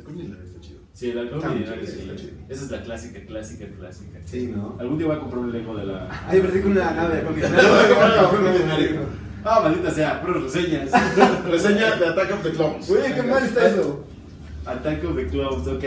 Coño 0.05 0.23
está 0.25 0.60
chido. 0.60 0.60
Sí, 1.01 1.09
el 1.13 1.19
halcón 1.19 1.55
milenario, 1.55 1.87
sí. 1.87 2.31
Esa 2.51 2.65
es 2.67 2.71
la 2.71 2.83
clásica, 2.83 3.21
clásica, 3.25 3.65
clásica. 3.79 4.19
Sí, 4.27 4.49
¿no? 4.55 4.77
Algún 4.79 4.99
día 4.99 5.07
voy 5.07 5.17
a 5.17 5.21
comprar 5.21 5.41
un 5.41 5.51
Lego 5.51 5.75
de 5.75 5.87
la... 5.87 6.07
Ay, 6.29 6.41
parecía 6.41 6.61
que 6.61 6.69
una 6.69 6.91
nave 6.91 7.23
con 7.25 7.37
Ah, 9.43 9.61
maldita 9.63 9.91
sea, 9.93 10.21
puras 10.21 10.43
reseñas. 10.43 10.91
Reseña 11.51 11.97
de 11.97 12.07
Attack 12.07 12.33
of 12.35 12.43
the 12.43 12.51
Clones. 12.51 12.91
Oye, 12.91 13.15
qué 13.15 13.23
mal 13.23 13.43
está 13.43 13.69
eso. 13.69 14.05
Attack 14.67 15.03
of 15.07 15.17
the 15.17 15.27
Clones, 15.29 15.67
ok. 15.69 15.85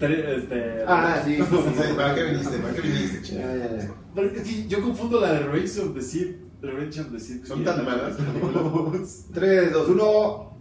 Tre- 0.00 0.38
este... 0.38 0.84
Ah, 0.88 1.22
sí, 1.24 1.36
sí, 1.36 1.42
sí. 1.48 1.56
Sí, 1.76 1.92
¿Para 1.96 2.16
qué 2.16 2.24
viniste? 2.24 2.58
¿Para 2.58 2.74
qué 2.74 2.80
viniste, 2.80 3.22
chido? 3.22 3.40
Ya, 3.42 3.54
ya, 3.54 3.76
ya. 3.76 3.94
Pero 4.12 4.26
es 4.26 4.42
que 4.42 4.66
yo 4.66 4.82
confundo 4.82 5.20
la 5.20 5.34
de 5.34 5.38
Revenge 5.38 5.78
of 5.78 5.94
the 5.94 6.02
Sith. 6.02 6.36
Revenge 6.62 6.98
of 6.98 7.12
the 7.12 7.20
Sith. 7.20 7.44
¿Son 7.46 7.62
tan 7.62 7.84
malas? 7.84 8.16
películas? 8.16 9.26
3, 9.32 9.72
2, 9.72 9.88
1. 9.88 10.58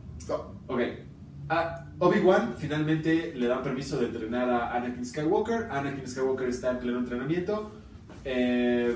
Ok. 0.67 0.81
A 1.49 1.82
Obi-Wan 2.07 2.55
finalmente 2.57 3.33
le 3.35 3.47
dan 3.47 3.61
permiso 3.63 3.97
de 3.99 4.07
entrenar 4.07 4.49
a 4.49 4.75
Anakin 4.75 5.05
Skywalker. 5.05 5.67
Anakin 5.71 6.07
Skywalker 6.07 6.47
está 6.49 6.71
en 6.71 6.79
pleno 6.79 6.99
entrenamiento. 6.99 7.71
Eh, 8.25 8.93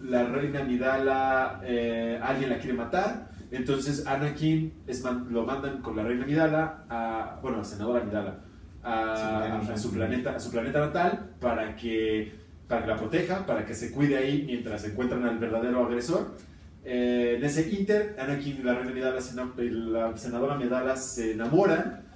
la 0.00 0.24
reina 0.24 0.62
Midala, 0.64 1.60
eh, 1.64 2.18
alguien 2.22 2.50
la 2.50 2.58
quiere 2.58 2.74
matar. 2.74 3.30
Entonces 3.50 4.06
Anakin 4.06 4.72
es 4.86 5.02
man- 5.02 5.26
lo 5.30 5.44
mandan 5.44 5.80
con 5.82 5.96
la 5.96 6.02
reina 6.04 6.24
Midala, 6.26 6.84
a, 6.88 7.38
bueno, 7.42 7.58
la 7.58 7.64
senadora 7.64 8.04
Midala, 8.04 8.38
a, 8.82 9.60
a 9.72 9.76
su 9.76 9.92
planeta, 9.92 10.36
a 10.36 10.40
su 10.40 10.50
planeta 10.50 10.80
natal 10.80 11.30
para 11.40 11.74
que, 11.76 12.32
para 12.68 12.82
que 12.82 12.88
la 12.88 12.96
proteja, 12.96 13.46
para 13.46 13.64
que 13.64 13.74
se 13.74 13.90
cuide 13.90 14.16
ahí 14.18 14.44
mientras 14.46 14.84
encuentran 14.84 15.24
al 15.24 15.38
verdadero 15.38 15.84
agresor. 15.84 16.36
Eh, 16.84 17.34
en 17.38 17.44
ese 17.44 17.68
inter, 17.70 18.16
Anakin 18.18 18.58
y 18.60 18.62
la 18.62 18.74
reina 18.74 18.92
Midala, 18.92 19.16
la 19.16 20.16
senadora 20.16 20.54
Midala 20.56 20.96
se 20.96 21.32
enamoran 21.32 22.08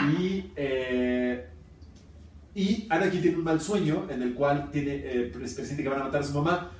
y, 0.00 0.52
eh, 0.56 1.46
y 2.54 2.86
Anakin 2.90 3.20
tiene 3.22 3.36
un 3.38 3.44
mal 3.44 3.60
sueño 3.60 4.06
en 4.10 4.22
el 4.22 4.34
cual 4.34 4.70
tiene, 4.70 4.94
eh, 4.96 5.32
es- 5.42 5.54
presiente 5.54 5.82
que 5.82 5.88
van 5.88 6.00
a 6.02 6.04
matar 6.04 6.20
a 6.20 6.24
su 6.24 6.34
mamá. 6.34 6.70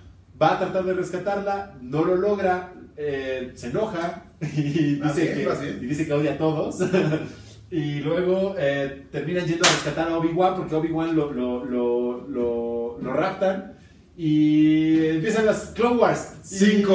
Va 0.40 0.54
a 0.54 0.58
tratar 0.58 0.84
de 0.84 0.94
rescatarla, 0.94 1.74
no 1.80 2.04
lo 2.04 2.16
logra, 2.16 2.72
eh, 2.96 3.52
se 3.54 3.68
enoja 3.68 4.24
y 4.40 4.96
dice, 4.96 5.34
que, 5.34 5.78
y 5.82 5.86
dice 5.86 6.06
que 6.06 6.12
odia 6.12 6.32
a 6.32 6.38
todos. 6.38 6.78
y 7.70 8.00
luego 8.00 8.54
eh, 8.58 9.06
terminan 9.10 9.46
yendo 9.46 9.64
a 9.66 9.70
rescatar 9.70 10.08
a 10.10 10.18
Obi-Wan 10.18 10.56
porque 10.56 10.74
Obi-Wan 10.74 11.14
lo, 11.16 11.32
lo, 11.32 11.64
lo, 11.64 12.28
lo, 12.28 12.98
lo 13.00 13.12
raptan. 13.12 13.74
Y 14.16 15.06
empiezan 15.06 15.46
las 15.46 15.66
Clone 15.74 15.96
Wars. 15.96 16.34
Y- 16.50 16.56
5, 16.56 16.94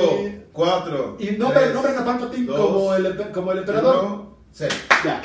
4. 0.51 1.17
Y 1.19 1.31
nombran, 1.37 1.73
nombran 1.73 1.97
a 1.97 2.05
Palpatine 2.05 2.45
dos, 2.45 2.59
como, 2.59 2.93
el, 2.93 3.17
como 3.31 3.51
el 3.53 3.57
emperador. 3.59 4.26
Cero. 4.57 4.75
Ya. 5.05 5.21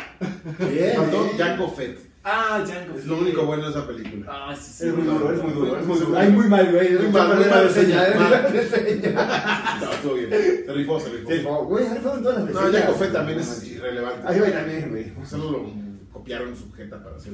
Bien. 0.69 0.97
Faltó 0.97 1.25
bien. 1.25 1.39
Jango 1.39 1.69
Fett. 1.71 1.99
Ah, 2.25 2.63
Jango. 2.69 2.99
Es 2.99 3.07
lo 3.07 3.17
único 3.19 3.47
bueno 3.47 3.65
de 3.65 3.71
esa 3.71 3.87
película. 3.87 4.27
Ah, 4.29 4.55
sí, 4.55 4.71
sí. 4.77 4.87
Es 4.89 4.95
muy 4.95 5.05
duro, 5.07 5.33
es 5.33 5.43
muy 5.43 5.53
duro, 5.53 5.79
es 5.81 5.87
muy 5.87 5.99
duro. 5.99 6.19
Ay, 6.19 6.29
muy 6.31 6.47
mal, 6.49 6.71
güey. 6.71 6.91
Muy 6.93 7.03
Muy 7.05 7.13
mal, 7.13 7.35
muy 7.37 7.45
la 7.47 7.51
mal 7.51 7.65
reseña. 7.65 8.07
eh, 8.09 8.15
mal. 8.15 8.31
la 8.31 8.47
reseña. 8.49 9.79
No, 9.81 9.93
estuvo 9.93 10.15
bien. 10.15 10.31
Se 10.31 10.73
rifó, 10.75 11.01
se 11.01 11.09
rifó. 11.09 11.31
Sí, 11.31 11.39
fue- 11.41 11.65
Güey, 11.65 11.87
ahora 11.89 12.01
fueron 12.03 12.23
todas 12.23 12.39
las 12.45 12.55
No, 12.55 12.61
reseñas. 12.61 12.83
Jango 12.85 12.99
Fett 12.99 13.13
también 13.13 13.39
es 13.41 13.65
irrelevante. 13.65 14.23
Ay, 14.29 14.39
güey, 14.39 14.53
también, 14.53 14.91
güey. 14.91 15.13
Solo 15.29 15.51
lo 15.51 15.71
copiaron 16.13 16.55
su 16.55 16.71
jeta 16.73 17.03
para 17.03 17.17
hacer 17.17 17.33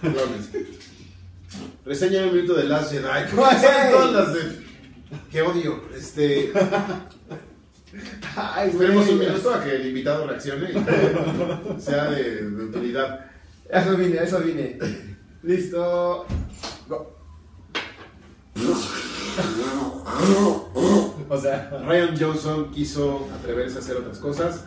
clones. 0.00 0.50
Reseña 1.84 2.22
un 2.26 2.32
minuto 2.34 2.54
de 2.54 2.64
Last 2.64 2.92
Jedi. 2.92 3.02
¿Por 3.02 3.10
qué 3.30 3.34
Güey. 3.36 3.56
salen 3.60 3.92
todas 3.92 4.12
las 4.12 4.34
de. 4.34 4.40
Qué 5.32 5.42
odio. 5.42 5.82
Este. 5.96 6.52
Ay. 8.36 8.70
Esperemos 8.70 9.08
un 9.08 9.18
minuto 9.18 9.54
a 9.54 9.62
que 9.62 9.76
el 9.76 9.86
invitado 9.86 10.26
reaccione 10.26 10.70
y 10.70 11.80
sea 11.80 12.10
de, 12.10 12.50
de 12.50 12.64
utilidad. 12.64 13.26
Eso 13.68 13.96
vine, 13.96 14.22
eso 14.22 14.40
vine. 14.40 14.78
Listo. 15.42 16.26
Go. 16.88 17.16
O 21.28 21.40
sea, 21.40 21.70
Ryan 21.86 22.16
Johnson 22.18 22.70
quiso 22.72 23.28
atreverse 23.38 23.78
a 23.78 23.80
hacer 23.80 23.96
otras 23.96 24.18
cosas, 24.18 24.64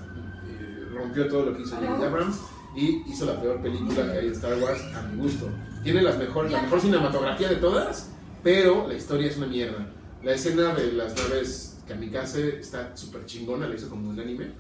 eh, 0.47 0.85
rompió 0.93 1.27
todo 1.27 1.45
lo 1.47 1.55
que 1.55 1.63
hizo 1.63 1.75
J.J. 1.75 2.05
Abrams 2.05 2.37
y 2.75 3.03
hizo 3.11 3.25
la 3.25 3.39
peor 3.39 3.61
película 3.61 4.11
que 4.11 4.19
hay 4.19 4.29
de 4.29 4.33
Star 4.33 4.57
Wars 4.59 4.81
a 4.95 5.01
mi 5.03 5.21
gusto. 5.21 5.49
Tiene 5.83 6.01
las 6.01 6.17
mejores, 6.17 6.51
la 6.51 6.61
mejor 6.61 6.79
cinematografía 6.79 7.49
de 7.49 7.57
todas, 7.57 8.09
pero 8.41 8.87
la 8.87 8.93
historia 8.93 9.27
es 9.27 9.37
una 9.37 9.47
mierda. 9.47 9.85
La 10.23 10.33
escena 10.33 10.73
de 10.73 10.93
las 10.93 11.13
naves 11.17 11.72
kamikaze 11.87 12.59
está 12.59 12.95
súper 12.95 13.25
chingona, 13.25 13.67
la 13.67 13.75
hizo 13.75 13.89
como 13.89 14.09
un 14.09 14.19
anime. 14.19 14.51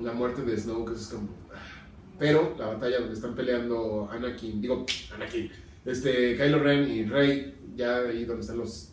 La 0.00 0.12
muerte 0.12 0.42
de 0.42 0.56
Snoke 0.56 0.94
es 0.94 1.08
como... 1.08 1.28
ah. 1.52 1.86
Pero 2.18 2.54
la 2.58 2.68
batalla 2.68 3.00
donde 3.00 3.14
están 3.14 3.34
peleando 3.34 4.08
Anakin, 4.10 4.60
digo, 4.60 4.86
Anakin, 5.14 5.50
este, 5.84 6.36
Kylo 6.36 6.60
Ren 6.60 6.88
y 6.88 7.04
Rey, 7.04 7.72
ya 7.74 7.98
ahí 7.98 8.24
donde 8.24 8.42
están 8.42 8.58
los, 8.58 8.92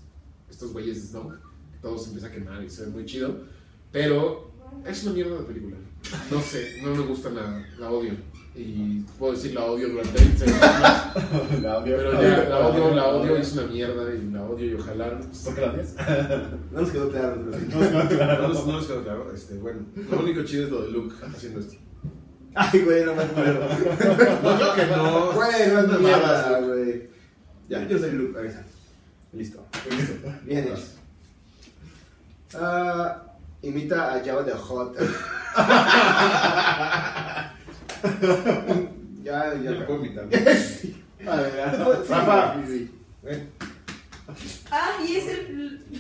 estos 0.50 0.74
güeyes 0.74 1.02
de 1.02 1.08
Snoke, 1.10 1.40
todo 1.82 1.98
se 1.98 2.08
empieza 2.08 2.28
a 2.28 2.32
quemar 2.32 2.64
y 2.64 2.70
se 2.70 2.86
ve 2.86 2.92
muy 2.92 3.06
chido. 3.06 3.46
Pero 3.92 4.49
es 4.86 5.04
una 5.04 5.14
mierda 5.14 5.38
de 5.38 5.44
película. 5.44 5.76
No 6.32 6.42
sé, 6.42 6.82
no 6.84 6.96
me 6.96 7.02
gusta 7.04 7.30
nada, 7.30 7.66
la 7.78 7.90
odio. 7.90 8.14
Y 8.56 9.02
puedo 9.18 9.34
decir 9.34 9.54
la 9.54 9.64
odio 9.66 9.90
durante 9.90 10.18
20 10.20 10.38
segundos 10.38 10.70
más, 10.82 11.16
la 11.62 11.78
odio. 11.78 11.96
pero 11.98 12.22
ya 12.22 12.50
la 12.50 12.68
odio, 12.68 12.96
la 12.96 13.08
odio, 13.10 13.38
es 13.38 13.54
una 13.54 13.64
mierda 13.68 14.14
y 14.14 14.32
la 14.32 14.44
odio 14.44 14.66
y 14.66 14.74
ojalá... 14.74 15.20
¿Por 15.46 15.56
qué 15.56 15.62
la 15.62 15.72
odias? 15.72 15.96
No 16.72 16.82
nos 16.82 16.90
quedó 16.92 17.10
claro. 17.10 17.42
pero 17.46 17.58
sí. 17.60 17.66
No, 17.70 18.48
nos- 18.48 18.66
no 18.68 18.74
nos 18.74 18.86
quedó 18.88 19.04
claro, 19.04 19.32
este, 19.34 19.56
bueno, 19.58 19.82
lo 20.12 20.20
único 20.20 20.44
chido 20.44 20.66
es 20.66 20.72
lo 20.72 20.82
de 20.84 20.92
Luke 20.92 21.16
haciendo 21.26 21.60
esto. 21.60 21.76
Ay, 22.56 22.82
güey, 22.82 23.06
no 23.06 23.16
me 23.16 23.24
acuerdo. 23.24 23.60
No, 23.70 24.58
creo 24.58 24.76
que 24.76 24.86
no. 24.88 25.32
Güey, 25.34 25.68
no 25.72 25.80
es 25.82 26.00
mierda, 26.00 26.60
güey. 26.62 27.10
Ya, 27.70 27.88
yo 27.88 28.00
soy 28.00 28.12
Luke, 28.12 28.40
ahí 28.40 28.48
está. 28.48 28.66
Listo. 29.32 29.66
Bien 30.44 30.64
hecho. 30.68 30.82
Ah, 32.56 33.24
imita 33.62 34.14
a 34.14 34.24
Java 34.24 34.44
de 34.44 34.54
Hot. 34.54 34.96
ya, 39.24 39.54
Ya 39.54 39.54
ya. 39.64 39.72
me 39.72 39.82
puedo 39.86 40.06
invitar. 40.06 40.26
A 41.28 41.36
ver, 41.36 41.52
Rafa. 42.10 42.56
Sí, 42.66 42.90
Ven. 43.22 43.50
Ah, 44.72 44.92
y 45.06 45.16
es 45.18 45.28
el. 45.28 45.80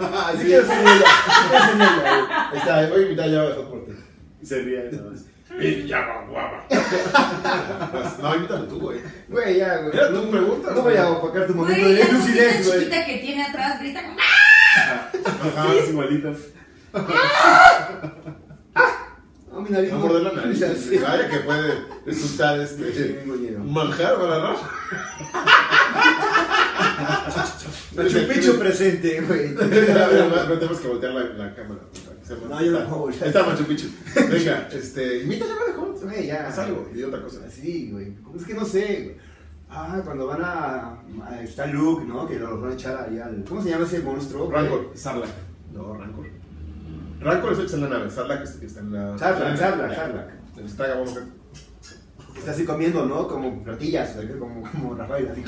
Ah, 0.00 0.32
sí 0.36 0.48
ser 0.48 0.62
ella, 0.64 1.04
Ahí 2.50 2.58
está, 2.58 2.88
voy 2.88 2.98
a 3.00 3.02
invitar 3.02 3.28
a 3.28 3.54
por 3.68 3.84
ti. 3.84 3.92
Se 4.42 4.62
ríe. 4.62 4.90
Y 5.60 5.86
ya 5.86 6.00
va, 6.00 6.24
guapa. 6.28 6.64
Pues, 7.92 8.18
no, 8.18 8.34
invítalo 8.34 8.64
tú, 8.64 8.80
güey. 8.80 9.00
güey. 9.28 9.58
Ya, 9.58 9.76
güey. 9.78 9.96
Era 9.96 10.08
tu 10.12 10.30
pregunta, 10.30 10.72
No 10.74 10.82
voy 10.82 10.96
a 10.96 11.08
opacar 11.10 11.46
tu 11.46 11.54
momento 11.54 11.80
Güey, 11.82 11.94
de 11.94 12.04
la 12.04 12.10
lucidez, 12.12 12.66
güey. 12.66 12.78
chiquita 12.80 13.06
que 13.06 13.18
tiene 13.18 13.44
atrás 13.44 13.78
grita 13.80 14.02
como. 14.02 14.18
Ajá. 14.18 15.74
Es 15.74 15.88
igualito. 15.90 16.34
No, 19.52 19.60
mi 19.62 19.70
nariz. 19.70 19.92
No 19.92 19.98
morder 19.98 20.22
la 20.22 20.32
nariz. 20.32 20.64
Sí. 20.76 20.98
Vaya 20.98 21.28
que 21.28 21.38
puede 21.38 21.74
resultar 22.06 22.66
Sí, 22.66 22.84
este. 22.86 23.24
Un 23.58 23.72
manjar 23.72 24.16
para 24.16 24.38
la 24.38 24.56
Machu 27.96 28.28
Picchu 28.32 28.58
presente, 28.58 29.20
güey. 29.22 29.50
No 29.50 29.60
tenemos 30.58 30.80
que 30.80 30.88
voltear 30.88 31.12
la, 31.14 31.24
la 31.24 31.54
cámara. 31.54 31.80
No, 32.48 32.62
yo 32.62 32.72
no 32.72 32.88
puedo 32.88 33.10
está 33.10 33.44
Machu 33.44 33.64
Picchu. 33.64 33.88
Venga, 34.30 34.68
este. 34.72 35.22
Imítale 35.22 35.52
a 35.52 35.78
Hot. 35.80 36.02
Güey, 36.02 36.26
ya. 36.26 36.48
Haz 36.48 36.58
algo, 36.58 36.88
di 36.92 37.02
otra 37.02 37.22
cosa. 37.22 37.40
Así, 37.46 37.90
güey. 37.90 38.14
Es 38.36 38.44
que 38.44 38.54
no 38.54 38.64
sé, 38.64 39.02
güey. 39.04 39.16
Ah, 39.68 40.00
cuando 40.04 40.26
van 40.26 40.42
a, 40.44 40.98
a- 41.28 41.42
Está 41.42 41.66
Luke, 41.66 42.04
¿no? 42.06 42.26
Que 42.28 42.38
lo 42.38 42.60
van 42.60 42.70
a 42.70 42.74
echar 42.74 42.96
ahí 43.08 43.18
al. 43.18 43.44
¿Cómo 43.48 43.62
se 43.62 43.70
llama 43.70 43.84
ese 43.84 43.98
monstruo? 44.00 44.50
Rancor. 44.50 44.92
Sarlacc. 44.94 45.30
No, 45.72 45.94
Rancor. 45.94 46.26
Rancor 47.20 47.52
es 47.52 47.58
el 47.58 47.64
que 47.64 47.66
está 47.66 47.76
en 47.76 47.82
la 47.90 47.98
nave. 47.98 48.10
Sarlacc 48.10 48.42
es 48.42 48.50
el 48.54 48.60
que 48.60 48.66
está 48.66 48.80
en 48.80 48.92
la. 48.92 49.18
Sarlacc, 49.18 49.56
Sarlacc, 49.58 49.94
Sarlacc. 49.94 50.30
El 50.58 50.64
está 50.66 50.86
vamos 50.94 51.12
a 51.12 51.14
ver. 51.14 51.24
Está 52.36 52.50
así 52.50 52.64
comiendo, 52.64 53.06
¿no? 53.06 53.26
Como 53.26 53.62
platillas, 53.64 54.14
güey, 54.16 54.38
como, 54.38 54.62
como 54.70 54.94
Rafael. 54.94 55.28
Así. 55.30 55.42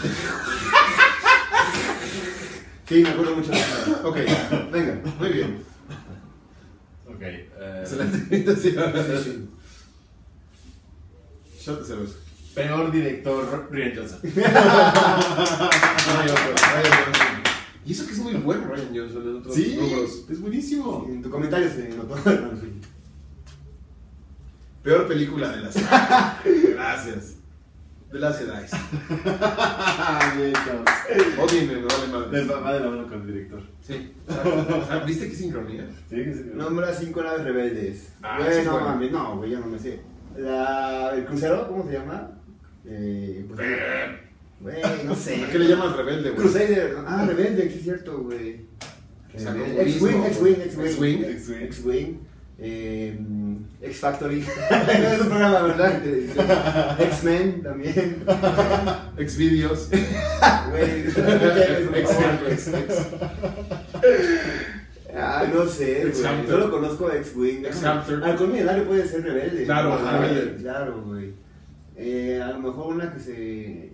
Sí, 2.88 3.02
me 3.02 3.10
acuerdo 3.10 3.36
mucho 3.36 3.50
de 3.52 3.58
eso. 3.58 4.00
Ok, 4.08 4.16
Venga. 4.72 5.00
muy 5.18 5.28
bien. 5.28 5.62
Ok. 7.06 7.20
eh, 7.20 7.78
Excelente 7.82 8.16
invitación. 8.36 8.92
Sí, 8.94 9.22
sí. 9.24 9.48
Shot 11.60 11.80
de 11.80 11.84
cerveza. 11.86 12.14
peor 12.54 12.90
director, 12.90 13.68
Rian 13.70 13.92
Johnson. 13.94 14.20
Ryan 14.22 14.52
Johnson, 16.28 16.54
Ryan 16.72 16.92
Johnson. 17.04 17.47
Y 17.88 17.92
eso 17.92 18.04
que 18.06 18.12
es 18.12 18.18
muy 18.18 18.34
bueno 18.34 18.66
Ryan 18.66 18.88
Johnson 18.94 19.22
en 19.28 19.36
otros 19.36 19.54
Sí, 19.54 19.78
rubros. 19.80 20.24
es 20.28 20.40
buenísimo. 20.42 21.06
En 21.08 21.22
tu 21.22 21.30
comentario 21.30 21.70
se 21.70 21.88
notó. 21.88 22.16
Peor 24.82 25.08
película 25.08 25.48
de 25.50 25.62
la 25.62 25.72
saga. 25.72 26.38
Gracias. 26.74 27.36
De 28.12 28.18
las 28.20 28.38
Jedi. 28.38 28.50
Bien, 30.36 30.52
chavos. 30.52 30.84
Me 31.52 31.76
vale 31.82 32.06
madre. 32.12 32.30
Les 32.44 32.50
va 32.50 32.72
de 32.74 32.80
la 32.80 32.90
mano 32.90 33.06
con 33.08 33.20
el 33.22 33.26
director. 33.26 33.62
Sí. 33.82 34.12
¿Viste 35.06 35.28
qué 35.30 35.34
sincronía? 35.36 35.88
Sí, 36.10 36.16
que 36.16 36.34
sí. 36.34 36.42
Nombra 36.54 36.92
cinco 36.94 37.22
naves 37.22 37.44
rebeldes. 37.44 38.12
Ah, 38.22 38.38
Güey, 38.38 38.60
sí, 38.60 38.64
no 38.66 38.72
bueno. 38.72 38.86
mames, 38.88 39.12
no, 39.12 39.36
güey, 39.38 39.50
yo 39.50 39.60
no 39.60 39.66
me 39.66 39.78
sé. 39.78 40.00
La, 40.36 41.10
el 41.14 41.24
crucero, 41.24 41.68
¿cómo 41.68 41.84
se 41.86 41.92
llama? 41.94 42.30
Eh, 42.86 43.44
pues, 43.48 43.60
güey, 44.60 44.82
no 45.04 45.14
sé. 45.14 45.44
¿A 45.44 45.50
qué 45.50 45.58
le 45.58 45.68
llamas 45.68 45.96
rebelde, 45.96 46.30
güey? 46.30 46.42
Crusader, 46.42 46.96
ah, 47.06 47.24
rebelde, 47.26 47.70
sí 47.70 47.76
es 47.78 47.82
cierto, 47.84 48.18
güey. 48.18 48.66
X-Wing, 49.34 50.24
X-Wing, 50.26 50.60
X-Wing. 50.62 50.86
X-Wing. 50.86 51.24
X-Wing. 51.24 51.62
X-Wing. 51.64 52.20
Eh, 52.60 53.16
X-Factory. 53.82 54.40
es 54.40 55.20
un 55.20 55.28
programa, 55.28 55.62
¿verdad? 55.62 56.02
X-Men 56.98 57.62
también. 57.62 58.24
Ex- 59.16 59.38
ex- 59.38 59.90
Ah, 65.16 65.46
no 65.52 65.66
sé, 65.66 66.00
güey. 66.02 66.46
Solo 66.48 66.70
conozco 66.70 67.08
a 67.08 67.16
X-Wing. 67.16 67.64
Alcohol 67.66 68.48
milenario 68.52 68.84
puede 68.86 69.06
ser 69.06 69.22
rebelde. 69.22 69.64
Claro, 69.64 69.98
rebelde. 69.98 70.62
Claro, 70.62 71.02
güey. 71.02 71.32
Eh, 71.96 72.40
a 72.42 72.48
lo 72.52 72.60
mejor 72.60 72.94
una 72.94 73.12
que 73.12 73.20
se. 73.20 73.92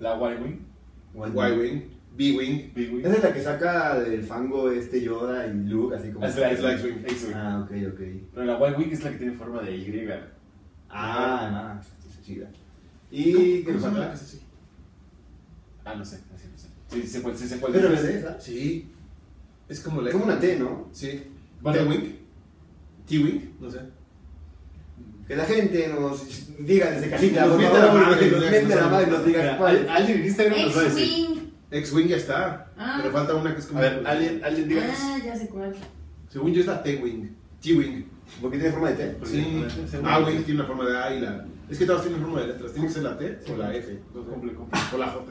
No 0.00 0.16
sé. 0.18 0.20
La 0.20 0.34
Y-Wing. 0.34 0.66
Y-Wing. 1.14 2.00
B-Wing. 2.16 2.72
Big-Wing. 2.74 3.00
Esa 3.06 3.16
es 3.16 3.22
la 3.22 3.32
que 3.32 3.40
saca 3.42 4.00
del 4.00 4.22
fango 4.24 4.70
este 4.70 5.00
Yoda 5.00 5.46
y 5.46 5.54
Luke, 5.54 5.94
así 5.96 6.10
como. 6.10 6.26
Es 6.26 6.36
la 6.36 6.50
Es 6.50 6.60
X-Wing. 6.60 7.34
Ah, 7.34 7.60
ok, 7.64 7.70
ok. 7.92 8.00
Pero 8.34 8.46
la 8.46 8.70
Y-Wing 8.70 8.90
es 8.92 9.04
la 9.04 9.10
que 9.10 9.16
tiene 9.18 9.32
forma 9.32 9.62
de 9.62 9.76
Y. 9.76 10.08
Ah, 10.92 11.78
ah, 11.78 11.80
está 11.80 12.22
chida. 12.22 12.50
¿Y 13.10 13.32
qué 13.32 13.64
¿Cómo 13.64 13.74
nos 13.74 13.82
falta? 13.82 14.12
es? 14.12 14.40
Ah, 15.84 15.94
no 15.94 16.04
sé. 16.04 16.16
Así 16.34 16.48
no 16.50 16.58
sé. 16.58 16.68
Sí, 16.88 17.02
sí, 17.02 17.20
sé 17.20 17.36
sí, 17.36 17.48
sé 17.48 17.60
cuál 17.60 17.74
¿Es 17.74 17.84
es. 17.84 18.04
esa? 18.04 18.40
Sí. 18.40 18.88
Es 19.68 19.80
como 19.80 20.00
la. 20.00 20.08
Es 20.08 20.12
como 20.14 20.24
una 20.26 20.38
T, 20.40 20.58
¿no? 20.58 20.88
Sí. 20.92 21.22
T-Wing. 21.62 22.16
T-Wing. 23.06 23.56
No 23.60 23.70
sé. 23.70 23.80
Que 25.30 25.36
la 25.36 25.44
gente 25.44 25.86
nos 25.86 26.26
diga 26.58 26.90
desde 26.90 27.08
casita, 27.08 27.46
Nos 27.46 27.54
por 27.54 27.62
favor, 27.62 28.08
la 28.10 28.18
que 28.18 28.30
nos 28.32 28.40
no 28.44 28.50
miente 28.50 28.74
la 28.74 28.88
madre 28.88 29.06
y 29.06 29.10
nos 29.12 29.24
diga 29.26 29.56
cuál. 29.58 29.76
al- 29.76 29.88
Alguien 29.88 30.18
en 30.18 30.24
Instagram 30.26 30.60
nos 30.62 30.76
va 30.76 30.80
a 30.80 30.84
decir. 30.86 31.04
X-Wing. 31.04 31.52
X-Wing 31.70 32.06
ya 32.08 32.16
está. 32.16 32.72
Ah. 32.76 32.98
Pero 33.00 33.12
falta 33.14 33.34
una 33.36 33.52
que 33.54 33.60
es 33.60 33.66
como. 33.66 33.78
A 33.78 33.82
ver, 33.82 34.02
alguien, 34.04 34.40
alguien 34.44 34.68
díganos. 34.68 34.96
Ah, 34.98 35.18
ya 35.24 35.36
sé 35.36 35.46
cuál. 35.46 35.76
Según 36.30 36.52
yo 36.52 36.60
es 36.62 36.66
la 36.66 36.82
T-Wing. 36.82 37.28
T-Wing. 37.62 38.04
Porque 38.40 38.58
tiene 38.58 38.72
forma 38.72 38.90
de 38.90 38.96
T. 39.06 39.18
Sí. 39.24 39.64
A-Wing 40.02 40.42
tiene 40.42 40.58
una 40.62 40.66
forma 40.66 40.84
de 40.84 40.98
A 40.98 41.14
y 41.14 41.20
la. 41.20 41.46
Es 41.70 41.78
que 41.78 41.86
todas 41.86 42.02
tienen 42.02 42.20
forma 42.22 42.40
de 42.40 42.46
letras. 42.48 42.72
Tiene 42.72 42.88
que 42.88 42.94
ser 42.94 43.02
la 43.04 43.16
T 43.16 43.38
o 43.52 43.56
la 43.56 43.72
F. 43.76 44.00
O 44.16 44.98
la 44.98 45.06
J. 45.10 45.24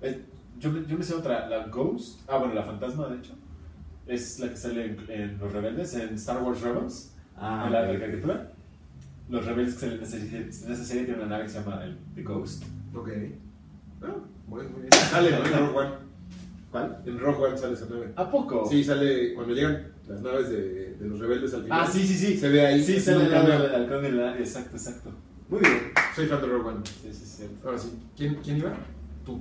Eh, 0.00 0.22
Yo, 0.58 0.72
me- 0.72 0.86
yo 0.86 0.96
me 0.96 1.04
sé 1.04 1.12
otra, 1.12 1.46
la 1.50 1.66
Ghost. 1.66 2.20
Ah, 2.26 2.38
bueno, 2.38 2.54
la 2.54 2.62
fantasma, 2.62 3.06
de 3.08 3.18
hecho. 3.18 3.34
Es 4.06 4.38
la 4.38 4.48
que 4.48 4.56
sale 4.56 4.86
en, 4.86 4.96
en 5.10 5.38
Los 5.38 5.52
Rebeldes, 5.52 5.92
en 5.92 6.14
Star 6.14 6.42
Wars 6.42 6.62
Rebels. 6.62 7.12
Ah, 7.38 7.68
la, 7.70 7.82
ok. 7.82 7.92
la 7.92 8.00
caricatura. 8.00 8.52
Los 9.28 9.44
rebeldes 9.44 9.74
que 9.74 9.80
salen 9.80 9.96
en 9.96 10.02
esa, 10.48 10.84
serie, 10.84 11.04
tienen 11.04 11.22
una 11.22 11.30
nave 11.30 11.44
que 11.44 11.50
se 11.50 11.58
llama 11.58 11.84
el, 11.84 11.98
The 12.14 12.22
Ghost. 12.22 12.64
Ok. 12.94 13.08
Ah, 14.02 14.14
muy, 14.46 14.62
muy 14.68 14.82
bien. 14.82 14.92
Sale 14.92 15.30
¿no? 15.30 15.44
en 15.44 15.52
Rogue 15.52 15.78
One. 15.78 15.90
¿Cuál? 16.70 17.02
En 17.04 17.18
Rogue 17.18 17.44
One 17.46 17.58
sale 17.58 17.74
esa 17.74 17.86
nave. 17.86 18.12
¿A 18.14 18.30
poco? 18.30 18.66
Sí, 18.68 18.84
sale 18.84 19.34
cuando 19.34 19.54
llegan 19.54 19.92
las 20.08 20.20
naves 20.22 20.48
de, 20.50 20.94
de 20.94 21.08
los 21.08 21.18
rebeldes 21.18 21.52
al 21.54 21.64
final. 21.64 21.80
Ah, 21.82 21.90
sí, 21.90 22.06
sí, 22.06 22.14
sí. 22.14 22.38
Se 22.38 22.48
ve 22.48 22.64
ahí. 22.64 22.82
Sí, 22.82 23.00
sale 23.00 23.24
el 23.24 23.30
nave 23.30 23.48
cambio. 23.48 23.68
del 23.68 23.74
halcón 23.74 24.02
milenario, 24.02 24.40
exacto, 24.40 24.76
exacto. 24.76 25.10
Muy 25.48 25.60
bien. 25.60 25.78
Soy 26.14 26.26
fan 26.26 26.40
de 26.40 26.46
Rogue 26.46 26.68
One. 26.68 26.80
Sí, 26.84 27.12
sí, 27.12 27.24
sí. 27.26 27.44
Ahora 27.64 27.78
sí. 27.78 27.98
¿Quién, 28.16 28.36
quién 28.36 28.58
iba? 28.58 28.74
Tú. 29.24 29.40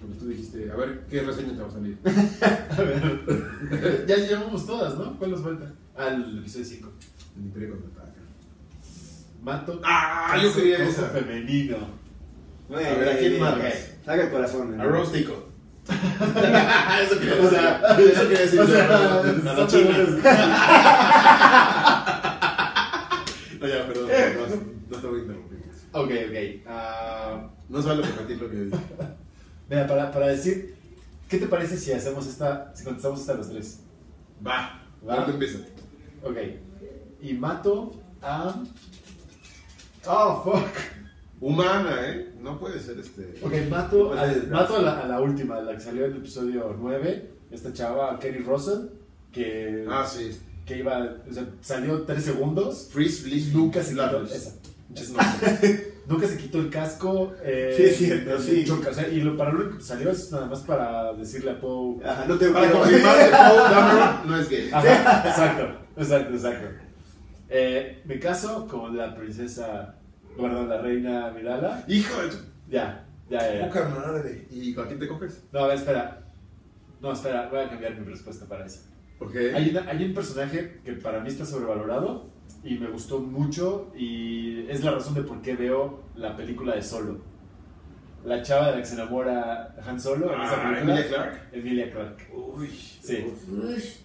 Porque 0.00 0.18
tú 0.18 0.28
dijiste, 0.28 0.70
a 0.70 0.76
ver, 0.76 1.04
¿qué 1.08 1.22
reseña 1.22 1.54
te 1.54 1.62
va 1.62 1.68
a 1.68 1.70
salir? 1.70 1.98
A 2.04 2.82
ver. 2.82 4.04
ya 4.06 4.16
llevamos 4.16 4.66
todas, 4.66 4.96
¿no? 4.98 5.18
¿Cuál 5.18 5.30
nos 5.30 5.40
falta? 5.40 5.72
Ah, 5.98 6.08
el 6.08 6.38
episodio 6.38 6.64
5. 6.64 6.92
El 7.36 7.42
Imperio 7.44 7.70
contraataca. 7.70 8.20
Mato. 9.42 9.80
Ah, 9.84 10.36
yo 10.42 10.54
quería 10.54 10.78
esa. 10.84 11.08
femenino. 11.10 11.76
A 12.70 12.74
ver, 12.76 13.08
¿a 13.08 13.16
quién 13.18 13.30
bien, 13.32 13.42
más? 13.42 13.56
bien. 13.56 13.72
Saca 14.04 14.22
el 14.24 14.30
corazón. 14.30 14.76
¿no? 14.76 14.82
A 14.82 14.86
Rostico. 14.86 15.46
Eso 15.88 17.20
quería 17.20 17.40
O 17.42 17.48
sea, 17.48 17.80
Eso 17.98 18.22
quería 18.22 18.40
decir. 18.40 18.60
O 18.60 18.66
sea, 18.66 18.86
a 18.86 19.22
la 19.54 19.66
china. 19.68 19.96
No, 23.60 23.66
ya, 23.66 23.86
perdón. 23.86 24.08
No, 24.90 24.96
no 24.96 25.02
te 25.02 25.06
voy 25.06 25.18
a 25.18 25.22
interrumpir. 25.22 25.58
Ok, 25.92 26.10
ok. 26.28 26.36
Ah, 26.68 27.48
No 27.70 27.80
se 27.82 27.88
vale 27.88 28.02
repetir 28.02 28.38
lo 28.42 28.50
que 28.50 28.56
dije. 28.56 28.76
mira, 29.70 29.86
para, 29.86 30.12
para 30.12 30.26
decir, 30.28 30.74
¿qué 31.28 31.38
te 31.38 31.46
parece 31.46 31.76
si 31.78 31.90
hacemos 31.92 32.26
esta, 32.26 32.72
si 32.76 32.84
contestamos 32.84 33.20
esta 33.20 33.32
a 33.32 33.36
los 33.36 33.50
tres? 33.50 33.80
Va. 34.46 34.82
Va. 35.08 35.24
Tú 35.24 35.30
empieza. 35.32 35.58
Ok. 36.22 36.36
Y 37.22 37.32
mato 37.34 37.92
a. 38.22 38.54
Oh, 40.06 40.42
fuck. 40.44 40.66
Humana, 41.40 41.96
¿eh? 42.06 42.32
No 42.40 42.58
puede 42.58 42.80
ser 42.80 42.98
este. 42.98 43.34
Ok, 43.42 43.52
mato, 43.68 44.08
Pues 44.08 44.20
a, 44.20 44.46
mato 44.54 44.76
a, 44.76 44.82
la, 44.82 45.00
a 45.00 45.06
la 45.06 45.20
última, 45.20 45.60
la 45.60 45.74
que 45.74 45.80
salió 45.80 46.06
en 46.06 46.12
el 46.12 46.16
episodio 46.18 46.74
9. 46.78 47.30
Esta 47.50 47.72
chava, 47.72 48.18
Kerry 48.18 48.42
Russell, 48.42 48.86
que, 49.32 49.86
Ah, 49.90 50.06
sí. 50.06 50.30
que 50.64 50.78
iba. 50.78 51.16
O 51.28 51.32
sea, 51.32 51.46
salió 51.60 52.02
3 52.02 52.24
segundos. 52.24 52.88
Freeze, 52.92 53.24
Bliss, 53.24 53.52
Nunca 53.52 53.82
se 53.82 53.90
quitó. 53.94 54.22
Esa. 54.22 54.52
Nunca 56.08 56.28
se 56.28 56.36
quitó 56.38 56.58
el 56.60 56.70
casco. 56.70 57.32
eh, 57.42 57.74
Sí, 57.76 57.82
es 57.82 57.96
cierto, 57.96 58.40
sí. 58.40 58.64
choca, 58.64 58.90
o 58.90 58.94
sea, 58.94 59.08
y 59.08 59.20
lo, 59.20 59.36
para 59.36 59.52
lo 59.52 59.76
que 59.76 59.82
salió 59.82 60.10
es 60.12 60.30
nada 60.30 60.46
más 60.46 60.60
para 60.60 61.12
decirle 61.14 61.50
a 61.50 61.60
Poe. 61.60 61.98
Ajá, 62.04 62.24
no 62.26 62.36
te 62.38 62.48
Para 62.50 62.70
confirmar 62.70 63.16
que 63.18 63.30
Dameron 63.30 64.26
no 64.30 64.40
es 64.40 64.48
gay. 64.48 64.70
Ajá, 64.72 65.28
exacto, 65.28 65.85
exacto, 65.96 66.34
exacto. 66.34 66.68
Eh, 67.48 68.02
me 68.04 68.18
caso 68.18 68.66
con 68.66 68.96
la 68.96 69.14
princesa, 69.14 69.94
perdón, 70.36 70.68
la 70.68 70.80
reina 70.80 71.30
Mirala. 71.30 71.84
Hijo 71.88 72.20
de 72.22 72.28
tu 72.28 72.36
Ya, 72.68 73.06
ya, 73.30 73.54
ya. 73.54 73.66
poca 73.66 73.88
madre. 73.88 74.46
¿Y 74.50 74.74
con 74.74 74.86
quién 74.86 74.98
te 74.98 75.06
coges? 75.08 75.44
No, 75.52 75.60
a 75.60 75.66
ver, 75.68 75.76
espera. 75.76 76.22
No, 77.00 77.12
espera, 77.12 77.48
voy 77.48 77.60
a 77.60 77.68
cambiar 77.68 77.94
mi 77.98 78.04
respuesta 78.04 78.46
para 78.46 78.66
eso. 78.66 78.80
Ok. 79.20 79.34
Hay, 79.54 79.70
una- 79.70 79.88
hay 79.88 80.04
un 80.04 80.14
personaje 80.14 80.80
que 80.84 80.92
para 80.94 81.20
mí 81.20 81.28
está 81.28 81.44
sobrevalorado 81.46 82.30
y 82.64 82.78
me 82.78 82.88
gustó 82.88 83.20
mucho 83.20 83.92
y 83.96 84.66
es 84.68 84.82
la 84.82 84.90
razón 84.92 85.14
de 85.14 85.22
por 85.22 85.40
qué 85.40 85.54
veo 85.56 86.02
la 86.16 86.34
película 86.36 86.74
de 86.74 86.82
Solo. 86.82 87.20
La 88.24 88.42
chava 88.42 88.66
de 88.66 88.72
la 88.72 88.78
que 88.78 88.86
se 88.86 88.94
enamora 88.94 89.74
Han 89.86 90.00
Solo 90.00 90.34
en 90.34 90.40
esa 90.40 90.54
Ah, 90.54 90.70
película. 90.70 90.80
Emilia 90.94 91.08
Clarke. 91.08 91.40
Emilia 91.56 91.90
Clarke. 91.92 92.28
Uy. 92.34 92.68
Sí. 92.68 93.24
Ush. 93.48 94.00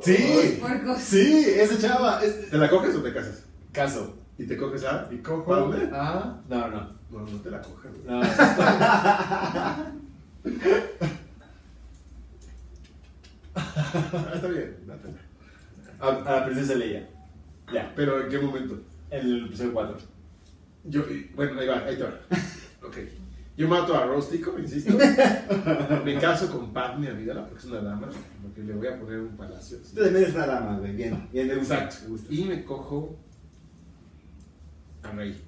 Sí, 0.00 0.60
sí, 0.98 1.44
esa 1.56 1.78
chava. 1.78 2.22
Es... 2.24 2.50
¿Te 2.50 2.58
la 2.58 2.68
coges 2.68 2.94
o 2.96 3.02
te 3.02 3.12
casas? 3.12 3.44
Caso. 3.72 4.16
¿Y 4.38 4.46
te 4.46 4.56
coges 4.56 4.84
a? 4.84 5.08
Y 5.10 5.18
cojo. 5.18 5.44
¿Padme? 5.46 5.88
Ah, 5.92 6.40
no, 6.48 6.68
no. 6.68 6.94
No, 7.10 7.20
no 7.20 7.40
te 7.40 7.50
la 7.50 7.62
coges. 7.62 7.90
No. 8.04 8.20
Ah, 13.54 14.32
está 14.34 14.48
bien, 14.48 14.76
dátela. 14.86 15.14
A, 16.00 16.08
a 16.08 16.40
la 16.40 16.44
princesa 16.46 16.74
Leia. 16.74 17.08
Ya, 17.72 17.92
Pero 17.96 18.22
¿en 18.22 18.28
qué 18.28 18.38
momento? 18.38 18.78
en 19.10 19.20
el 19.26 19.46
episodio 19.46 19.72
4. 19.72 19.96
Yo, 20.84 21.00
y- 21.10 21.30
bueno, 21.34 21.58
ahí 21.60 21.66
va, 21.68 21.78
ahí 21.84 21.96
te 21.96 22.02
va. 22.02 22.10
Ok. 22.84 22.96
Yo 23.56 23.68
mato 23.68 23.96
a 23.96 24.04
Rostico, 24.04 24.58
insisto. 24.58 24.98
Me 26.04 26.18
caso 26.18 26.50
con 26.50 26.72
Padme 26.72 27.08
Amidala, 27.08 27.46
porque 27.46 27.64
es 27.64 27.70
una 27.70 27.80
dama, 27.82 28.08
porque 28.42 28.62
le 28.64 28.74
voy 28.74 28.88
a 28.88 28.98
poner 28.98 29.20
un 29.20 29.36
palacio. 29.36 29.78
Tú 29.78 29.94
también 30.02 30.24
eres 30.24 30.34
una 30.34 30.46
dama, 30.46 30.78
güey. 30.78 30.96
Bien, 30.96 31.28
bien, 31.32 31.46
me 31.46 31.54
gusta. 31.56 31.84
Exacto. 31.84 32.04
Me 32.04 32.10
gusta. 32.10 32.34
Y 32.34 32.44
me 32.44 32.64
cojo 32.64 33.16
a 35.04 35.12
Rey. 35.12 35.40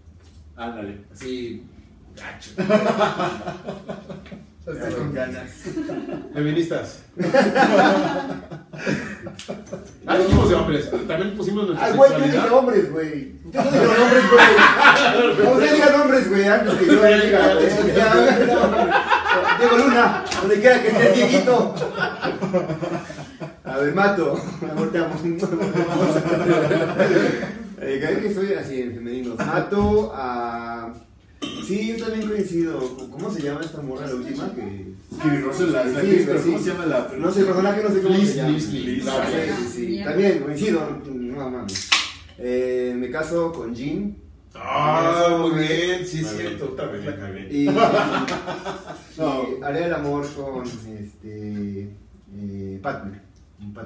Ándale. 0.55 1.05
Así, 1.13 1.65
gacho. 2.15 2.51
Estás 4.67 4.95
con 4.95 5.15
ganas. 5.15 5.51
Feministas. 6.35 7.01
Ah, 10.07 10.19
dijimos 10.19 10.49
de 10.49 10.55
hombres. 10.55 10.91
También 11.09 11.35
pusimos 11.37 11.67
nuestra 11.67 11.87
Ah, 11.89 11.93
güey, 11.93 12.11
yo 12.13 12.19
dije 12.21 12.39
hombres, 12.51 12.93
güey. 12.93 13.33
Ustedes 13.45 13.65
no 13.65 13.71
dijeron 13.73 14.03
hombres, 14.03 14.25
güey. 14.31 15.53
Ustedes 15.53 15.73
digan 15.75 16.01
hombres, 16.01 16.31
güey, 16.31 16.45
antes 16.49 16.75
que 16.75 16.87
yo 16.87 16.93
diga. 16.93 17.55
güey. 17.55 17.67
Diego 19.59 19.77
Luna, 19.79 20.25
donde 20.41 20.61
quiera 20.61 20.83
que 20.83 20.89
estés, 20.89 21.15
Dieguito. 21.15 21.75
A 23.65 23.77
ver, 23.79 23.95
mato. 23.95 24.41
Amor, 24.71 24.93
te 24.93 24.99
amo. 24.99 25.15
Eh, 27.81 27.99
Cada 28.01 28.13
vez 28.15 28.23
que 28.23 28.35
soy 28.35 28.53
así 28.55 28.83
en 28.83 28.95
femeninos, 28.95 29.39
mato 29.39 30.13
a. 30.15 30.93
Sí, 31.67 31.97
yo 31.97 32.05
también 32.05 32.29
coincido. 32.29 32.97
¿Cómo 33.11 33.31
se 33.31 33.43
llama 33.43 33.61
esta 33.63 33.83
morra, 33.83 34.07
la 34.07 34.15
última? 34.15 34.55
Que... 34.55 34.95
Russell, 35.41 35.73
la, 35.73 35.85
la 35.85 35.91
Sí, 35.91 36.07
actriz, 36.07 36.23
pero 36.27 36.43
sí. 36.43 36.51
¿cómo 36.51 36.59
se 36.63 36.71
llama 36.71 36.87
la 36.87 37.11
No 37.19 37.33
sé, 37.33 37.41
el 37.41 37.47
personaje 37.47 37.83
no 37.83 37.89
sé 37.91 38.03
cómo 38.03 38.15
se 38.19 38.35
llama. 38.35 38.49
Liz, 38.51 38.73
Liz, 38.73 39.05
Sí, 39.05 39.69
sí. 39.75 40.05
También 40.05 40.39
coincido. 40.41 41.03
No 41.07 41.51
mames. 41.51 41.91
Eh, 42.39 42.95
me 42.97 43.11
caso 43.11 43.53
con 43.53 43.75
Jean. 43.75 44.17
Ah, 44.55 45.37
muy 45.41 45.59
bien, 45.59 46.07
sí, 46.07 46.21
es 46.21 46.37
cierto. 46.37 46.67
Otra 46.73 46.87
vez 46.87 47.05
la 47.05 47.17
cagué. 47.17 47.49
Y, 47.53 47.69
haré 49.63 49.85
el 49.85 49.95
amor 49.95 50.27
con 50.35 50.65
este. 50.65 51.91
Eh. 52.39 52.81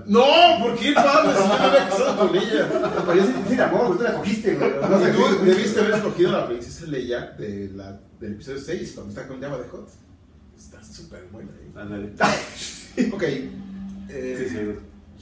No, 0.07 0.25
¿por 0.61 0.77
qué 0.79 0.93
padre? 0.93 1.33
Si 1.37 1.49
yo 1.49 1.49
me 1.49 1.55
había 1.55 1.89
casado 1.89 2.29
con 2.29 2.37
ella. 2.37 2.69
Pero 3.07 3.15
yo 3.15 3.25
sí, 3.25 3.33
sí, 3.49 3.55
el 3.55 3.61
amor, 3.61 3.97
tú 3.97 4.03
la 4.03 4.15
cogiste, 4.15 4.55
güey. 4.57 4.71
No 4.81 5.01
sé, 5.01 5.13
tú 5.13 5.45
debiste 5.45 5.81
haber 5.81 5.95
escogido 5.95 6.29
a 6.31 6.41
la 6.41 6.49
princesa 6.49 6.87
Leia 6.87 7.21
de 7.39 7.71
la, 7.75 8.01
del 8.19 8.33
episodio 8.33 8.61
6, 8.61 8.93
cuando 8.95 9.11
está 9.13 9.29
con 9.29 9.41
Java 9.41 9.59
de 9.59 9.69
Hot. 9.69 9.89
Está 10.59 10.83
súper 10.85 11.25
buena. 11.33 11.51
¿eh? 11.53 11.71
Ándale. 11.77 12.13
Ok. 13.13 13.23
Eh, 13.23 14.37
Sí, 14.39 14.49
sí. 14.49 14.59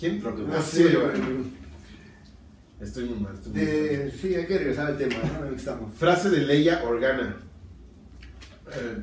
¿Quién? 0.01 0.23
Ah, 0.53 0.63
Sí, 0.63 0.85
yo. 0.91 1.11
Estoy 2.81 3.05
muy 3.05 3.19
mal. 3.21 3.35
estoy 3.35 3.51
muy 3.53 3.61
mal. 3.61 3.67
De, 3.67 4.13
sí, 4.21 4.35
hay 4.35 4.47
que 4.47 4.59
regresar 4.59 4.87
al 4.87 4.97
tema, 4.97 5.17
¿no? 5.41 5.55
Estamos. 5.55 5.93
Frase 5.95 6.31
de 6.31 6.39
Leia 6.39 6.83
Organa. 6.85 7.37
Eh, 8.73 9.03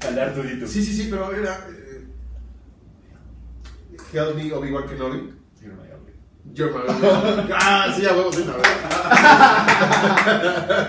Dale 0.00 0.20
Arturito. 0.20 0.66
sí, 0.66 0.84
sí, 0.84 0.92
sí, 0.94 1.08
pero 1.10 1.32
era. 1.34 1.66
Help 4.14 4.36
me, 4.36 4.52
Obi-Wan 4.52 4.86
Kenobi. 4.88 5.32
Sí, 5.58 5.66
no 5.66 5.74
me 5.74 5.82
hagas, 5.82 6.00
güey. 6.02 6.14
You're 6.54 6.72
my 6.72 6.80
Obi-Wan. 6.80 7.48
Ah, 7.52 7.92
sí, 7.96 8.06
a 8.06 8.12
huevos 8.14 8.36
de 8.36 8.42
una 8.42 8.56
vez. 8.56 8.68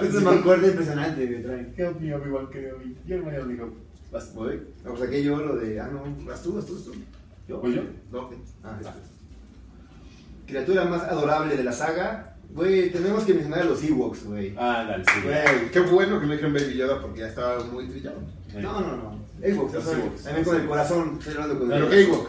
Es 0.09 0.15
un 0.15 0.27
acuerdo 0.27 0.67
impresionante 0.67 1.27
que 1.27 1.35
traen. 1.39 1.73
Help 1.77 1.99
me, 1.99 2.13
Obi-Wan 2.13 2.47
Kenobi. 2.49 2.97
You're 3.05 3.23
my 3.23 3.37
only 3.37 3.59
hope. 3.59 3.75
Vas, 4.11 4.33
Voy. 4.33 4.61
No, 4.83 4.91
pues 4.91 5.03
aquello 5.03 5.37
lo 5.37 5.55
de. 5.57 5.79
Ah, 5.79 5.89
no. 5.91 6.03
Vas 6.25 6.41
tú, 6.43 6.53
vas 6.53 6.65
tú, 6.65 6.75
vas 6.75 6.83
tú. 6.85 6.93
¿Yo? 7.47 7.59
¿Voy 7.59 7.75
yo? 7.75 7.81
No, 8.11 8.29
Ah, 8.63 8.77
este. 8.79 8.91
Criatura 10.47 10.85
más 10.85 11.01
adorable 11.03 11.55
de 11.57 11.63
la 11.63 11.71
saga. 11.71 12.31
Güey, 12.51 12.91
tenemos 12.91 13.23
que 13.23 13.33
mencionar 13.33 13.61
a 13.61 13.65
los 13.65 13.83
Ewoks, 13.83 14.25
güey. 14.25 14.53
Ah, 14.57 14.85
dale, 14.87 15.03
sí. 15.03 15.19
Güey. 15.23 15.71
Qué 15.71 15.79
bueno 15.81 16.19
que 16.19 16.25
no 16.27 16.31
dijeron 16.33 16.53
Baby 16.53 16.75
Yoda 16.77 17.01
porque 17.01 17.19
ya 17.21 17.27
estaba 17.27 17.63
muy 17.65 17.87
trillado. 17.87 18.17
No, 18.53 18.79
no, 18.81 18.95
no. 18.97 19.19
Ewoks, 19.41 19.73
Los 19.73 19.87
Ewoks. 19.87 20.23
También 20.23 20.45
con 20.45 20.55
el 20.61 20.67
corazón. 20.67 21.15
Estoy 21.19 21.33
hablando 21.33 21.59
con 21.59 21.69
Pero 21.69 21.85
el 21.85 21.91
qué 21.91 22.01
Ewok. 22.03 22.27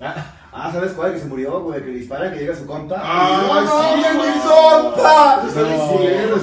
Ah, 0.00 0.34
Ah, 0.50 0.70
¿sabes 0.72 0.92
cuál? 0.92 1.12
Que 1.12 1.20
se 1.20 1.26
murió, 1.26 1.60
güey. 1.60 1.80
Que 1.80 1.86
le 1.90 1.98
dispara, 1.98 2.32
que 2.32 2.40
llega 2.40 2.54
su 2.56 2.64
compa. 2.66 3.00
¡Ay, 3.04 3.64
¡No, 3.64 3.84
sí, 3.84 4.00
güey! 4.16 4.28
mi 4.28 4.40
compa! 4.40 5.42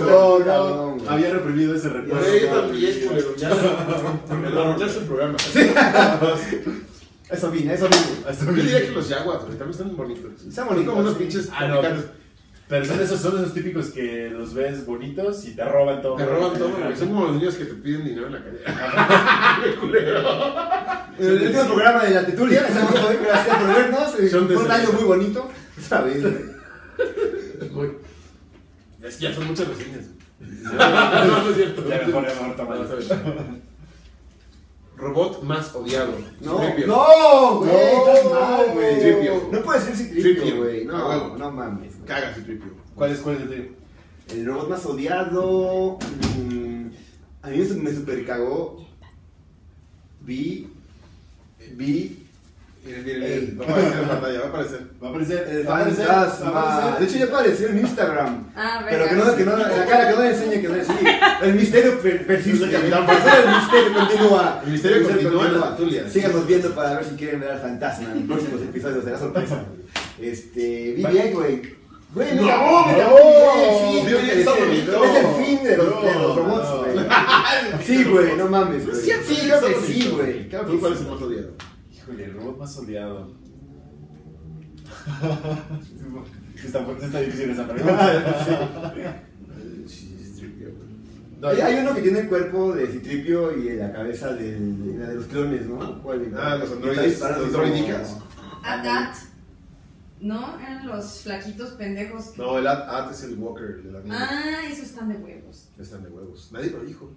No, 0.06 0.39
no, 0.39 0.45
no, 0.45 0.93
güey. 0.95 1.08
había 1.08 1.34
reprimido 1.34 1.76
ese 1.76 1.89
recuerdo. 1.89 2.24
Güey, 2.26 2.41
yo 2.41 2.47
también, 2.47 3.08
culero, 3.08 3.36
ya. 3.36 3.49
Me 4.36 4.49
lo 4.51 4.62
arruinaste 4.62 4.99
el 4.99 5.06
programa. 5.06 5.36
Eso 7.30 7.49
vine, 7.51 7.74
eso 7.74 7.88
vine. 7.89 8.03
Yo 8.45 8.53
diría 8.53 8.82
que 8.86 8.91
los 8.91 9.10
Jaguars, 9.10 9.43
güey, 9.45 9.58
también 9.58 9.72
están 9.72 9.97
bonitos. 9.97 10.32
Están 10.34 10.51
Son 10.53 10.68
bonitos, 10.68 10.89
como 10.93 11.01
unos 11.01 11.16
pinches 11.18 11.49
Ah. 11.51 11.82
Pero 12.68 12.84
son 12.84 12.99
esos, 12.99 13.22
son 13.22 13.38
esos 13.39 13.53
típicos 13.53 13.89
que 13.89 14.28
los 14.32 14.56
ves 14.56 14.88
bonitos 14.88 15.45
y 15.45 15.56
te 15.56 15.64
roban 15.66 16.01
todo. 16.01 16.16
Te 16.16 16.26
roban 16.26 16.58
todo, 16.58 16.70
güey. 16.70 16.95
Son 16.95 17.10
como 17.10 17.26
los 17.26 17.36
niños 17.36 17.53
que 17.56 17.66
te 17.66 17.74
piden 17.76 18.06
dinero 18.06 18.26
en 18.28 18.34
la 18.34 18.43
calle. 18.43 18.60
En 21.18 21.26
el 21.28 21.41
último 21.43 21.63
programa 21.66 22.03
de 22.03 22.09
la 22.11 22.26
Tetulia, 22.26 22.68
estamos 22.68 22.93
hoy, 23.03 23.16
gracias 23.24 23.57
por 23.57 23.68
vernos. 23.68 24.20
eh, 24.20 24.30
Son 24.30 24.47
de 24.47 24.55
Fue 24.55 24.66
un 24.66 24.72
año 24.72 24.91
muy 24.91 25.03
bonito. 25.03 25.49
¿Sabes? 25.82 26.24
Es 29.03 29.16
que 29.18 29.24
ya 29.24 29.34
son 29.34 29.47
muchas 29.47 29.68
reseñas. 29.68 30.05
No, 30.39 30.74
no 31.43 31.49
es 31.49 31.55
cierto. 31.55 31.88
Ya 31.88 32.01
mejor, 32.05 32.24
mejor 32.24 32.55
toma. 32.55 32.76
Robot 34.97 35.43
más 35.43 35.76
odiado. 35.76 36.13
No, 36.41 36.59
Citripio. 36.59 36.88
no, 36.88 37.55
güey, 37.59 37.72
No, 37.72 37.78
estás 38.16 38.32
mal, 38.32 38.66
güey. 38.74 38.95
Citripio. 38.95 39.49
No 39.51 39.61
puede 39.61 39.82
ser 39.82 39.95
Citripio. 39.95 40.57
Güey. 40.57 40.84
Ah, 40.84 40.91
No, 40.91 41.09
huevo. 41.09 41.38
no 41.38 41.51
mames. 41.51 41.93
Caga 42.05 42.34
Citripio. 42.34 42.72
¿Cuál 42.95 43.11
es, 43.11 43.20
cuál 43.20 43.36
es 43.36 43.41
el 43.41 43.47
tuyo? 43.49 43.63
El 44.30 44.45
robot 44.45 44.70
más 44.70 44.86
odiado. 44.86 45.99
mm, 46.39 46.86
a 47.41 47.49
mí 47.49 47.57
me, 47.57 47.76
me 47.76 47.93
super 47.93 48.26
cagó. 48.26 48.86
Vi. 50.22 50.70
Vi. 51.74 52.22
Miren, 52.86 53.03
miren, 53.03 53.20
miren. 53.22 53.59
Va 53.59 53.66
a 53.66 53.70
aparecer 53.72 53.99
en 54.01 54.07
pantalla, 54.09 54.39
va 54.39 54.45
a 54.45 54.49
aparecer. 54.49 54.80
Va 55.01 55.07
a 55.07 55.09
aparecer. 55.09 55.47
El 55.49 55.68
va 55.68 55.72
a 55.78 55.82
aparecer, 55.82 56.05
fantasma. 56.05 56.51
va 56.51 56.95
a 56.95 56.99
De 56.99 57.05
hecho, 57.05 57.18
ya 57.18 57.26
apareció 57.26 57.68
en 57.70 57.80
Instagram. 57.80 58.43
Ah, 58.55 58.86
Pero 58.88 59.05
verga. 59.05 59.09
que 59.09 59.16
no, 59.32 59.36
que 59.38 59.43
no, 59.45 59.57
la 59.57 59.86
cara 59.86 60.09
que 60.09 60.16
no 60.16 60.22
le 60.22 60.30
enseñe, 60.30 60.61
que 60.61 60.68
no 60.68 60.74
le 60.76 60.80
enseñe. 60.82 61.09
El 61.41 61.55
misterio 61.55 61.99
per- 61.99 62.28
persiste. 62.28 62.66
El 62.66 62.76
El 62.76 62.82
misterio 62.84 63.93
continúa. 63.97 64.61
El 64.66 64.72
misterio 64.72 65.03
continúa 65.07 65.45
en 65.47 65.59
la 65.59 65.68
tertulia. 65.70 66.09
Síganos 66.09 66.45
viendo 66.47 66.76
para 66.76 66.93
ver 66.97 67.05
si 67.05 67.16
quieren 67.16 67.39
ver 67.39 67.51
al 67.51 67.59
fantasma 67.59 68.11
en 68.11 68.20
los 68.20 68.38
próximos 68.38 68.61
episodios. 68.61 69.03
Será 69.03 69.18
sorpresa. 69.18 69.63
Este, 70.22 70.93
vi 70.95 71.05
bien, 71.05 71.34
güey. 71.34 71.61
Güey, 72.16 72.34
me 72.36 72.41
No, 72.41 72.47
no. 72.47 72.51
Sí, 73.91 73.97
está 73.97 74.32
es 74.32 74.47
el- 74.47 74.66
bonito. 74.68 75.03
Es 75.03 75.16
el 75.16 75.45
fin 75.45 75.63
de 75.63 75.78
los, 75.78 76.01
de 76.01 76.13
robots, 76.13 76.70
no. 76.70 76.78
güey. 76.84 76.95
Sí, 77.86 78.03
güey, 78.05 78.38
no 78.38 78.47
mames, 78.47 78.86
güey. 78.88 78.97
Sí, 79.01 79.11
creo 79.45 79.59
que 79.61 79.72
está 79.72 79.86
sí, 79.86 80.09
güey. 80.16 80.49
Claro 80.49 80.66
¿Tú 80.66 80.72
que 80.74 80.80
cuál 80.80 80.93
sí. 80.93 80.99
es 80.99 81.05
el 81.05 81.11
más 81.13 81.22
odiado? 81.22 81.51
Híjole, 81.93 82.24
el 82.26 82.34
robot 82.34 82.57
más 82.59 82.78
odiado. 82.78 83.32
está, 86.66 86.80
está 87.01 87.20
difícil 87.20 87.49
esa 87.51 87.68
pregunta. 87.68 88.93
Sí. 89.88 90.16
No, 91.41 91.47
Hay, 91.49 91.59
hay 91.61 91.80
uno 91.80 91.93
que 91.93 92.01
tiene 92.01 92.20
el 92.20 92.28
cuerpo 92.30 92.72
de 92.74 92.88
Citripio 92.88 93.55
y 93.57 93.74
la 93.76 93.91
cabeza 93.91 94.34
de, 94.34 94.57
la 94.97 95.09
de 95.09 95.16
los 95.16 95.26
clones, 95.26 95.66
¿no? 95.68 96.01
¿Cuál? 96.01 96.32
Ah, 96.38 96.55
los 96.55 96.72
androides, 96.72 97.20
los 97.20 97.51
droidicas. 97.51 98.18
Adat. 98.63 99.16
¿No? 100.26 100.59
Eran 100.59 100.88
los 100.88 101.21
flaquitos 101.21 101.71
pendejos. 101.73 102.30
que- 102.30 102.41
No, 102.41 102.57
el 102.57 102.65
At, 102.65 102.89
At 102.89 103.11
es 103.11 103.23
el 103.26 103.38
Walker 103.38 103.84
de 103.84 103.91
la 103.91 103.99
niña. 104.01 104.17
Ah, 104.19 104.67
esos 104.67 104.86
están 104.86 105.09
de 105.09 105.17
huevos. 105.17 105.69
Están 105.78 106.01
de 106.03 106.09
huevos. 106.09 106.51
Nadie 106.51 106.71
lo 106.71 106.80
dijo. 106.84 107.11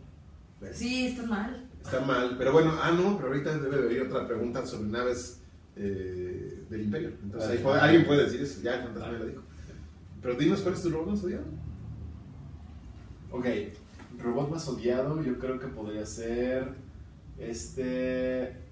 Bueno, 0.60 0.74
Sí, 0.76 1.06
están 1.06 1.28
mal. 1.30 1.66
Está 1.82 2.00
mal. 2.00 2.34
Pero 2.36 2.52
bueno, 2.52 2.74
ah, 2.82 2.90
no, 2.90 3.16
pero 3.16 3.28
ahorita 3.28 3.56
debe 3.58 3.76
de 3.78 3.82
venir 3.88 4.02
otra 4.02 4.26
pregunta 4.26 4.66
sobre 4.66 4.88
naves 4.90 5.40
eh, 5.76 6.64
del 6.68 6.82
Imperio. 6.82 7.12
Entonces, 7.22 7.48
ahí 7.50 7.58
puede- 7.58 7.80
alguien 7.80 8.04
puede 8.06 8.24
decir 8.24 8.42
eso. 8.42 8.60
Ya 8.60 8.74
el 8.74 8.82
fantasma 8.82 9.12
ya 9.12 9.18
lo 9.20 9.26
dijo. 9.26 9.42
Pero 10.20 10.34
dinos 10.34 10.60
cuál 10.60 10.74
es 10.74 10.82
tu 10.82 10.90
robot 10.90 11.08
más 11.08 11.22
odiado. 11.24 11.44
Ok, 13.30 13.46
robot 14.18 14.50
más 14.50 14.68
odiado, 14.68 15.22
yo 15.22 15.38
creo 15.38 15.58
que 15.58 15.68
podría 15.68 16.04
ser. 16.04 16.74
Este. 17.38 18.67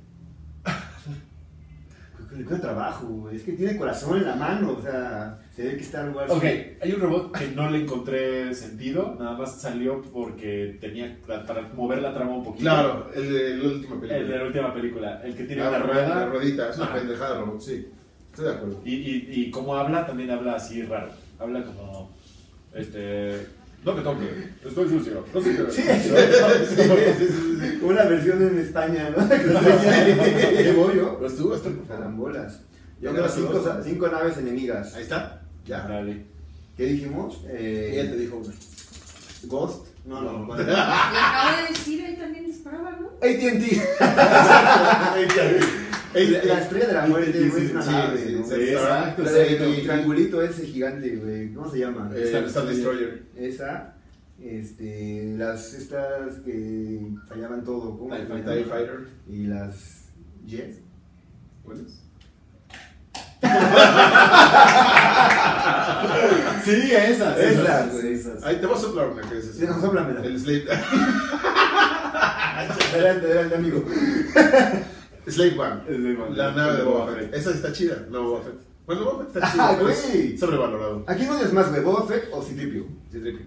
Le 2.36 2.44
cuesta 2.44 2.66
trabajo. 2.68 3.30
Es 3.30 3.42
que 3.42 3.52
tiene 3.52 3.76
corazón 3.76 4.18
en 4.18 4.24
la 4.26 4.34
mano, 4.36 4.76
o 4.78 4.82
sea, 4.82 5.38
se 5.54 5.62
ve 5.64 5.76
que 5.76 5.82
está 5.82 6.02
algo 6.04 6.20
así. 6.20 6.32
Ok, 6.32 6.44
hay 6.82 6.92
un 6.92 7.00
robot 7.00 7.32
que 7.36 7.48
no 7.48 7.70
le 7.70 7.82
encontré 7.82 8.52
sentido, 8.54 9.16
nada 9.18 9.36
más 9.38 9.60
salió 9.60 10.02
porque 10.02 10.76
tenía 10.80 11.16
para 11.46 11.62
mover 11.74 12.02
la 12.02 12.12
trama 12.12 12.36
un 12.36 12.44
poquito. 12.44 12.64
Claro, 12.64 13.10
el 13.14 13.32
de 13.32 13.56
la 13.56 13.64
última 13.64 13.94
película. 14.00 14.16
El 14.18 14.28
de 14.28 14.38
la 14.38 14.44
última 14.44 14.74
película, 14.74 15.22
el 15.24 15.34
que 15.36 15.44
tiene 15.44 15.62
la, 15.62 15.68
una 15.70 15.78
rueda, 15.78 16.08
la 16.08 16.14
rueda. 16.14 16.26
ruedita, 16.26 16.70
es 16.70 16.76
una 16.76 16.86
Ajá. 16.86 16.94
pendejada 16.96 17.34
de 17.34 17.40
robot, 17.40 17.60
sí. 17.60 17.88
Estoy 18.30 18.44
de 18.44 18.52
acuerdo. 18.52 18.80
Y, 18.84 18.94
y, 18.94 19.28
y 19.32 19.50
como 19.50 19.74
habla, 19.76 20.06
también 20.06 20.30
habla 20.30 20.56
así 20.56 20.82
raro. 20.82 21.08
Habla 21.38 21.62
como. 21.64 22.10
Este. 22.74 23.46
No 23.86 23.94
me 23.94 24.02
toque, 24.02 24.50
estoy 24.64 24.88
sucio. 24.88 25.24
No 25.32 25.40
sé 25.40 25.56
qué. 25.56 25.70
Sí, 25.70 25.82
sí. 27.28 27.78
Una 27.82 28.02
versión 28.02 28.42
en 28.42 28.58
España, 28.58 29.14
¿no? 29.16 29.28
Que 29.28 30.62
Llevo 30.64 30.92
yo. 30.92 31.18
¿Lo 31.20 31.28
estuvo? 31.28 31.54
Esto, 31.54 31.70
Carambolas. 31.86 32.62
Yo 33.00 33.12
¿Dónde 33.12 33.22
creo 33.22 33.32
cinco, 33.32 33.80
cinco 33.84 34.08
naves 34.08 34.38
enemigas. 34.38 34.92
Ahí 34.96 35.04
está. 35.04 35.40
Ya. 35.64 35.86
Dale. 35.86 36.24
¿Qué 36.76 36.84
dijimos? 36.86 37.44
Eh, 37.46 37.92
Ella 37.92 38.10
te 38.10 38.16
dijo 38.16 38.38
una. 38.38 38.52
Ghost. 39.44 39.86
No, 40.04 40.20
no. 40.20 40.32
No. 40.46 40.52
acabo 40.54 41.62
de 41.62 41.68
decir, 41.68 42.04
él 42.04 42.16
también 42.16 42.44
disparaba, 42.44 42.90
¿no? 42.90 43.06
AT&T. 43.22 43.82
Ey, 46.16 46.28
La, 46.28 46.44
la 46.44 46.60
estrella 46.60 46.86
de 46.86 46.92
la 46.94 47.06
muerte, 47.06 47.48
güey, 47.48 47.64
es 47.66 47.70
una 47.72 47.84
nave, 47.84 48.18
sí, 48.24 48.36
¿no? 48.38 48.46
sí, 48.46 48.54
exacto, 48.54 49.22
La 49.22 49.32
del 49.32 49.56
triangulito 49.82 50.42
ese 50.42 50.66
gigante, 50.66 51.16
güey. 51.16 51.52
¿Cómo 51.54 51.70
se 51.70 51.78
llama? 51.80 52.10
Eh, 52.14 52.22
Star- 52.24 52.44
Star 52.44 52.66
Destroyer. 52.66 53.22
Esa. 53.36 53.92
Este, 54.42 55.34
las 55.38 55.72
estas 55.74 56.36
que 56.44 57.00
fallaban 57.28 57.64
todo, 57.64 57.98
¿cómo? 57.98 58.14
TIE 58.14 58.24
Fighter. 58.64 59.08
Y 59.28 59.46
las 59.46 60.08
Jets. 60.46 60.78
¿Cuáles? 61.62 62.02
Sí, 66.64 66.90
esas. 66.92 67.38
Esas, 67.38 67.92
güey. 67.92 68.12
esas. 68.14 68.42
Ahí 68.44 68.56
te 68.56 68.66
voy 68.66 68.76
a 68.76 68.80
soplar 68.80 69.08
una 69.10 69.22
que 69.22 69.38
es 69.38 69.52
Sí, 69.56 69.64
no, 69.66 69.80
sóplamela. 69.80 70.20
El 70.24 70.38
Slave. 70.38 70.64
Adelante, 72.92 73.26
adelante, 73.26 73.54
amigo. 73.56 73.84
Slave 75.26 75.58
One. 75.58 75.80
Slave 75.86 76.22
One. 76.22 76.36
La 76.36 76.52
nave 76.52 76.76
de 76.78 76.82
Boba 76.84 77.06
Fett. 77.14 77.34
Esa 77.34 77.50
está 77.50 77.72
chida. 77.72 78.06
No, 78.10 78.22
Boba 78.22 78.40
Fett. 78.42 78.54
Bueno, 78.86 79.04
Boba 79.04 79.24
Fett 79.24 79.36
está 79.36 79.46
Ah, 79.46 79.52
chido. 79.52 79.86
pero 79.88 79.98
güey. 80.12 80.38
sobrevalorado. 80.38 81.04
¿A 81.06 81.14
quién 81.14 81.30
odias 81.30 81.52
más, 81.52 81.70
güey? 81.70 81.82
¿Boba 81.82 82.06
Fett 82.06 82.28
o 82.32 82.42
Citripio? 82.42 82.84
Sí, 83.10 83.18
Tripio. 83.20 83.46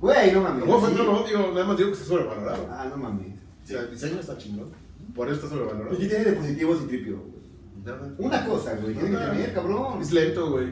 Güey, 0.00 0.32
no 0.32 0.42
mames. 0.42 0.64
Boba 0.66 0.88
Fett 0.88 0.98
no 0.98 1.04
lo 1.04 1.22
odio, 1.24 1.52
nada 1.52 1.64
más 1.66 1.76
digo 1.76 1.88
que 1.90 1.94
está 1.96 2.06
sobrevalorado. 2.06 2.68
Ah, 2.70 2.86
no 2.90 2.96
mames. 2.96 3.32
O 3.64 3.66
sea, 3.66 3.80
el 3.80 3.90
diseño 3.90 4.20
está 4.20 4.36
chingón. 4.38 4.68
Por 5.14 5.26
eso 5.28 5.36
está 5.36 5.48
sobrevalorado. 5.48 5.94
¿Y 5.96 5.98
qué 5.98 6.06
tiene 6.06 6.24
de 6.24 6.32
positivo 6.34 6.76
Citripio? 6.76 7.16
güey? 7.18 7.36
Nada. 7.84 8.14
Una 8.18 8.44
cosa, 8.46 8.74
güey. 8.76 8.94
Tiene 8.94 9.10
que 9.10 9.16
tener, 9.16 9.54
cabrón. 9.54 10.00
Es 10.02 10.12
lento, 10.12 10.50
güey. 10.50 10.68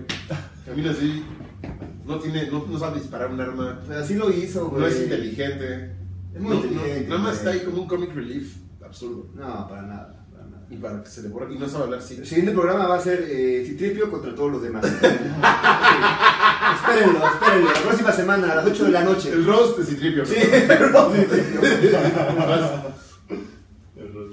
Camina 0.67 0.91
así. 0.91 1.25
No, 2.05 2.19
tiene, 2.19 2.51
no, 2.51 2.67
no 2.69 2.79
sabe 2.79 3.01
disparar 3.01 3.31
un 3.31 3.41
arma. 3.41 3.81
Pero 3.89 4.01
así 4.01 4.15
lo 4.15 4.31
hizo, 4.31 4.69
güey. 4.69 4.81
No 4.83 4.87
es 4.87 5.01
inteligente. 5.01 5.93
Es 6.35 6.41
muy 6.41 6.51
No, 6.51 6.57
inteligente, 6.65 7.03
no, 7.09 7.17
nada 7.17 7.29
más 7.29 7.39
está 7.39 7.51
ahí 7.51 7.61
como 7.61 7.83
un 7.83 7.89
comic 7.89 8.13
relief 8.15 8.57
absurdo. 8.85 9.27
No, 9.35 9.69
para 9.69 9.83
nada. 9.83 10.24
Y 10.71 10.77
para 10.77 11.03
que 11.03 11.11
se 11.11 11.23
le 11.23 11.29
borre. 11.29 11.55
Y 11.55 11.59
no 11.59 11.69
sabe 11.69 11.85
hablar 11.85 11.99
así. 12.01 12.17
El 12.17 12.27
siguiente 12.27 12.53
programa 12.53 12.87
va 12.87 12.97
a 12.97 13.01
ser 13.01 13.25
eh, 13.29 13.65
Citripio 13.67 14.11
contra 14.11 14.35
todos 14.35 14.53
los 14.53 14.63
demás. 14.63 14.85
Sí. 16.65 16.91
espérenlo, 16.91 17.27
espérenlo. 17.27 17.73
La 17.73 17.81
próxima 17.83 18.13
semana 18.13 18.53
a 18.53 18.55
las 18.57 18.67
8 18.67 18.85
de 18.85 18.91
la 18.91 19.05
noche. 19.05 19.31
El 19.31 19.45
roast 19.47 19.79
de 19.79 19.85
Citripio. 19.85 20.25
Sí, 20.27 20.37
perdón. 20.67 21.13
pero 23.95 24.31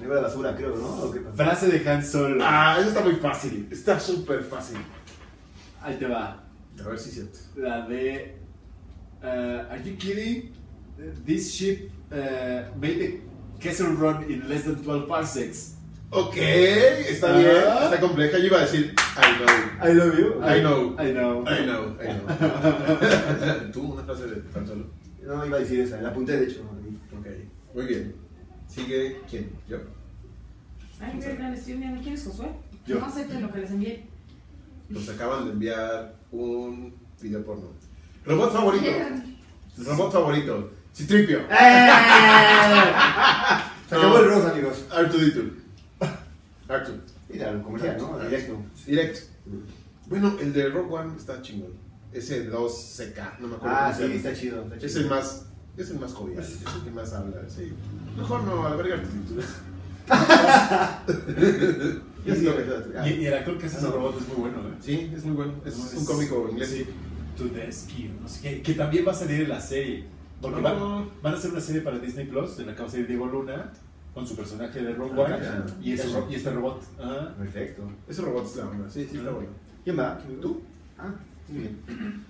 Lleva 0.00 0.14
la 0.16 0.20
basura, 0.22 0.56
creo, 0.56 0.74
¿no? 0.76 0.88
¿O 1.04 1.10
qué 1.12 1.20
pasa? 1.20 1.36
Frase 1.36 1.68
de 1.68 1.88
Han 1.90 2.04
Solo. 2.04 2.42
Ah, 2.44 2.76
eso 2.80 2.88
está 2.88 3.00
muy 3.02 3.16
fácil. 3.16 3.68
Está 3.70 4.00
súper 4.00 4.42
fácil. 4.42 4.78
Ahí 5.80 5.96
te 5.96 6.06
va. 6.06 6.42
A 6.84 6.88
ver 6.88 6.98
si 6.98 7.08
es 7.10 7.14
cierto. 7.14 7.38
La 7.56 7.86
de. 7.86 8.36
uh, 9.22 9.26
are 9.72 9.82
you 9.84 9.96
kidding? 9.96 10.52
This 11.24 11.52
ship 11.54 11.90
uh, 12.10 12.14
made 12.80 12.98
the 12.98 13.20
Kessel 13.62 13.94
Run 13.94 14.24
in 14.24 14.48
less 14.48 14.64
than 14.64 14.82
12 14.82 15.06
parsecs. 15.06 15.76
Ok, 16.10 16.36
está 16.36 17.32
bien. 17.38 17.62
Ah. 17.64 17.84
Está 17.84 18.00
compleja. 18.00 18.38
Yo 18.38 18.46
iba 18.46 18.58
a 18.58 18.60
decir, 18.62 18.92
I 19.16 19.38
know. 19.38 19.88
I 19.88 19.92
love 19.94 20.18
you. 20.18 20.42
I 20.42 20.60
know. 20.60 20.96
I 20.98 21.12
know. 21.12 21.44
I 21.46 21.64
know, 21.64 21.96
I 22.00 22.12
know. 22.12 23.70
¿Tú 23.72 23.92
una 23.92 24.02
frase 24.02 24.26
de 24.26 24.36
tan 24.52 24.66
solo? 24.66 24.86
No, 25.24 25.46
iba 25.46 25.56
a 25.56 25.60
decir 25.60 25.80
esa, 25.80 26.02
la 26.02 26.08
apunté 26.08 26.36
de 26.36 26.46
hecho. 26.46 26.60
Ok, 27.16 27.26
muy 27.74 27.86
bien. 27.86 28.14
Sigue, 28.66 29.20
¿quién? 29.30 29.50
Yo. 29.68 29.78
Ay, 31.00 31.18
verga, 31.20 31.50
le 31.50 31.56
estoy 31.56 31.74
enviando. 31.74 32.02
¿Quién 32.02 32.14
es 32.14 32.24
Josué? 32.24 32.48
Yo. 32.84 32.98
No 32.98 33.06
acepten 33.06 33.42
lo 33.42 33.52
que 33.52 33.60
les 33.60 33.70
envié. 33.70 34.06
Nos 34.88 35.08
acaban 35.08 35.44
de 35.46 35.52
enviar 35.52 36.16
un 36.32 36.94
video 37.20 37.44
porno. 37.44 37.68
Robot 38.26 38.52
favorito. 38.52 38.90
Robot 39.78 40.12
favorito. 40.12 40.70
Citripio. 40.94 41.40
¡Eh! 41.40 41.42
Se 43.88 43.94
acabó 43.96 44.18
el 44.18 44.28
rosa, 44.28 44.50
amigos. 44.50 44.84
R2D2. 44.90 45.50
R2. 46.68 46.98
Mira, 47.28 47.50
el 47.50 47.62
comercial, 47.62 47.96
¿no? 47.98 48.18
Directo. 48.18 48.62
Directo. 48.86 49.20
Bueno, 50.06 50.36
el 50.40 50.52
de 50.52 50.68
Rogue 50.68 50.94
One 50.94 51.16
está 51.16 51.40
chingón. 51.42 51.72
Ese 52.12 52.50
2CK, 52.50 53.38
no 53.40 53.48
me 53.48 53.56
acuerdo. 53.56 53.76
Ah, 53.76 53.94
sí, 53.96 54.04
está 54.04 54.34
chido. 54.34 54.62
Está 54.62 54.76
chido. 54.76 54.86
Es 54.86 54.96
el 54.96 55.06
más, 55.08 55.46
es 55.78 55.90
el 55.90 55.98
más 55.98 56.12
jovial, 56.12 56.42
es 56.42 56.58
el 56.60 56.82
que 56.84 56.90
más 56.90 57.12
habla, 57.14 57.36
sí. 57.48 57.72
Mejor 58.16 58.44
no, 58.44 58.66
alberga 58.66 58.96
actitudes. 58.96 59.46
Yo 62.26 62.34
sí, 62.34 62.48
Y, 63.06 63.08
y 63.22 63.26
el 63.26 63.34
actor 63.34 63.56
que 63.56 63.66
hace 63.66 63.78
ese 63.78 63.86
robot 63.86 64.20
es 64.20 64.28
muy 64.28 64.36
bueno, 64.36 64.58
¿eh? 64.58 64.74
Sí, 64.80 65.10
es 65.14 65.24
muy 65.24 65.36
bueno. 65.36 65.54
Es 65.64 65.74
un 65.96 66.04
cómico 66.04 66.48
inglés. 66.50 66.68
Sí. 66.68 66.86
Tudesky, 67.36 68.10
no 68.20 68.28
sé 68.28 68.40
qué. 68.42 68.62
Que 68.62 68.74
también 68.74 69.06
va 69.06 69.12
a 69.12 69.14
salir 69.14 69.42
en 69.42 69.48
la 69.48 69.60
serie. 69.60 70.04
Porque 70.42 70.60
No. 70.60 70.62
van, 70.62 71.08
van 71.22 71.34
a 71.34 71.36
hacer 71.36 71.50
una 71.52 71.60
serie 71.60 71.80
para 71.82 71.98
Disney 71.98 72.26
Plus 72.26 72.58
en 72.58 72.66
la 72.66 72.74
que 72.74 72.82
va 72.82 72.88
a 72.88 72.90
salir 72.90 73.06
Diego 73.06 73.26
Luna 73.26 73.72
con 74.12 74.26
su 74.26 74.36
personaje 74.36 74.82
de 74.82 74.92
Rogue 74.94 75.12
Ah, 75.16 75.20
One 75.24 75.38
claro. 75.38 75.64
y, 75.80 75.92
ese 75.92 76.08
este 76.30 76.50
robot. 76.50 76.82
Ajá. 77.00 77.34
Perfecto. 77.38 77.82
Ese 78.08 78.22
robot 78.22 78.44
es 78.46 78.56
la 78.56 78.66
onda. 78.68 78.90
Sí, 78.90 79.08
sí, 79.10 79.16
está 79.18 79.30
bueno. 79.30 79.48
¿Quién 79.84 79.98
va? 79.98 80.18
¿Tú? 80.42 80.60
Ah, 80.98 81.14
muy 81.48 81.60
bien. 81.60 82.24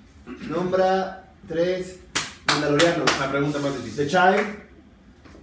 Nombra 0.49 1.25
tres 1.49 2.01
mandalorianos. 2.47 3.21
La 3.21 3.31
pregunta 3.31 3.59
más 3.59 3.73
The 3.73 3.79
difícil. 3.83 4.07
Child. 4.09 4.47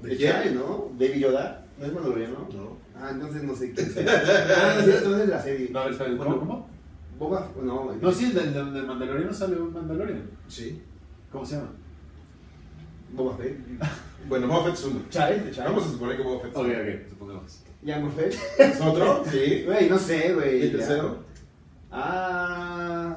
¿De 0.04 0.10
The 0.10 0.16
quién? 0.18 0.44
Child, 0.44 0.56
¿no? 0.56 0.90
Baby 0.98 1.20
Yoda. 1.20 1.66
¿No 1.78 1.86
es 1.86 1.94
mandaloriano? 1.94 2.48
No. 2.54 2.78
Ah, 2.96 3.10
entonces 3.12 3.44
no 3.44 3.56
sé. 3.56 3.74
Ah, 3.78 4.74
no 4.76 4.80
es 4.80 4.86
cierto, 4.86 5.06
entonces 5.06 5.22
es 5.24 5.30
la 5.30 5.42
serie. 5.42 5.70
No, 5.72 5.84
ver, 5.84 5.92
espera, 5.92 6.18
¿cómo? 6.18 6.40
¿Cómo? 6.40 6.70
Boba, 7.18 7.52
no. 7.62 7.94
No, 8.02 8.12
sí, 8.14 8.32
del, 8.32 8.54
del, 8.54 8.74
del 8.74 8.86
Mandaloriano 8.88 9.34
sale 9.34 9.60
un 9.60 9.74
Mandalorian. 9.74 10.24
Sí. 10.48 10.82
¿Cómo 11.32 11.46
se 11.46 11.56
llama? 11.56 11.70
Boba 13.14 13.38
Fett. 13.38 13.58
Bueno, 14.28 14.48
Boba 14.48 14.66
Fett 14.66 14.74
es 14.76 14.84
uno. 14.86 15.02
Child, 15.10 15.44
The 15.46 15.52
Child. 15.52 15.66
Vamos 15.66 15.86
a 15.88 15.92
suponer 15.92 16.18
que 16.18 16.24
Boba 16.24 16.40
Fett 16.42 16.52
es 16.52 16.58
Ok, 16.58 16.66
uno. 16.66 16.74
ok, 16.76 17.10
supongamos. 17.10 17.64
Jango 17.86 18.10
Fett. 18.12 18.34
¿Es 18.60 18.82
otro? 18.82 19.24
Sí. 19.32 19.64
Güey, 19.66 19.90
no 19.90 19.98
sé, 19.98 20.34
güey. 20.34 20.60
¿Y 20.60 20.62
el 20.64 20.72
ya. 20.72 20.78
tercero? 20.78 21.24
Ah. 21.92 23.16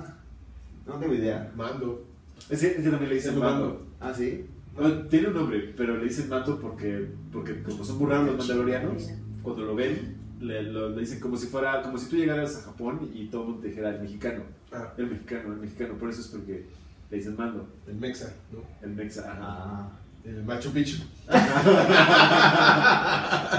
No 0.86 0.94
tengo 0.94 1.14
idea. 1.14 1.50
Mando. 1.56 2.04
Es 2.50 2.60
que, 2.60 2.66
es 2.68 2.76
que 2.76 2.82
también 2.90 3.08
le 3.08 3.14
dicen 3.16 3.38
Mando. 3.38 3.64
mando. 3.66 3.86
Ah, 4.00 4.12
sí. 4.14 4.46
Bueno, 4.74 5.02
tiene 5.08 5.28
un 5.28 5.34
nombre, 5.34 5.74
pero 5.76 5.96
le 5.98 6.04
dicen 6.04 6.28
Mando 6.28 6.58
porque, 6.58 7.06
porque 7.32 7.62
como 7.62 7.84
son 7.84 7.98
muy 7.98 8.10
raros 8.10 8.26
los 8.26 8.38
mandalorianos, 8.38 9.10
cuando 9.42 9.62
lo 9.64 9.74
ven, 9.74 10.16
le, 10.40 10.62
lo- 10.62 10.88
le 10.90 11.00
dicen 11.00 11.20
como 11.20 11.36
si 11.36 11.46
fuera, 11.46 11.82
como 11.82 11.98
si 11.98 12.08
tú 12.08 12.16
llegaras 12.16 12.56
a 12.56 12.62
Japón 12.62 13.10
y 13.14 13.26
todo 13.26 13.42
el 13.42 13.46
mundo 13.48 13.62
te 13.62 13.68
dijera 13.68 13.90
el 13.90 14.00
mexicano. 14.00 14.42
Ah, 14.72 14.92
El 14.96 15.08
mexicano, 15.10 15.52
el 15.52 15.60
mexicano, 15.60 15.94
por 15.94 16.08
eso 16.08 16.22
es 16.22 16.28
porque 16.28 16.64
le 17.12 17.18
dicen 17.18 17.36
Mando, 17.36 17.68
el 17.86 17.94
Mexa, 17.96 18.32
¿no? 18.50 18.60
el 18.80 18.94
mexa. 18.94 19.20
ajá. 19.30 19.38
Ah. 19.42 19.90
El 20.24 20.42
Machu 20.44 20.72
Picchu. 20.72 21.02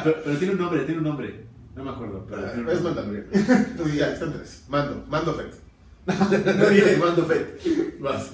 Pero, 0.03 0.15
pero 0.23 0.37
tiene 0.37 0.53
un 0.53 0.59
nombre, 0.59 0.83
tiene 0.85 0.97
un 0.97 1.03
nombre. 1.03 1.45
No 1.75 1.83
me 1.83 1.91
acuerdo, 1.91 2.25
pero 2.27 2.43
tiene 2.45 2.63
un 2.63 2.69
Es. 2.69 2.81
Mandalorian. 2.81 3.25
Entonces 3.31 3.95
ya, 3.95 4.11
están 4.11 4.33
tres. 4.33 4.63
Mando. 4.69 5.05
Mando 5.07 5.33
Fett. 5.33 5.53
Muy 6.57 6.73
bien, 6.73 6.99
mando 6.99 7.25
Fett. 7.25 7.61
Vas. 7.99 8.31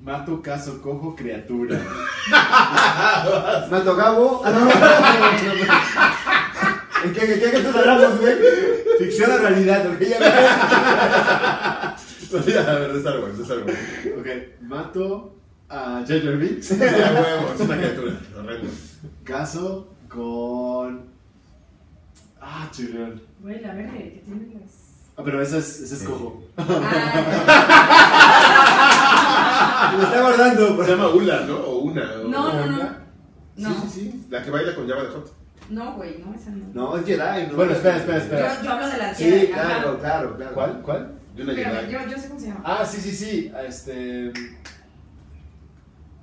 Mato, 0.00 0.40
caso, 0.40 0.80
cojo, 0.80 1.16
criatura. 1.16 1.80
Ah, 2.32 3.66
no, 3.70 3.82
no, 3.82 3.84
no, 3.84 4.00
no, 4.52 4.64
no. 4.64 6.25
¿En 7.04 7.12
qué, 7.12 7.20
qué, 7.20 7.38
qué, 7.40 7.56
estás 7.56 7.76
hablando, 7.76 8.16
güey? 8.18 8.34
Ficción 8.98 9.30
o 9.30 9.38
realidad, 9.38 9.84
porque 9.86 10.08
ya 10.08 10.18
Ya, 12.46 12.60
a 12.70 12.78
ver, 12.80 12.92
de 12.92 12.98
Star 12.98 13.20
Wars, 13.20 13.36
de 13.38 13.42
Star 13.44 13.58
Wars. 13.58 13.76
Ok, 14.18 14.26
mato 14.62 15.36
a 15.68 16.02
Jar 16.06 16.36
Binks. 16.36 16.70
Huevo, 16.72 17.52
es 17.54 17.60
una 17.60 17.76
criatura. 17.76 18.12
Horrendo. 18.36 18.68
Caso 19.24 19.88
con. 20.08 21.06
Ah, 22.40 22.68
chirrión. 22.72 23.22
Güey, 23.40 23.60
la 23.60 23.74
verde 23.74 24.12
que 24.14 24.22
tiene 24.24 24.54
las. 24.60 24.72
Ah, 25.16 25.22
pero 25.24 25.40
ese 25.40 25.58
es, 25.58 25.80
ese 25.80 25.94
es 25.94 26.02
cojo. 26.02 26.42
Ah, 26.56 26.62
Me 29.98 30.04
está 30.04 30.20
guardando. 30.20 30.84
Se 30.84 30.90
llama 30.90 31.08
Ula, 31.08 31.40
¿no? 31.46 31.56
O 31.58 31.78
una. 31.78 32.02
o- 32.22 32.28
no, 32.28 32.52
no, 32.52 32.66
no. 32.66 32.78
Sí, 33.56 33.62
No, 33.62 33.70
sí, 33.82 33.88
sí. 33.92 34.26
La 34.30 34.42
que 34.42 34.50
baila 34.50 34.74
con 34.74 34.86
llave 34.86 35.02
de 35.04 35.08
hot. 35.08 35.32
No, 35.70 35.94
güey, 35.94 36.18
no, 36.18 36.34
esa 36.34 36.50
no. 36.50 36.66
No, 36.74 36.96
es 36.96 37.04
Jedi, 37.06 37.46
¿no? 37.48 37.56
Bueno, 37.56 37.72
espera, 37.72 37.96
espera, 37.96 38.18
espera. 38.18 38.56
Yo, 38.58 38.64
yo 38.64 38.70
hablo 38.72 38.88
de 38.88 38.98
la 38.98 39.14
Sí, 39.14 39.24
Jedi, 39.24 39.52
ajá. 39.52 39.62
claro, 39.62 39.98
claro, 39.98 40.36
claro. 40.36 40.54
¿Cuál? 40.54 40.82
¿Cuál? 40.82 41.12
Pero 41.36 41.52
Jedi. 41.52 41.92
yo, 41.92 41.98
yo 42.08 42.18
sé 42.18 42.28
cómo 42.28 42.40
se 42.40 42.46
llama. 42.48 42.62
Ah, 42.64 42.84
sí, 42.86 43.00
sí, 43.00 43.12
sí. 43.12 43.52
Este. 43.66 44.32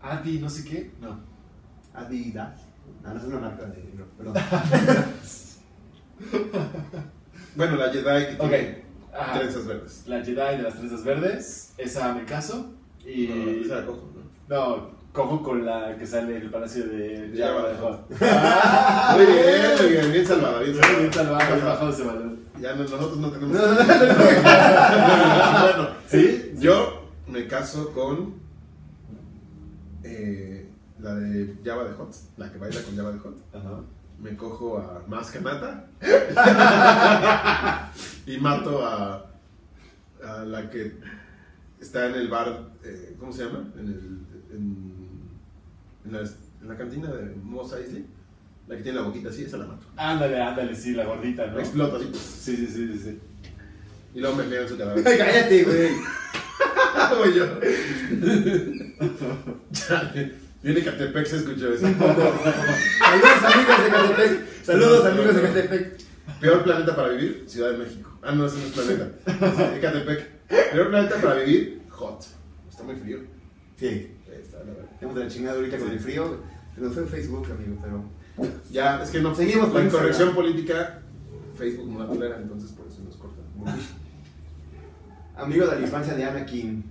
Adi, 0.01 0.39
no 0.39 0.49
sé 0.49 0.63
qué. 0.65 0.91
No. 0.99 1.19
Adidas. 1.93 2.61
Ah, 3.05 3.13
no 3.13 3.19
es 3.19 3.25
una 3.25 3.39
marca 3.39 3.65
de. 3.65 3.83
no, 3.95 4.05
Perdón. 4.17 4.35
Bueno, 7.55 7.75
la 7.75 7.91
Jedi 7.91 8.25
que 8.27 8.35
tiene 8.35 8.83
Ajá. 9.13 9.39
trenzas 9.39 9.65
verdes. 9.67 10.03
La 10.07 10.17
Jedi 10.23 10.35
de 10.57 10.63
las 10.63 10.73
trenzas 10.73 11.03
verdes. 11.03 11.73
Esa 11.77 12.13
me 12.13 12.25
caso. 12.25 12.73
Y. 13.05 13.27
No, 13.27 13.51
esa 13.65 13.75
la 13.81 13.85
cojo, 13.85 14.09
¿no? 14.15 14.55
No, 14.55 14.91
cojo 15.13 15.41
con 15.43 15.63
la 15.65 15.95
que 15.97 16.05
sale 16.07 16.35
en 16.37 16.41
el 16.43 16.49
palacio 16.49 16.85
de 16.87 17.31
Jabba 17.37 17.69
de 17.69 17.75
the 17.75 17.83
Hutt. 17.83 17.99
Muy 19.15 19.25
bien, 19.25 19.71
muy 19.79 19.87
bien, 19.91 20.11
bien 20.11 20.25
salvada, 20.27 20.59
bien 20.59 20.75
salvada. 20.75 20.99
Bien 20.99 21.13
salvado, 21.13 21.53
bien 21.55 21.65
bajado 21.65 21.89
ese 21.91 22.03
balón. 22.03 22.39
Ya 22.59 22.73
no- 22.73 22.83
nosotros 22.83 23.17
no 23.17 23.31
tenemos. 23.31 23.55
No, 23.55 23.67
no, 23.67 23.73
no, 23.73 23.83
bueno, 25.61 25.89
¿Sí? 26.07 26.51
yo 26.57 27.03
me 27.27 27.47
caso 27.47 27.91
con 27.93 28.33
eh, 30.03 30.67
la 30.99 31.15
de 31.15 31.55
Java 31.63 31.83
de 31.85 31.93
Hot, 31.93 32.13
la 32.37 32.51
que 32.51 32.57
baila 32.57 32.81
con 32.81 32.95
Java 32.97 33.11
de 33.11 33.19
Hot. 33.19 33.37
Ajá. 33.53 33.81
Me 34.19 34.35
cojo 34.37 34.77
a 34.77 35.03
Maskanata 35.07 35.85
y 38.25 38.37
mato 38.37 38.85
a, 38.85 39.25
a 40.23 40.45
la 40.45 40.69
que 40.69 40.93
está 41.81 42.05
en 42.07 42.15
el 42.15 42.29
bar, 42.29 42.69
eh, 42.85 43.15
¿cómo 43.19 43.33
se 43.33 43.43
llama? 43.45 43.65
En, 43.77 43.87
el, 43.87 44.19
en, 44.55 44.92
en 46.05 46.13
la, 46.13 46.19
en 46.19 46.67
la 46.67 46.77
cantina 46.77 47.11
de 47.11 47.35
Mos 47.35 47.73
Eisley. 47.73 48.05
La 48.67 48.77
que 48.77 48.83
tiene 48.83 48.99
la 48.99 49.05
boquita 49.05 49.29
así, 49.29 49.43
esa 49.43 49.57
la 49.57 49.67
mato. 49.67 49.85
Ándale, 49.97 50.41
ándale, 50.41 50.73
sí, 50.75 50.93
la 50.93 51.03
gordita, 51.03 51.47
¿no? 51.47 51.59
Explota 51.59 51.97
así. 51.97 52.09
Sí, 52.13 52.55
sí, 52.55 52.67
sí, 52.67 52.87
sí, 52.93 52.99
sí. 52.99 53.19
Y 54.15 54.21
luego 54.21 54.37
me 54.37 54.43
pegan 54.43 54.69
su 54.69 54.77
cadáver. 54.77 55.03
Cállate, 55.17 55.63
güey. 55.63 55.89
Voy 57.17 57.33
yo. 57.35 57.45
Chale. 59.71 60.33
Viene 60.61 60.81
Catepec, 60.81 61.25
se 61.25 61.37
escuchó 61.37 61.73
eso. 61.73 61.87
Saludos, 61.87 63.43
amigos 63.43 63.83
de 63.83 63.89
Catepec. 63.91 64.63
Saludos, 64.63 65.05
amigos 65.05 65.35
de 65.35 65.41
Catepec. 65.41 65.97
Peor 66.39 66.63
planeta 66.63 66.95
para 66.95 67.09
vivir, 67.09 67.43
Ciudad 67.47 67.71
de 67.71 67.79
México. 67.79 68.17
Ah, 68.21 68.31
no, 68.31 68.45
ese 68.45 68.57
no 68.57 68.63
es 68.63 68.71
planeta. 68.71 69.09
Es 69.25 69.77
Ecatepec. 69.77 70.29
Peor 70.71 70.89
planeta 70.89 71.15
para 71.21 71.35
vivir, 71.41 71.81
hot. 71.89 72.23
Está 72.69 72.83
muy 72.83 72.95
frío. 72.95 73.19
Sí. 73.75 74.12
Estamos 74.93 75.15
de 75.15 75.23
la 75.23 75.29
chingada 75.29 75.57
ahorita 75.57 75.77
con 75.77 75.91
el 75.91 75.99
frío. 75.99 76.37
Se 76.75 76.81
nos 76.81 76.93
fue 76.93 77.05
Facebook, 77.05 77.47
amigo, 77.51 77.77
pero. 77.81 78.03
Ya, 78.71 79.01
es 79.03 79.09
que 79.11 79.21
no. 79.21 79.35
Seguimos 79.35 79.71
La 79.73 79.81
Instagram. 79.81 79.87
incorrección 79.87 80.33
política, 80.35 81.01
Facebook 81.57 81.91
no 81.91 81.99
la 81.99 82.07
tolera, 82.07 82.37
entonces 82.37 82.71
por 82.71 82.87
eso 82.87 83.01
nos 83.03 83.15
corta. 83.17 83.41
Amigo 85.35 85.65
de 85.67 85.75
la 85.75 85.81
infancia 85.81 86.13
de 86.15 86.23
Anakin. 86.25 86.83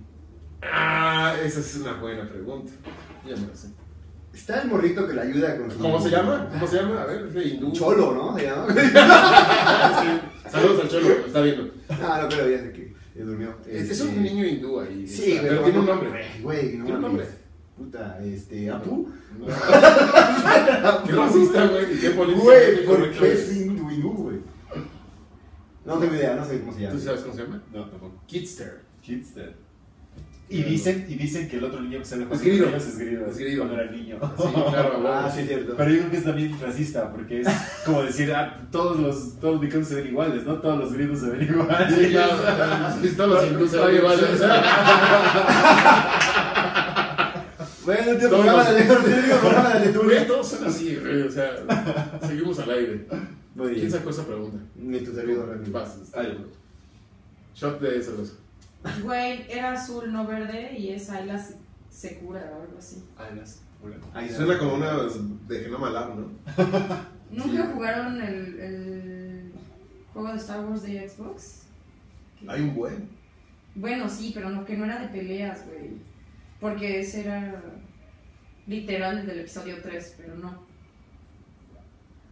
Ah, 0.61 1.35
esa 1.43 1.59
es 1.59 1.75
una 1.77 1.93
buena 1.93 2.27
pregunta. 2.29 2.71
Ya 3.27 3.35
me 3.35 3.47
la 3.47 3.55
sé. 3.55 3.69
Está 4.33 4.61
el 4.61 4.67
morrito 4.69 5.07
que 5.07 5.13
le 5.13 5.21
ayuda 5.21 5.57
con 5.57 5.69
su... 5.71 5.79
¿Cómo 5.79 5.99
se 6.01 6.09
llama? 6.09 6.49
¿Cómo 6.53 6.67
se 6.67 6.77
llama? 6.77 7.01
A 7.03 7.05
ver, 7.05 7.27
es 7.27 7.33
de 7.33 7.43
hindú. 7.45 7.71
Cholo, 7.71 8.13
¿no? 8.13 8.37
Se 8.37 8.45
llama. 8.45 8.67
Sí. 8.73 10.49
Saludos 10.49 10.81
al 10.81 10.89
Cholo, 10.89 11.07
lo 11.09 11.25
está 11.27 11.41
viendo. 11.41 11.71
Ah, 11.89 12.19
no, 12.21 12.29
pero 12.29 12.49
ya 12.49 12.57
sé 12.59 12.71
que 12.73 13.21
durmió. 13.23 13.55
Es, 13.67 13.83
es 13.83 13.99
Este, 13.99 14.07
un 14.17 14.23
niño 14.23 14.45
hindú 14.45 14.79
ahí. 14.79 15.07
Sí, 15.07 15.39
pero 15.41 15.61
tiene 15.63 15.79
un 15.79 15.85
nombre. 15.85 16.25
Güey, 16.41 16.77
no 16.77 16.85
Tiene 16.85 16.95
un 16.95 17.01
nombre. 17.01 17.25
Puta, 17.83 18.17
este, 18.23 18.69
¿Apu? 18.69 19.09
Qué 21.05 21.11
racista, 21.11 21.67
güey, 21.67 21.93
y 21.93 21.99
qué 21.99 22.09
político. 22.11 22.43
Güey, 22.43 22.85
¿por 22.85 22.95
correcto 22.95 23.19
qué 23.21 23.33
es. 23.33 23.49
es 23.49 23.67
güey? 23.67 24.39
No 25.85 25.97
tengo 25.97 26.15
idea, 26.15 26.35
no 26.35 26.45
sé 26.45 26.61
cómo 26.61 26.73
se 26.73 26.81
llama. 26.81 26.93
¿Tú 26.93 26.99
sabes 27.01 27.21
cómo 27.21 27.33
se 27.33 27.43
llama? 27.43 27.61
No, 27.73 27.85
tampoco. 27.89 28.21
Kidster. 28.25 28.83
Kidster. 29.01 29.55
Y 30.49 30.61
dicen, 30.61 31.05
y 31.09 31.15
dicen 31.15 31.49
que 31.49 31.57
el 31.57 31.63
otro 31.63 31.81
niño 31.81 31.99
que 31.99 32.05
sale 32.05 32.27
Es 32.31 32.41
grido. 32.41 32.67
es 32.69 32.97
grido. 32.97 33.25
Es 33.25 33.37
grido. 33.37 33.63
Cuando 33.65 33.81
era 33.81 33.91
niño. 33.91 34.19
Sí, 34.37 34.47
claro, 34.53 35.03
Ah, 35.07 35.31
sí, 35.33 35.39
es 35.41 35.47
cierto. 35.47 35.73
Pero 35.75 35.89
yo 35.89 35.97
creo 35.99 36.11
que 36.11 36.17
es 36.17 36.23
también 36.23 36.61
racista, 36.61 37.11
porque 37.11 37.41
es 37.41 37.47
como 37.85 38.03
decir, 38.03 38.31
ah, 38.33 38.67
todos 38.71 38.99
los, 38.99 39.39
todos 39.39 39.53
los 39.55 39.61
mexicanos 39.61 39.87
se 39.87 39.95
ven 39.95 40.07
iguales, 40.07 40.45
¿no? 40.45 40.55
Todos 40.59 40.77
los 40.79 40.93
griegos 40.93 41.19
se 41.19 41.29
ven 41.31 41.41
iguales. 41.43 41.95
Sí, 41.95 42.11
claro. 42.11 42.37
Todos 43.17 43.29
los 43.29 43.47
hindúes 43.51 43.71
se 43.71 43.77
ven 43.79 43.95
iguales. 43.95 44.41
Bueno, 47.85 48.17
tío, 48.17 48.29
Todos 48.29 48.45
programa 48.45 48.71
de 48.71 48.83
tío, 48.83 49.39
programa 49.39 49.69
de 49.69 49.79
Güey, 49.79 49.93
Tetulia. 49.93 50.27
todos 50.27 50.47
son 50.49 50.65
así, 50.67 50.95
güey. 50.95 51.21
O 51.23 51.31
sea, 51.31 52.19
seguimos 52.27 52.59
al 52.59 52.69
aire. 52.71 53.07
Muy 53.55 53.67
¿Quién 53.69 53.79
bien. 53.81 53.91
sacó 53.91 54.09
esa 54.09 54.25
pregunta? 54.25 54.57
Ni 54.75 54.99
tu 55.01 55.13
servidor, 55.13 55.45
realmente. 55.47 55.71
Vas. 55.71 55.97
Ay, 56.13 56.45
Shot 57.55 57.79
de 57.79 58.01
cerveza. 58.01 58.33
Güey, 59.03 59.45
era 59.49 59.73
azul, 59.73 60.11
no 60.11 60.25
verde, 60.25 60.75
y 60.77 60.89
es 60.89 61.09
Ayla 61.09 61.37
Se- 61.37 61.57
Secura 61.89 62.39
o 62.57 62.63
algo 62.63 62.77
así. 62.79 63.03
ay, 63.17 63.35
las- 63.37 63.59
Ahí. 64.13 64.29
Suena 64.29 64.57
como 64.57 64.75
una 64.75 64.93
de 65.47 65.59
Genoma 65.59 65.89
Lab, 65.89 66.15
¿no? 66.17 66.31
¿Nunca 67.31 67.65
jugaron 67.73 68.21
el, 68.21 68.59
el 68.59 69.51
juego 70.13 70.29
de 70.29 70.37
Star 70.37 70.65
Wars 70.65 70.83
de 70.83 71.07
Xbox? 71.09 71.63
Hay 72.47 72.61
un 72.61 72.73
buen. 72.75 73.09
Bueno, 73.75 74.07
sí, 74.09 74.31
pero 74.33 74.49
no, 74.49 74.63
que 74.63 74.77
no 74.77 74.85
era 74.85 74.99
de 74.99 75.07
peleas, 75.09 75.65
güey. 75.67 75.91
Porque 76.63 77.01
ese 77.01 77.25
era 77.25 77.61
literal 78.67 79.17
el 79.19 79.25
del 79.27 79.39
episodio 79.41 79.75
3, 79.83 80.13
pero 80.15 80.35
no. 80.35 80.63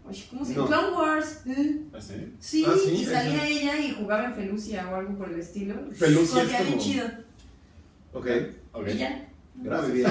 Oye, 0.07 0.23
¿cómo 0.29 0.45
se 0.45 0.55
No. 0.55 0.67
Clone 0.67 0.95
Wars. 0.97 1.41
¿eh? 1.47 1.81
¿Ah, 1.93 1.99
sí? 1.99 2.33
Sí, 2.39 2.65
Ah, 2.65 2.73
sí, 2.81 2.91
y 2.93 3.05
salía 3.05 3.45
sí. 3.45 3.59
ella 3.59 3.77
y 3.77 3.91
jugaba 3.91 4.23
en 4.27 4.33
Felucia 4.35 4.87
o 4.89 4.95
algo 4.95 5.17
por 5.17 5.27
el 5.33 5.39
estilo. 5.41 5.75
Felucia 5.93 6.43
es 6.43 6.65
como- 6.65 6.77
chido. 6.81 7.05
Ok. 8.13 8.27
Ok. 8.71 8.87
Y 8.87 8.97
ya. 8.99 9.27
Muy 9.53 9.91
bien. 9.91 10.09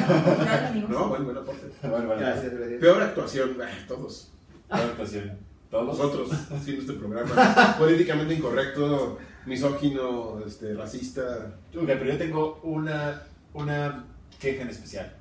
No, 0.90 1.08
buen, 1.08 1.24
buen 1.24 1.38
aporte. 1.38 1.66
Bueno, 1.80 2.06
bueno. 2.08 2.20
Gracias, 2.20 2.52
gracias. 2.52 2.78
Peor 2.78 3.02
actuación, 3.02 3.56
ah, 3.62 3.68
todos. 3.88 4.30
Buena 4.68 4.84
actuación. 4.84 5.38
¿Todos? 5.70 5.86
Nosotros, 5.98 6.30
haciendo 6.52 6.82
este 6.82 6.92
programa. 6.92 7.76
Políticamente 7.78 8.34
incorrecto, 8.34 9.18
misógino, 9.46 10.40
este, 10.46 10.74
racista. 10.74 11.54
Ok, 11.74 11.86
pero 11.86 12.04
yo 12.04 12.18
tengo 12.18 12.60
una, 12.64 13.22
una 13.54 14.04
queja 14.40 14.62
en 14.62 14.68
especial. 14.70 15.14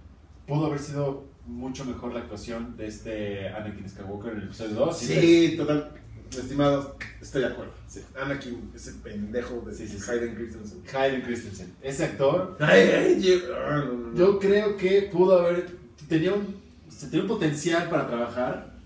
Pudo 0.48 0.66
haber 0.68 0.80
sido 0.80 1.26
mucho 1.46 1.86
mejor 1.86 2.14
la 2.14 2.22
actuación 2.22 2.76
de 2.78 2.88
este 2.88 3.50
Anakin 3.50 3.88
Skywalker 3.90 4.32
en 4.34 4.38
el 4.40 4.44
episodio 4.46 4.74
2. 4.76 4.98
Sí, 4.98 5.54
total. 5.58 5.92
Estimados, 6.32 6.90
estoy 7.22 7.42
de 7.42 7.48
acuerdo. 7.48 7.74
Sí. 7.88 8.02
Anakin, 8.20 8.72
ese 8.76 8.94
pendejo 8.94 9.62
de 9.66 9.74
Sí, 9.74 9.88
sí, 9.88 9.98
sí. 10.00 10.12
Hayden 10.12 10.36
Christensen. 10.36 10.80
Hayden 10.96 11.22
Christensen. 11.22 11.74
Ese 11.82 12.06
actor, 12.06 12.56
Ay, 12.60 12.82
ay, 12.82 13.22
yo- 13.22 13.56
ah, 13.56 13.84
yo 14.16 14.40
creo 14.40 14.78
que 14.78 15.04
pudo 15.12 15.40
haber. 15.40 15.76
Tenía 16.08 16.34
un, 16.34 16.56
tenía 17.00 17.22
un 17.22 17.28
potencial 17.28 17.90
para 17.90 18.08
trabajar. 18.08 18.78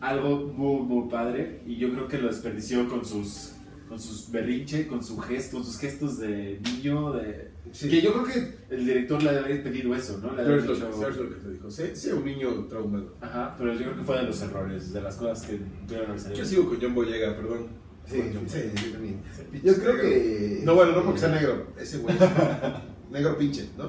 Algo 0.00 0.46
muy, 0.54 0.82
muy 0.82 1.10
padre. 1.10 1.60
Y 1.66 1.76
yo 1.76 1.90
creo 1.92 2.06
que 2.08 2.18
lo 2.18 2.28
desperdició 2.28 2.88
con 2.88 3.04
sus. 3.04 3.52
Con 3.88 3.98
sus 3.98 4.30
berrinche, 4.30 4.86
con 4.86 5.02
su 5.02 5.18
gesto, 5.18 5.56
con 5.56 5.66
sus 5.66 5.76
gestos 5.78 6.18
de 6.18 6.60
niño, 6.62 7.12
de... 7.12 7.49
Sí. 7.72 7.88
Que 7.88 8.00
yo 8.02 8.12
creo 8.12 8.24
que 8.24 8.74
el 8.74 8.84
director 8.86 9.22
le 9.22 9.30
había 9.30 9.62
pedido 9.62 9.94
eso, 9.94 10.18
¿no? 10.22 10.34
Le 10.34 10.42
había 10.42 10.56
lo 10.56 10.62
dicho- 10.62 10.74
que- 10.74 11.22
lo 11.22 11.28
que 11.30 11.34
te 11.36 11.50
dijo. 11.50 11.70
Sé, 11.70 11.94
sé 11.94 12.12
un 12.14 12.24
niño 12.24 12.66
traumado. 12.68 13.14
Ajá, 13.20 13.54
pero 13.58 13.72
yo 13.74 13.78
creo 13.80 13.96
que 13.96 14.02
fue 14.02 14.16
de 14.18 14.22
los 14.24 14.42
errores, 14.42 14.92
de 14.92 15.00
las 15.02 15.16
cosas 15.16 15.46
que 15.46 15.60
tuvieron 15.86 16.08
haber 16.10 16.20
salido. 16.20 16.38
Yo 16.40 16.44
sigo 16.46 16.68
con 16.68 16.78
John 16.80 16.94
Boyega, 16.94 17.36
perdón. 17.36 17.68
Sí, 18.06 18.22
John 18.34 18.48
sí, 18.48 18.58
Boyega. 18.58 18.82
yo 18.86 18.92
también. 18.92 19.22
Sí. 19.36 19.60
Yo 19.62 19.74
creo 19.74 20.00
que. 20.00 20.60
No, 20.64 20.74
bueno, 20.74 20.92
no 20.92 21.04
porque 21.04 21.20
sea 21.20 21.28
negro. 21.30 21.66
Ese 21.78 21.98
güey. 21.98 22.14
negro 23.10 23.38
pinche, 23.38 23.68
¿no? 23.78 23.84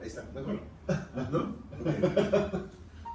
Ahí 0.00 0.06
está, 0.06 0.24
mejor. 0.34 0.60
¿No? 1.32 1.56
Ok. 1.80 2.60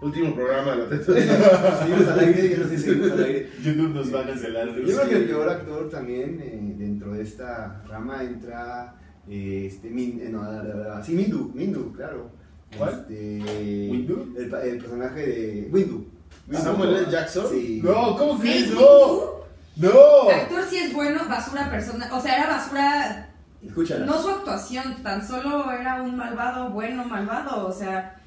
Último 0.02 0.36
programa 0.36 0.72
de 0.72 0.78
la 0.80 0.90
teta. 0.90 1.78
Seguimos 1.80 2.08
al 2.10 2.20
aire, 2.20 2.50
yo 2.50 2.58
no 2.58 2.68
sé 2.68 2.78
si 2.78 2.84
seguimos 2.84 3.12
al 3.12 3.24
aire. 3.24 3.50
YouTube 3.64 3.94
nos 3.94 4.14
va 4.14 4.22
a 4.22 4.26
cancelar. 4.28 4.68
Yo 4.76 4.84
creo 4.98 5.10
que 5.10 5.16
el 5.16 5.26
peor 5.26 5.48
actor 5.50 5.90
también 5.90 6.40
eh, 6.42 6.76
dentro 6.78 7.14
de 7.14 7.22
esta 7.24 7.82
rama 7.88 8.22
entra 8.24 8.96
este 9.30 9.90
Min, 9.90 10.20
eh, 10.22 10.30
no, 10.30 10.44
la- 10.44 10.64
la- 10.64 10.76
la- 10.96 11.04
sí, 11.04 11.14
Mindu, 11.14 11.52
Mindu, 11.54 11.94
claro. 11.94 12.30
¿Cuál? 12.78 13.06
Este, 13.10 13.90
¿Windu? 13.92 14.34
El, 14.38 14.50
personaje 14.50 15.20
de 15.28 15.70
Windu. 15.72 16.06
¿Samuel 16.52 16.96
L. 16.96 17.12
Jackson? 17.12 17.46
Sí. 17.50 17.82
No, 17.84 18.18
¿cómo 18.18 18.38
crees? 18.40 18.72
Mace 18.72 18.82
No, 18.82 19.90
no. 19.90 20.30
Actor 20.30 20.64
sí 20.70 20.78
es 20.78 20.94
bueno, 20.94 21.22
basura 21.30 21.70
persona. 21.70 22.10
O 22.14 22.20
sea, 22.22 22.38
era 22.38 22.48
basura. 22.48 23.30
Escúchala. 23.62 24.06
No 24.06 24.22
su 24.22 24.30
actuación, 24.30 25.02
tan 25.04 25.26
solo 25.26 25.72
era 25.72 26.02
un 26.02 26.18
malvado, 26.18 26.70
bueno, 26.72 27.06
malvado. 27.06 27.68
O 27.68 27.72
sea, 27.72 28.20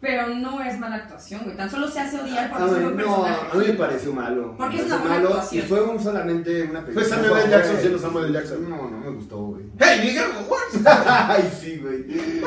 pero 0.00 0.28
no 0.28 0.62
es 0.62 0.78
mala 0.78 0.96
actuación, 0.96 1.42
güey. 1.44 1.56
Tan 1.56 1.70
solo 1.70 1.88
se 1.88 2.00
hace 2.00 2.20
odiar 2.20 2.50
por 2.50 2.60
Ah, 2.62 2.66
no, 2.66 2.96
personaje. 2.96 3.46
a 3.52 3.54
mí 3.56 3.66
me 3.66 3.72
pareció 3.74 4.12
malo. 4.12 4.54
Porque 4.56 4.76
es 4.78 4.86
una 4.86 4.98
malo 4.98 5.28
actuación. 5.28 5.64
Y 5.64 5.68
fue 5.68 5.82
un, 5.82 6.02
solamente 6.02 6.62
una 6.64 6.80
película. 6.84 7.06
Fue 7.06 7.16
Samuel 7.16 7.42
L. 7.42 7.50
Jackson 7.50 7.76
siendo 7.80 7.98
Samuel 7.98 8.24
L. 8.26 8.32
Jackson. 8.34 8.68
No, 8.70 8.76
no 8.90 8.98
me 8.98 9.10
gustó, 9.10 9.36
güey. 9.38 9.64
Hey, 9.78 10.00
nigga, 10.04 10.28
what? 10.48 10.86
Ay, 11.30 11.50
sí, 11.60 11.78
güey. 11.78 12.00
I 12.00 12.40
do, 12.40 12.46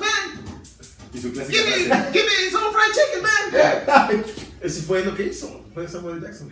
man? 0.00 0.44
Y 1.12 1.18
su 1.20 1.32
clásica 1.32 1.56
Give 1.58 1.70
me, 1.70 1.84
frase. 1.86 2.12
give 2.12 2.24
me 2.24 2.50
some 2.50 2.72
fried 2.72 2.92
chicken, 2.92 3.22
man. 3.22 4.24
Ese 4.60 4.82
fue 4.82 5.04
lo 5.04 5.14
que 5.14 5.24
hizo. 5.24 5.64
Fue 5.72 5.86
Samuel 5.88 6.16
L. 6.18 6.26
Jackson. 6.26 6.50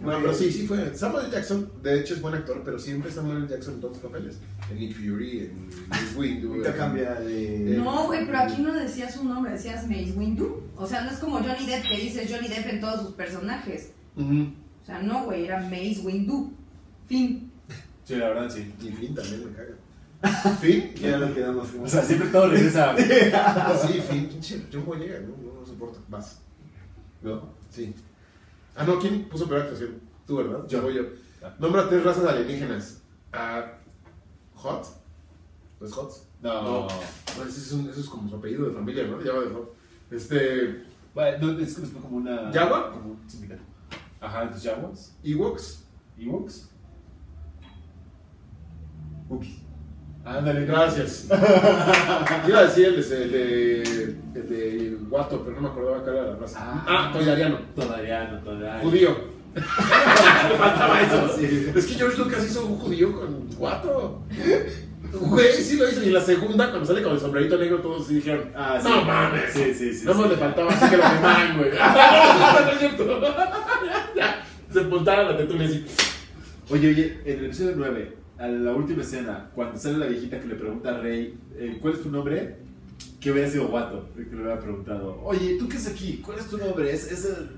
No, 0.00 0.06
pero 0.20 0.32
sí, 0.32 0.52
sí 0.52 0.66
fue. 0.66 0.94
Samuel. 0.94 1.30
Jackson, 1.30 1.70
de 1.82 2.00
hecho, 2.00 2.14
es 2.14 2.20
buen 2.22 2.34
actor, 2.34 2.62
pero 2.64 2.78
siempre 2.78 3.10
Samuel. 3.10 3.48
Jackson 3.48 3.74
en 3.74 3.80
todos 3.80 3.94
los 3.96 4.04
papeles. 4.10 4.38
En 4.70 4.78
Nick 4.78 4.94
Fury, 4.96 5.40
en 5.40 5.88
Mace 5.88 6.16
Windu. 6.16 6.54
Nunca 6.56 6.70
en- 6.70 6.76
cambia 6.76 7.14
de. 7.14 7.74
No, 7.78 8.06
güey, 8.06 8.24
pero 8.26 8.38
aquí 8.38 8.62
no 8.62 8.72
decías 8.74 9.14
su 9.14 9.24
nombre, 9.24 9.52
decías 9.52 9.86
Mace 9.88 10.12
Windu. 10.16 10.62
O 10.76 10.86
sea, 10.86 11.02
no 11.02 11.10
es 11.10 11.18
como 11.18 11.38
Johnny 11.38 11.66
Depp 11.66 11.88
que 11.88 11.96
dices 11.98 12.30
Johnny 12.32 12.48
Depp 12.48 12.66
en 12.68 12.80
todos 12.80 13.02
sus 13.06 13.14
personajes. 13.14 13.90
O 14.16 14.84
sea, 14.86 15.02
no, 15.02 15.24
güey, 15.24 15.44
era 15.44 15.60
Mace 15.60 16.00
Windu. 16.04 16.52
Fin. 17.06 17.50
Sí, 18.04 18.14
la 18.16 18.28
verdad, 18.30 18.48
sí. 18.50 18.72
Y 18.80 18.88
Finn 18.90 19.14
también 19.14 19.44
me 19.46 19.52
caga. 19.52 19.74
¿Finn? 20.60 20.94
Ya 20.94 21.18
nos 21.18 21.30
quedamos. 21.32 21.68
O 21.82 21.86
sea, 21.88 22.02
siempre 22.02 22.28
todo 22.28 22.48
regresa. 22.48 22.94
Sí, 23.86 24.00
Finn, 24.08 24.28
pinche 24.28 24.62
John 24.72 24.84
Boyega, 24.86 25.20
no, 25.20 25.28
no, 25.42 25.60
no 25.60 25.66
soporto. 25.66 26.00
Vas. 26.08 26.40
¿No? 27.22 27.50
Sí. 27.70 27.94
Ah, 28.78 28.84
no, 28.84 28.98
¿quién 28.98 29.28
puso 29.28 29.48
peor 29.48 29.62
actuación? 29.62 30.00
Tú, 30.26 30.36
¿verdad? 30.36 30.66
Yo. 30.68 30.82
voy 30.82 30.94
yo. 30.94 31.02
Ah. 31.42 31.54
Nombra 31.58 31.88
tres 31.88 32.04
razas 32.04 32.24
alienígenas. 32.24 33.02
Ah, 33.32 33.72
¿Hot? 34.54 34.86
¿No 35.80 35.86
es 35.86 35.92
Hot? 35.92 36.12
No. 36.40 36.82
No, 36.86 36.88
ese 37.46 37.48
es, 37.60 37.72
un- 37.72 37.88
eso 37.88 38.00
es 38.00 38.08
como 38.08 38.28
su 38.28 38.36
apellido 38.36 38.66
de 38.68 38.74
familia, 38.74 39.06
¿no? 39.06 39.20
Llama 39.20 39.40
de 39.40 39.50
Hot. 39.54 39.74
Este. 40.10 40.84
Bueno, 41.14 41.52
no, 41.52 41.58
es 41.58 41.76
es 41.78 41.90
como 41.90 42.16
una. 42.18 42.52
¿Jaguar? 42.52 42.92
Como 42.92 43.10
un 43.12 43.28
sindicato. 43.30 43.62
Ajá, 44.20 44.44
entonces 44.44 44.70
Jaguars. 44.70 45.16
Ewoks. 45.22 45.84
Ewoks. 46.18 46.70
Ups. 49.28 49.48
Ándale, 50.28 50.66
Gracias. 50.66 51.26
Iba 52.48 52.58
a 52.58 52.64
decir 52.64 52.86
el 52.86 52.96
de, 53.08 53.16
el 53.22 53.32
de, 53.32 53.82
el 54.34 54.48
de 54.48 54.96
Guato, 55.08 55.42
pero 55.42 55.56
no 55.56 55.62
me 55.62 55.68
acordaba 55.68 56.02
cuál 56.02 56.16
era 56.16 56.26
la 56.26 56.36
raza. 56.36 56.58
Ah. 56.62 56.84
Ah, 56.86 57.10
Toydariano. 57.12 57.58
Todavía, 57.74 58.40
todavía. 58.44 58.78
Judío. 58.82 59.16
Me 59.54 59.62
faltaba 60.58 61.00
eso. 61.00 61.36
Sí. 61.38 61.72
Es 61.74 61.86
que 61.86 61.94
George 61.94 62.18
Lucas 62.18 62.44
hizo 62.44 62.66
un 62.66 62.78
judío 62.78 63.18
con 63.18 63.48
Guato. 63.56 64.22
Güey, 65.12 65.52
sí 65.54 65.78
lo 65.78 65.88
hizo. 65.88 66.02
Y 66.02 66.08
en 66.08 66.14
la 66.14 66.20
segunda, 66.20 66.68
cuando 66.68 66.86
sale 66.86 67.02
con 67.02 67.14
el 67.14 67.20
sombrerito 67.20 67.56
negro, 67.56 67.78
todos 67.78 68.06
sí 68.06 68.16
dijeron: 68.16 68.52
Ah, 68.54 68.78
sí. 68.80 68.88
No 68.88 69.04
mames. 69.04 69.52
Sí, 69.52 69.72
sí, 69.74 69.94
sí. 69.94 70.04
Nada 70.04 70.18
más 70.18 70.26
sí. 70.26 70.32
le 70.34 70.38
faltaba 70.38 70.70
así 70.70 70.90
que 70.90 70.96
lo 70.98 71.02
quemaran, 71.02 71.56
güey. 71.56 71.70
No, 71.78 72.60
no 72.60 72.70
es 72.70 72.78
cierto. 72.78 73.20
Ya, 74.14 74.44
Se 74.70 74.80
apuntaron 74.80 75.28
la 75.30 75.36
tetulia 75.38 75.66
así. 75.66 75.86
Oye, 76.70 76.90
oye, 76.90 77.20
en 77.24 77.38
el 77.38 77.44
episodio 77.46 77.72
9, 77.76 78.17
a 78.38 78.46
la 78.46 78.72
última 78.72 79.02
escena, 79.02 79.50
cuando 79.54 79.78
sale 79.78 79.98
la 79.98 80.06
viejita 80.06 80.38
que 80.40 80.46
le 80.48 80.54
pregunta 80.54 80.90
a 80.90 81.00
Rey, 81.00 81.36
eh, 81.56 81.78
¿cuál 81.80 81.94
es 81.94 82.02
tu 82.02 82.10
nombre? 82.10 82.56
que 83.20 83.32
hubiera 83.32 83.48
sido 83.50 83.66
guato, 83.66 84.08
que 84.14 84.22
le 84.34 84.42
hubiera 84.42 84.60
preguntado, 84.60 85.20
oye, 85.24 85.56
¿tú 85.58 85.68
qué 85.68 85.76
es 85.76 85.88
aquí? 85.88 86.22
¿Cuál 86.24 86.38
es 86.38 86.46
tu 86.46 86.56
nombre? 86.56 86.92
Es, 86.92 87.10
es 87.10 87.24
el... 87.24 87.50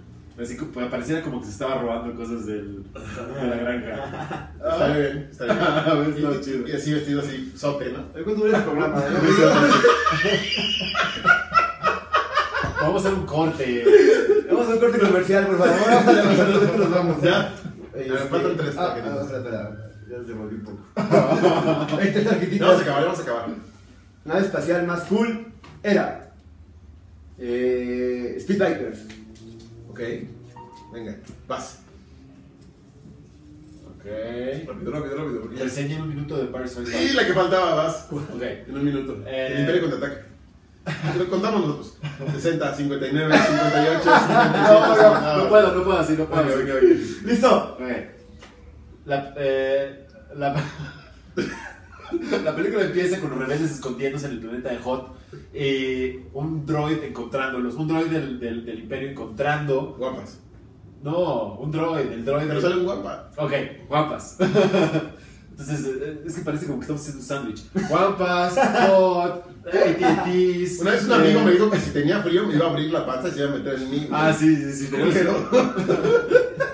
Así 0.42 0.56
que 0.56 0.64
pues, 0.64 0.86
pareciera 0.88 1.20
como 1.22 1.38
que 1.40 1.46
se 1.46 1.52
estaba 1.52 1.82
robando 1.82 2.14
cosas 2.14 2.46
del, 2.46 2.82
de 2.94 3.46
la 3.46 3.56
granja. 3.56 4.52
Está 4.56 4.96
bien, 4.96 5.28
está 5.30 5.44
bien. 5.44 5.58
Está 6.16 6.32
Y- 6.32 6.40
chido. 6.40 6.66
Y 6.68 6.72
así 6.72 6.94
vestido 6.94 7.20
así, 7.20 7.52
sope, 7.56 7.92
¿no? 7.92 8.04
¿Cuánto 8.12 8.34
dura 8.36 8.56
el 8.56 8.64
programa? 8.64 9.02
eh? 9.04 10.40
Vamos 12.80 13.04
a 13.04 13.08
hacer 13.08 13.18
un 13.18 13.26
corte. 13.26 13.84
Vamos 14.50 14.66
a 14.66 14.70
un 14.70 14.78
corte 14.78 14.98
comercial, 14.98 15.46
por 15.46 15.58
favor. 15.58 15.76
Vamos 15.90 16.08
a 16.40 16.44
nosotros 16.44 16.78
nos 16.78 16.90
vamos. 16.90 17.22
Ya. 17.22 17.52
Este, 17.94 18.10
Me 18.10 18.16
faltan 18.18 18.56
tres 18.56 18.74
Ah, 18.78 18.86
tarjetitas. 18.94 19.18
ah, 19.18 19.22
espera, 19.22 19.38
espera. 19.40 19.89
Ya 20.10 20.16
se 20.26 20.32
volvió 20.32 20.58
un 20.58 20.64
poco. 20.64 20.78
Vamos 20.96 22.78
a 22.78 22.80
acabar, 22.82 23.04
vamos 23.04 23.18
a 23.18 23.22
acabar. 23.22 23.46
nave 24.24 24.40
espacial 24.40 24.86
más 24.86 25.02
cool 25.04 25.46
era 25.82 26.32
eh, 27.38 28.36
Speedbikers. 28.40 28.98
Ok. 29.88 30.00
Venga, 30.92 31.16
vas. 31.46 31.78
Ok. 33.86 34.04
Rápido, 34.66 34.90
rápido, 34.90 35.16
rápido. 35.16 35.40
porque 35.42 35.56
ya- 35.56 35.64
Reseña 35.64 35.96
en 35.96 36.02
un 36.02 36.08
minuto 36.08 36.36
de 36.38 36.46
Paris 36.46 36.76
Hoy 36.76 36.86
Sí, 36.86 37.12
la 37.14 37.26
que 37.26 37.32
faltaba, 37.34 37.74
vas. 37.76 38.08
Ok. 38.10 38.42
En 38.68 38.74
un 38.76 38.84
minuto. 38.84 39.22
Eh. 39.26 39.48
El 39.52 39.60
Imperio 39.60 39.82
contraataca. 39.82 40.26
Lo 41.18 41.28
contamos 41.30 41.60
nosotros. 41.60 41.98
60, 42.32 42.74
59, 42.74 43.32
58, 43.32 44.02
57. 44.02 44.58
No, 44.64 44.96
no, 44.96 45.36
no 45.44 45.48
puedo, 45.48 45.74
no 45.76 45.84
puedo 45.84 45.98
así, 45.98 46.14
no 46.14 46.24
puedo. 46.26 46.56
¡Listo! 47.24 47.78
La, 49.06 49.34
eh, 49.36 50.06
la, 50.36 50.54
la 52.44 52.54
película 52.56 52.84
empieza 52.84 53.20
con 53.20 53.30
los 53.30 53.38
rebeldes 53.38 53.72
escondiéndose 53.72 54.26
en 54.26 54.32
el 54.32 54.40
planeta 54.40 54.70
de 54.70 54.78
Hot 54.78 55.16
y 55.54 56.16
un 56.32 56.66
droid 56.66 57.02
encontrándolos, 57.04 57.74
un 57.74 57.88
droid 57.88 58.06
del, 58.06 58.38
del, 58.40 58.64
del 58.64 58.78
imperio 58.80 59.10
encontrando... 59.10 59.94
Guapas. 59.98 60.40
No, 61.02 61.54
un 61.54 61.70
droid, 61.70 62.10
el 62.12 62.24
droid... 62.24 62.42
Pero 62.46 62.54
del- 62.60 62.62
sale 62.62 62.76
un 62.76 62.84
guapa. 62.84 63.30
Ok, 63.38 63.52
guapas. 63.88 64.36
Entonces, 65.60 65.86
eh, 66.00 66.22
es 66.26 66.34
que 66.34 66.40
parece 66.42 66.66
como 66.66 66.78
que 66.78 66.84
estamos 66.84 67.02
haciendo 67.02 67.20
un 67.20 67.26
sándwich. 67.26 67.62
Guapas, 67.88 68.54
hot, 68.88 69.44
AT&Ts. 69.66 70.80
Una 70.80 70.90
vez 70.92 71.04
un 71.04 71.12
amigo 71.12 71.40
eh, 71.40 71.44
me 71.44 71.50
dijo 71.52 71.70
que 71.70 71.78
si 71.78 71.90
tenía 71.90 72.22
frío 72.22 72.46
me 72.46 72.54
iba 72.54 72.66
a 72.66 72.70
abrir 72.70 72.90
la 72.92 73.04
panza 73.06 73.28
y 73.28 73.32
se 73.32 73.40
iba 73.40 73.50
a 73.50 73.56
meter 73.56 73.74
en 73.74 73.90
mí. 73.90 74.08
Ah, 74.10 74.32
sí, 74.36 74.56
sí, 74.56 74.72
sí. 74.72 74.88
pero-. 74.90 75.50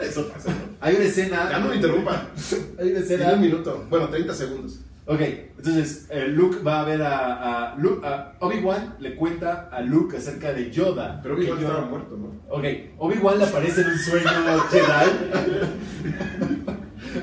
Eso 0.00 0.28
pasa, 0.32 0.50
¿no? 0.50 0.56
Hay 0.80 0.94
una 0.94 1.04
escena... 1.04 1.48
Ya 1.50 1.58
no 1.58 1.68
me 1.68 1.74
interrumpa. 1.76 2.12
Hay 2.78 2.90
una 2.92 3.00
Tiene 3.00 3.00
escena... 3.00 3.32
un 3.32 3.40
minuto. 3.40 3.86
Bueno, 3.90 4.08
30 4.08 4.34
segundos. 4.34 4.80
Ok, 5.08 5.20
entonces 5.20 6.06
eh, 6.10 6.26
Luke 6.28 6.58
va 6.66 6.80
a 6.80 6.84
ver 6.84 7.00
a, 7.02 7.72
a, 7.72 7.76
Luke- 7.76 8.04
a 8.04 8.32
Obi-Wan, 8.40 8.96
le 8.98 9.14
cuenta 9.14 9.68
a 9.70 9.80
Luke 9.80 10.16
acerca 10.16 10.52
de 10.52 10.70
Yoda. 10.72 11.20
Pero 11.22 11.36
Obi-Wan 11.36 11.58
Que 11.58 11.64
Yoda- 11.64 11.70
estaba 11.74 11.88
muerto, 11.90 12.16
¿no? 12.16 12.34
Ok, 12.52 12.64
Obi-Wan 12.98 13.38
le 13.38 13.44
aparece 13.44 13.82
en 13.82 13.86
un 13.88 13.98
sueño 13.98 14.28
Jedi. 14.70 15.10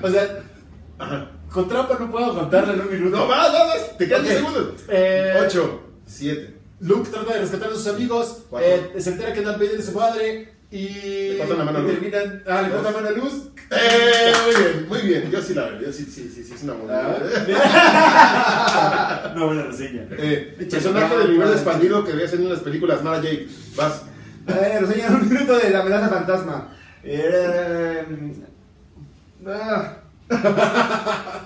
o 0.02 0.10
sea, 0.10 0.28
Ajá. 0.98 1.28
Con 1.54 1.68
trampa 1.68 1.98
no 2.00 2.12
puedo 2.12 2.34
contarle 2.36 2.74
en 2.74 2.82
un 2.82 2.92
minuto. 2.92 3.18
No, 3.18 3.28
vas, 3.28 3.54
vas, 3.54 3.68
vas. 3.68 3.98
Te 3.98 4.08
quedan 4.08 4.22
Ok. 4.22 4.28
10 4.28 4.38
segundos. 4.38 4.68
Eh, 4.90 5.44
8, 5.46 5.84
7. 6.08 6.54
Luke 6.80 7.10
trata 7.10 7.34
de 7.34 7.40
rescatar 7.40 7.70
a 7.70 7.76
sus 7.76 7.88
amigos, 7.88 8.40
eh, 8.60 8.94
se 8.98 9.12
entera 9.12 9.32
que 9.32 9.42
Darth 9.42 9.58
Vader 9.58 9.80
es 9.80 9.86
su 9.86 9.94
padre 9.94 10.54
y, 10.70 11.30
Le 11.30 11.38
cortan 11.38 11.60
la 11.60 11.66
mano 11.66 11.80
a 11.80 11.86
terminan... 11.86 12.44
Ah, 12.46 12.62
le 12.64 12.70
cortan 12.72 12.94
la 12.94 13.00
mano 13.00 13.08
a 13.08 13.12
Luz. 13.12 13.34
Eh, 13.72 14.34
muy 14.46 14.56
bien, 14.56 14.90
muy 14.90 15.02
bien. 15.02 15.32
Yo 15.32 15.42
sí 15.42 15.54
la 15.54 15.66
veo. 15.68 15.82
Yo 15.82 15.94
sí, 15.94 16.04
sí, 16.04 16.30
sí, 16.34 16.44
sí, 16.44 16.54
es 16.54 16.64
una 16.64 16.74
buena. 16.74 17.18
Ah. 17.48 19.34
no, 19.36 19.46
buena 19.46 19.64
reseña. 19.64 20.08
Eh, 20.18 20.68
personaje 20.70 21.18
del 21.18 21.30
universo 21.30 21.54
expandido 21.54 22.04
que 22.04 22.14
veías 22.14 22.34
en 22.34 22.50
las 22.50 22.60
películas 22.60 23.02
Mara 23.04 23.18
Jade. 23.18 23.48
Vas. 23.76 24.02
Eh, 24.48 24.80
reseña 24.82 25.08
un 25.10 25.30
minuto 25.30 25.58
de 25.58 25.70
la 25.70 25.80
amenaza 25.80 26.10
fantasma. 26.10 26.76
Eh, 27.04 28.06
ah, 29.48 30.03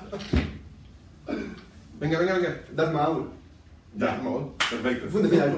Venga, 2.00 2.20
venga, 2.20 2.34
venga. 2.34 2.62
Darth 2.76 2.94
Maul. 2.94 3.30
Darth 3.96 4.22
Maul. 4.24 4.52
Perfecto. 4.70 5.08
Punto 5.10 5.30
final. 5.30 5.58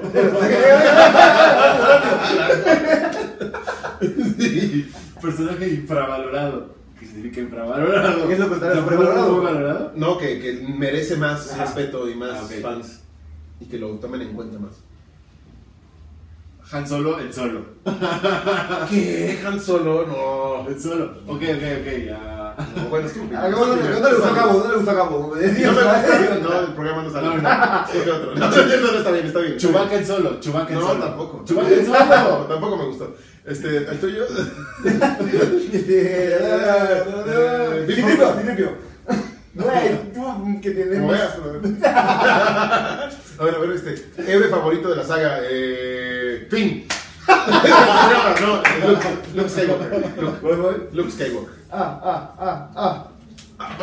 Personaje 5.20 5.68
infravalorado. 5.68 6.74
¿Qué 6.98 7.06
significa 7.06 7.40
infravalorado? 7.42 8.26
¿Qué 8.26 8.32
es 8.34 8.38
lo 8.38 8.48
contrario 8.48 8.74
de 8.76 8.80
¿Está 8.80 8.90
sobrevalorado? 8.94 9.32
muy 9.34 9.44
valorado? 9.44 9.92
No, 9.96 10.18
que, 10.18 10.40
que 10.40 10.52
merece 10.66 11.16
más 11.16 11.52
Ajá. 11.52 11.64
respeto 11.64 12.08
y 12.08 12.14
más 12.14 12.30
Ah, 12.40 12.44
ok. 12.44 12.52
fans. 12.62 13.00
Y 13.60 13.66
que 13.66 13.78
lo 13.78 13.88
tomen 13.96 14.22
en 14.22 14.32
cuenta 14.34 14.58
más. 14.58 14.72
Han 16.72 16.86
Solo, 16.86 17.18
el 17.18 17.32
solo. 17.34 17.64
¿Qué? 18.88 19.38
Han 19.44 19.60
Solo, 19.60 20.06
no. 20.06 20.68
El 20.70 20.80
solo. 20.80 21.04
Ok, 21.26 21.42
ok, 21.42 21.64
ok. 21.80 22.06
ya. 22.06 22.39
No, 22.76 22.82
bueno, 22.88 23.06
es 23.06 23.12
que. 23.12 23.20
Ah, 23.36 23.48
¿cómo 23.52 23.66
no, 23.66 23.76
no 23.76 23.82
le 23.82 23.98
gustó 24.14 24.28
a 24.30 24.34
Cabo, 24.34 24.52
no 24.64 24.68
le 24.70 24.76
gustó 24.76 24.90
a 24.90 24.94
Cabo. 24.94 25.20
No 25.20 25.28
me 25.36 25.48
gusta. 25.48 26.38
No, 26.42 26.60
el 26.60 26.66
programa 26.74 27.02
no 27.02 27.10
sale. 27.10 27.26
No, 27.26 27.36
no. 27.36 27.42
No, 27.42 27.48
no, 28.50 28.92
no, 28.92 28.98
está 28.98 29.10
bien, 29.12 29.26
está 29.26 29.38
bien. 29.40 29.56
Chewbacca 29.56 29.94
en 29.96 30.06
solo. 30.06 30.40
Chewbacca 30.40 30.72
en 30.72 30.78
No, 30.80 30.86
solo. 30.88 31.04
tampoco. 31.04 31.44
Chewbacca 31.44 31.68
en 31.72 31.90
No, 31.90 31.98
solo. 31.98 32.46
tampoco 32.48 32.76
me 32.76 32.84
gustó. 32.86 33.14
Este, 33.46 33.76
el 33.78 33.98
tuyo. 34.00 34.24
Este, 35.72 36.36
Eh, 37.32 37.84
Citripio. 37.88 38.90
Güey, 39.52 40.12
tú 40.14 40.60
que 40.62 40.70
tenemos. 40.70 41.12
A 41.16 41.18
ver, 43.44 43.54
a 43.54 43.58
ver, 43.58 43.70
este. 43.72 44.06
Héroe 44.32 44.48
favorito 44.48 44.88
de 44.90 44.96
la 44.96 45.04
saga. 45.04 45.38
Eh. 45.42 46.46
Finn. 46.50 46.86
no, 47.28 48.46
no, 48.46 48.62
Luke, 49.34 49.50
Skywalker. 49.50 49.90
Luke 50.92 51.10
Skywalker. 51.10 51.59
Ah, 51.72 52.00
ah, 52.02 52.34
ah, 52.38 52.70
ah. 52.74 53.06
Ah. 53.58 53.76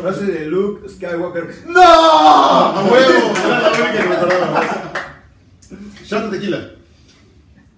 Frase 0.00 0.24
de 0.24 0.46
Luke 0.46 0.88
Skywalker. 0.88 1.64
¡No! 1.66 1.80
¡A 1.82 2.82
huevo! 2.84 3.32
Era 3.44 3.60
la 3.60 3.68
única 3.68 3.92
que 3.92 4.08
me 4.08 4.14
acordaba. 4.16 4.92
Shot 6.04 6.30
de 6.30 6.38
tequila. 6.38 6.70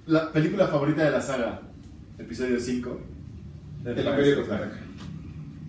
La 0.06 0.32
película 0.32 0.68
favorita 0.68 1.04
de 1.04 1.10
la 1.10 1.20
saga. 1.20 1.60
Episodio 2.18 2.58
5. 2.58 3.00
El 3.84 3.98
Imperio 3.98 4.36
contraataca. 4.36 4.78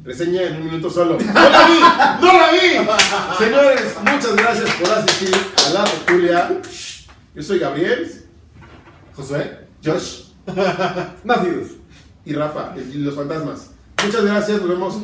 Reseña 0.04 0.44
en 0.44 0.58
un 0.58 0.66
minuto 0.66 0.90
solo. 0.90 1.18
¡No 1.34 1.34
la 1.34 1.68
vi! 1.68 1.80
¡No 2.22 2.34
la 2.34 2.52
vi! 2.52 2.88
Señores, 3.44 3.96
muchas 4.00 4.36
gracias 4.36 4.70
por 4.76 4.92
asistir 4.92 5.36
a 5.66 5.70
la 5.74 5.84
tertulia. 5.86 6.62
Yo 7.36 7.42
soy 7.42 7.60
Gabriel, 7.60 8.12
Josué. 9.16 9.60
Josh 9.84 10.24
Matthews. 11.24 11.72
y 12.26 12.34
Rafa, 12.34 12.74
y 12.78 12.98
los 13.00 13.16
fantasmas. 13.16 13.73
Muchas 14.06 14.26
gracias, 14.26 14.60
nos 14.60 14.70
vemos 14.70 14.98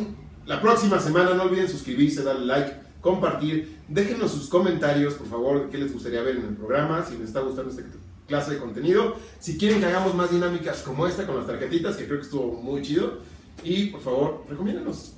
la 0.46 0.62
próxima 0.62 1.00
semana. 1.00 1.34
No 1.34 1.44
olviden 1.44 1.70
suscribirse, 1.70 2.24
darle 2.24 2.46
like, 2.46 2.74
compartir. 3.02 3.78
Déjenos 3.88 4.32
sus 4.32 4.50
comentarios, 4.50 5.14
por 5.14 5.28
favor, 5.28 5.64
de 5.64 5.70
qué 5.70 5.78
les 5.78 5.94
gustaría 5.94 6.22
ver 6.22 6.36
en 6.36 6.48
el 6.48 6.56
programa, 6.56 7.06
si 7.06 7.18
les 7.18 7.28
está 7.28 7.40
gustando 7.40 7.72
esta 7.72 7.84
clase 8.28 8.52
de 8.52 8.58
contenido. 8.58 9.16
Si 9.40 9.58
quieren 9.58 9.80
que 9.80 9.86
hagamos 9.86 10.16
más 10.16 10.32
dinámicas 10.32 10.82
como 10.82 11.08
esta 11.08 11.26
con 11.26 11.38
las 11.38 11.48
tarjetitas, 11.48 11.96
que 11.96 12.06
creo 12.06 12.18
que 12.18 12.26
estuvo 12.26 12.62
muy 12.62 12.82
chido. 12.82 13.20
Y 13.64 13.88
por 13.88 14.02
favor, 14.02 14.46
recomiéndanos. 14.50 15.14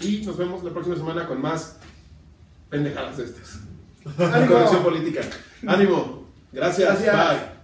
Y 0.00 0.22
nos 0.24 0.36
vemos 0.36 0.62
la 0.62 0.70
próxima 0.70 0.96
semana 0.96 1.26
con 1.26 1.40
más 1.42 1.78
pendejadas 2.68 3.16
de 3.16 3.24
estas. 3.24 3.60
¡Ánimo! 4.18 4.82
Política. 4.82 5.22
Ánimo. 5.66 6.26
Gracias. 6.52 7.02
Gracias. 7.02 7.28
Bye. 7.28 7.59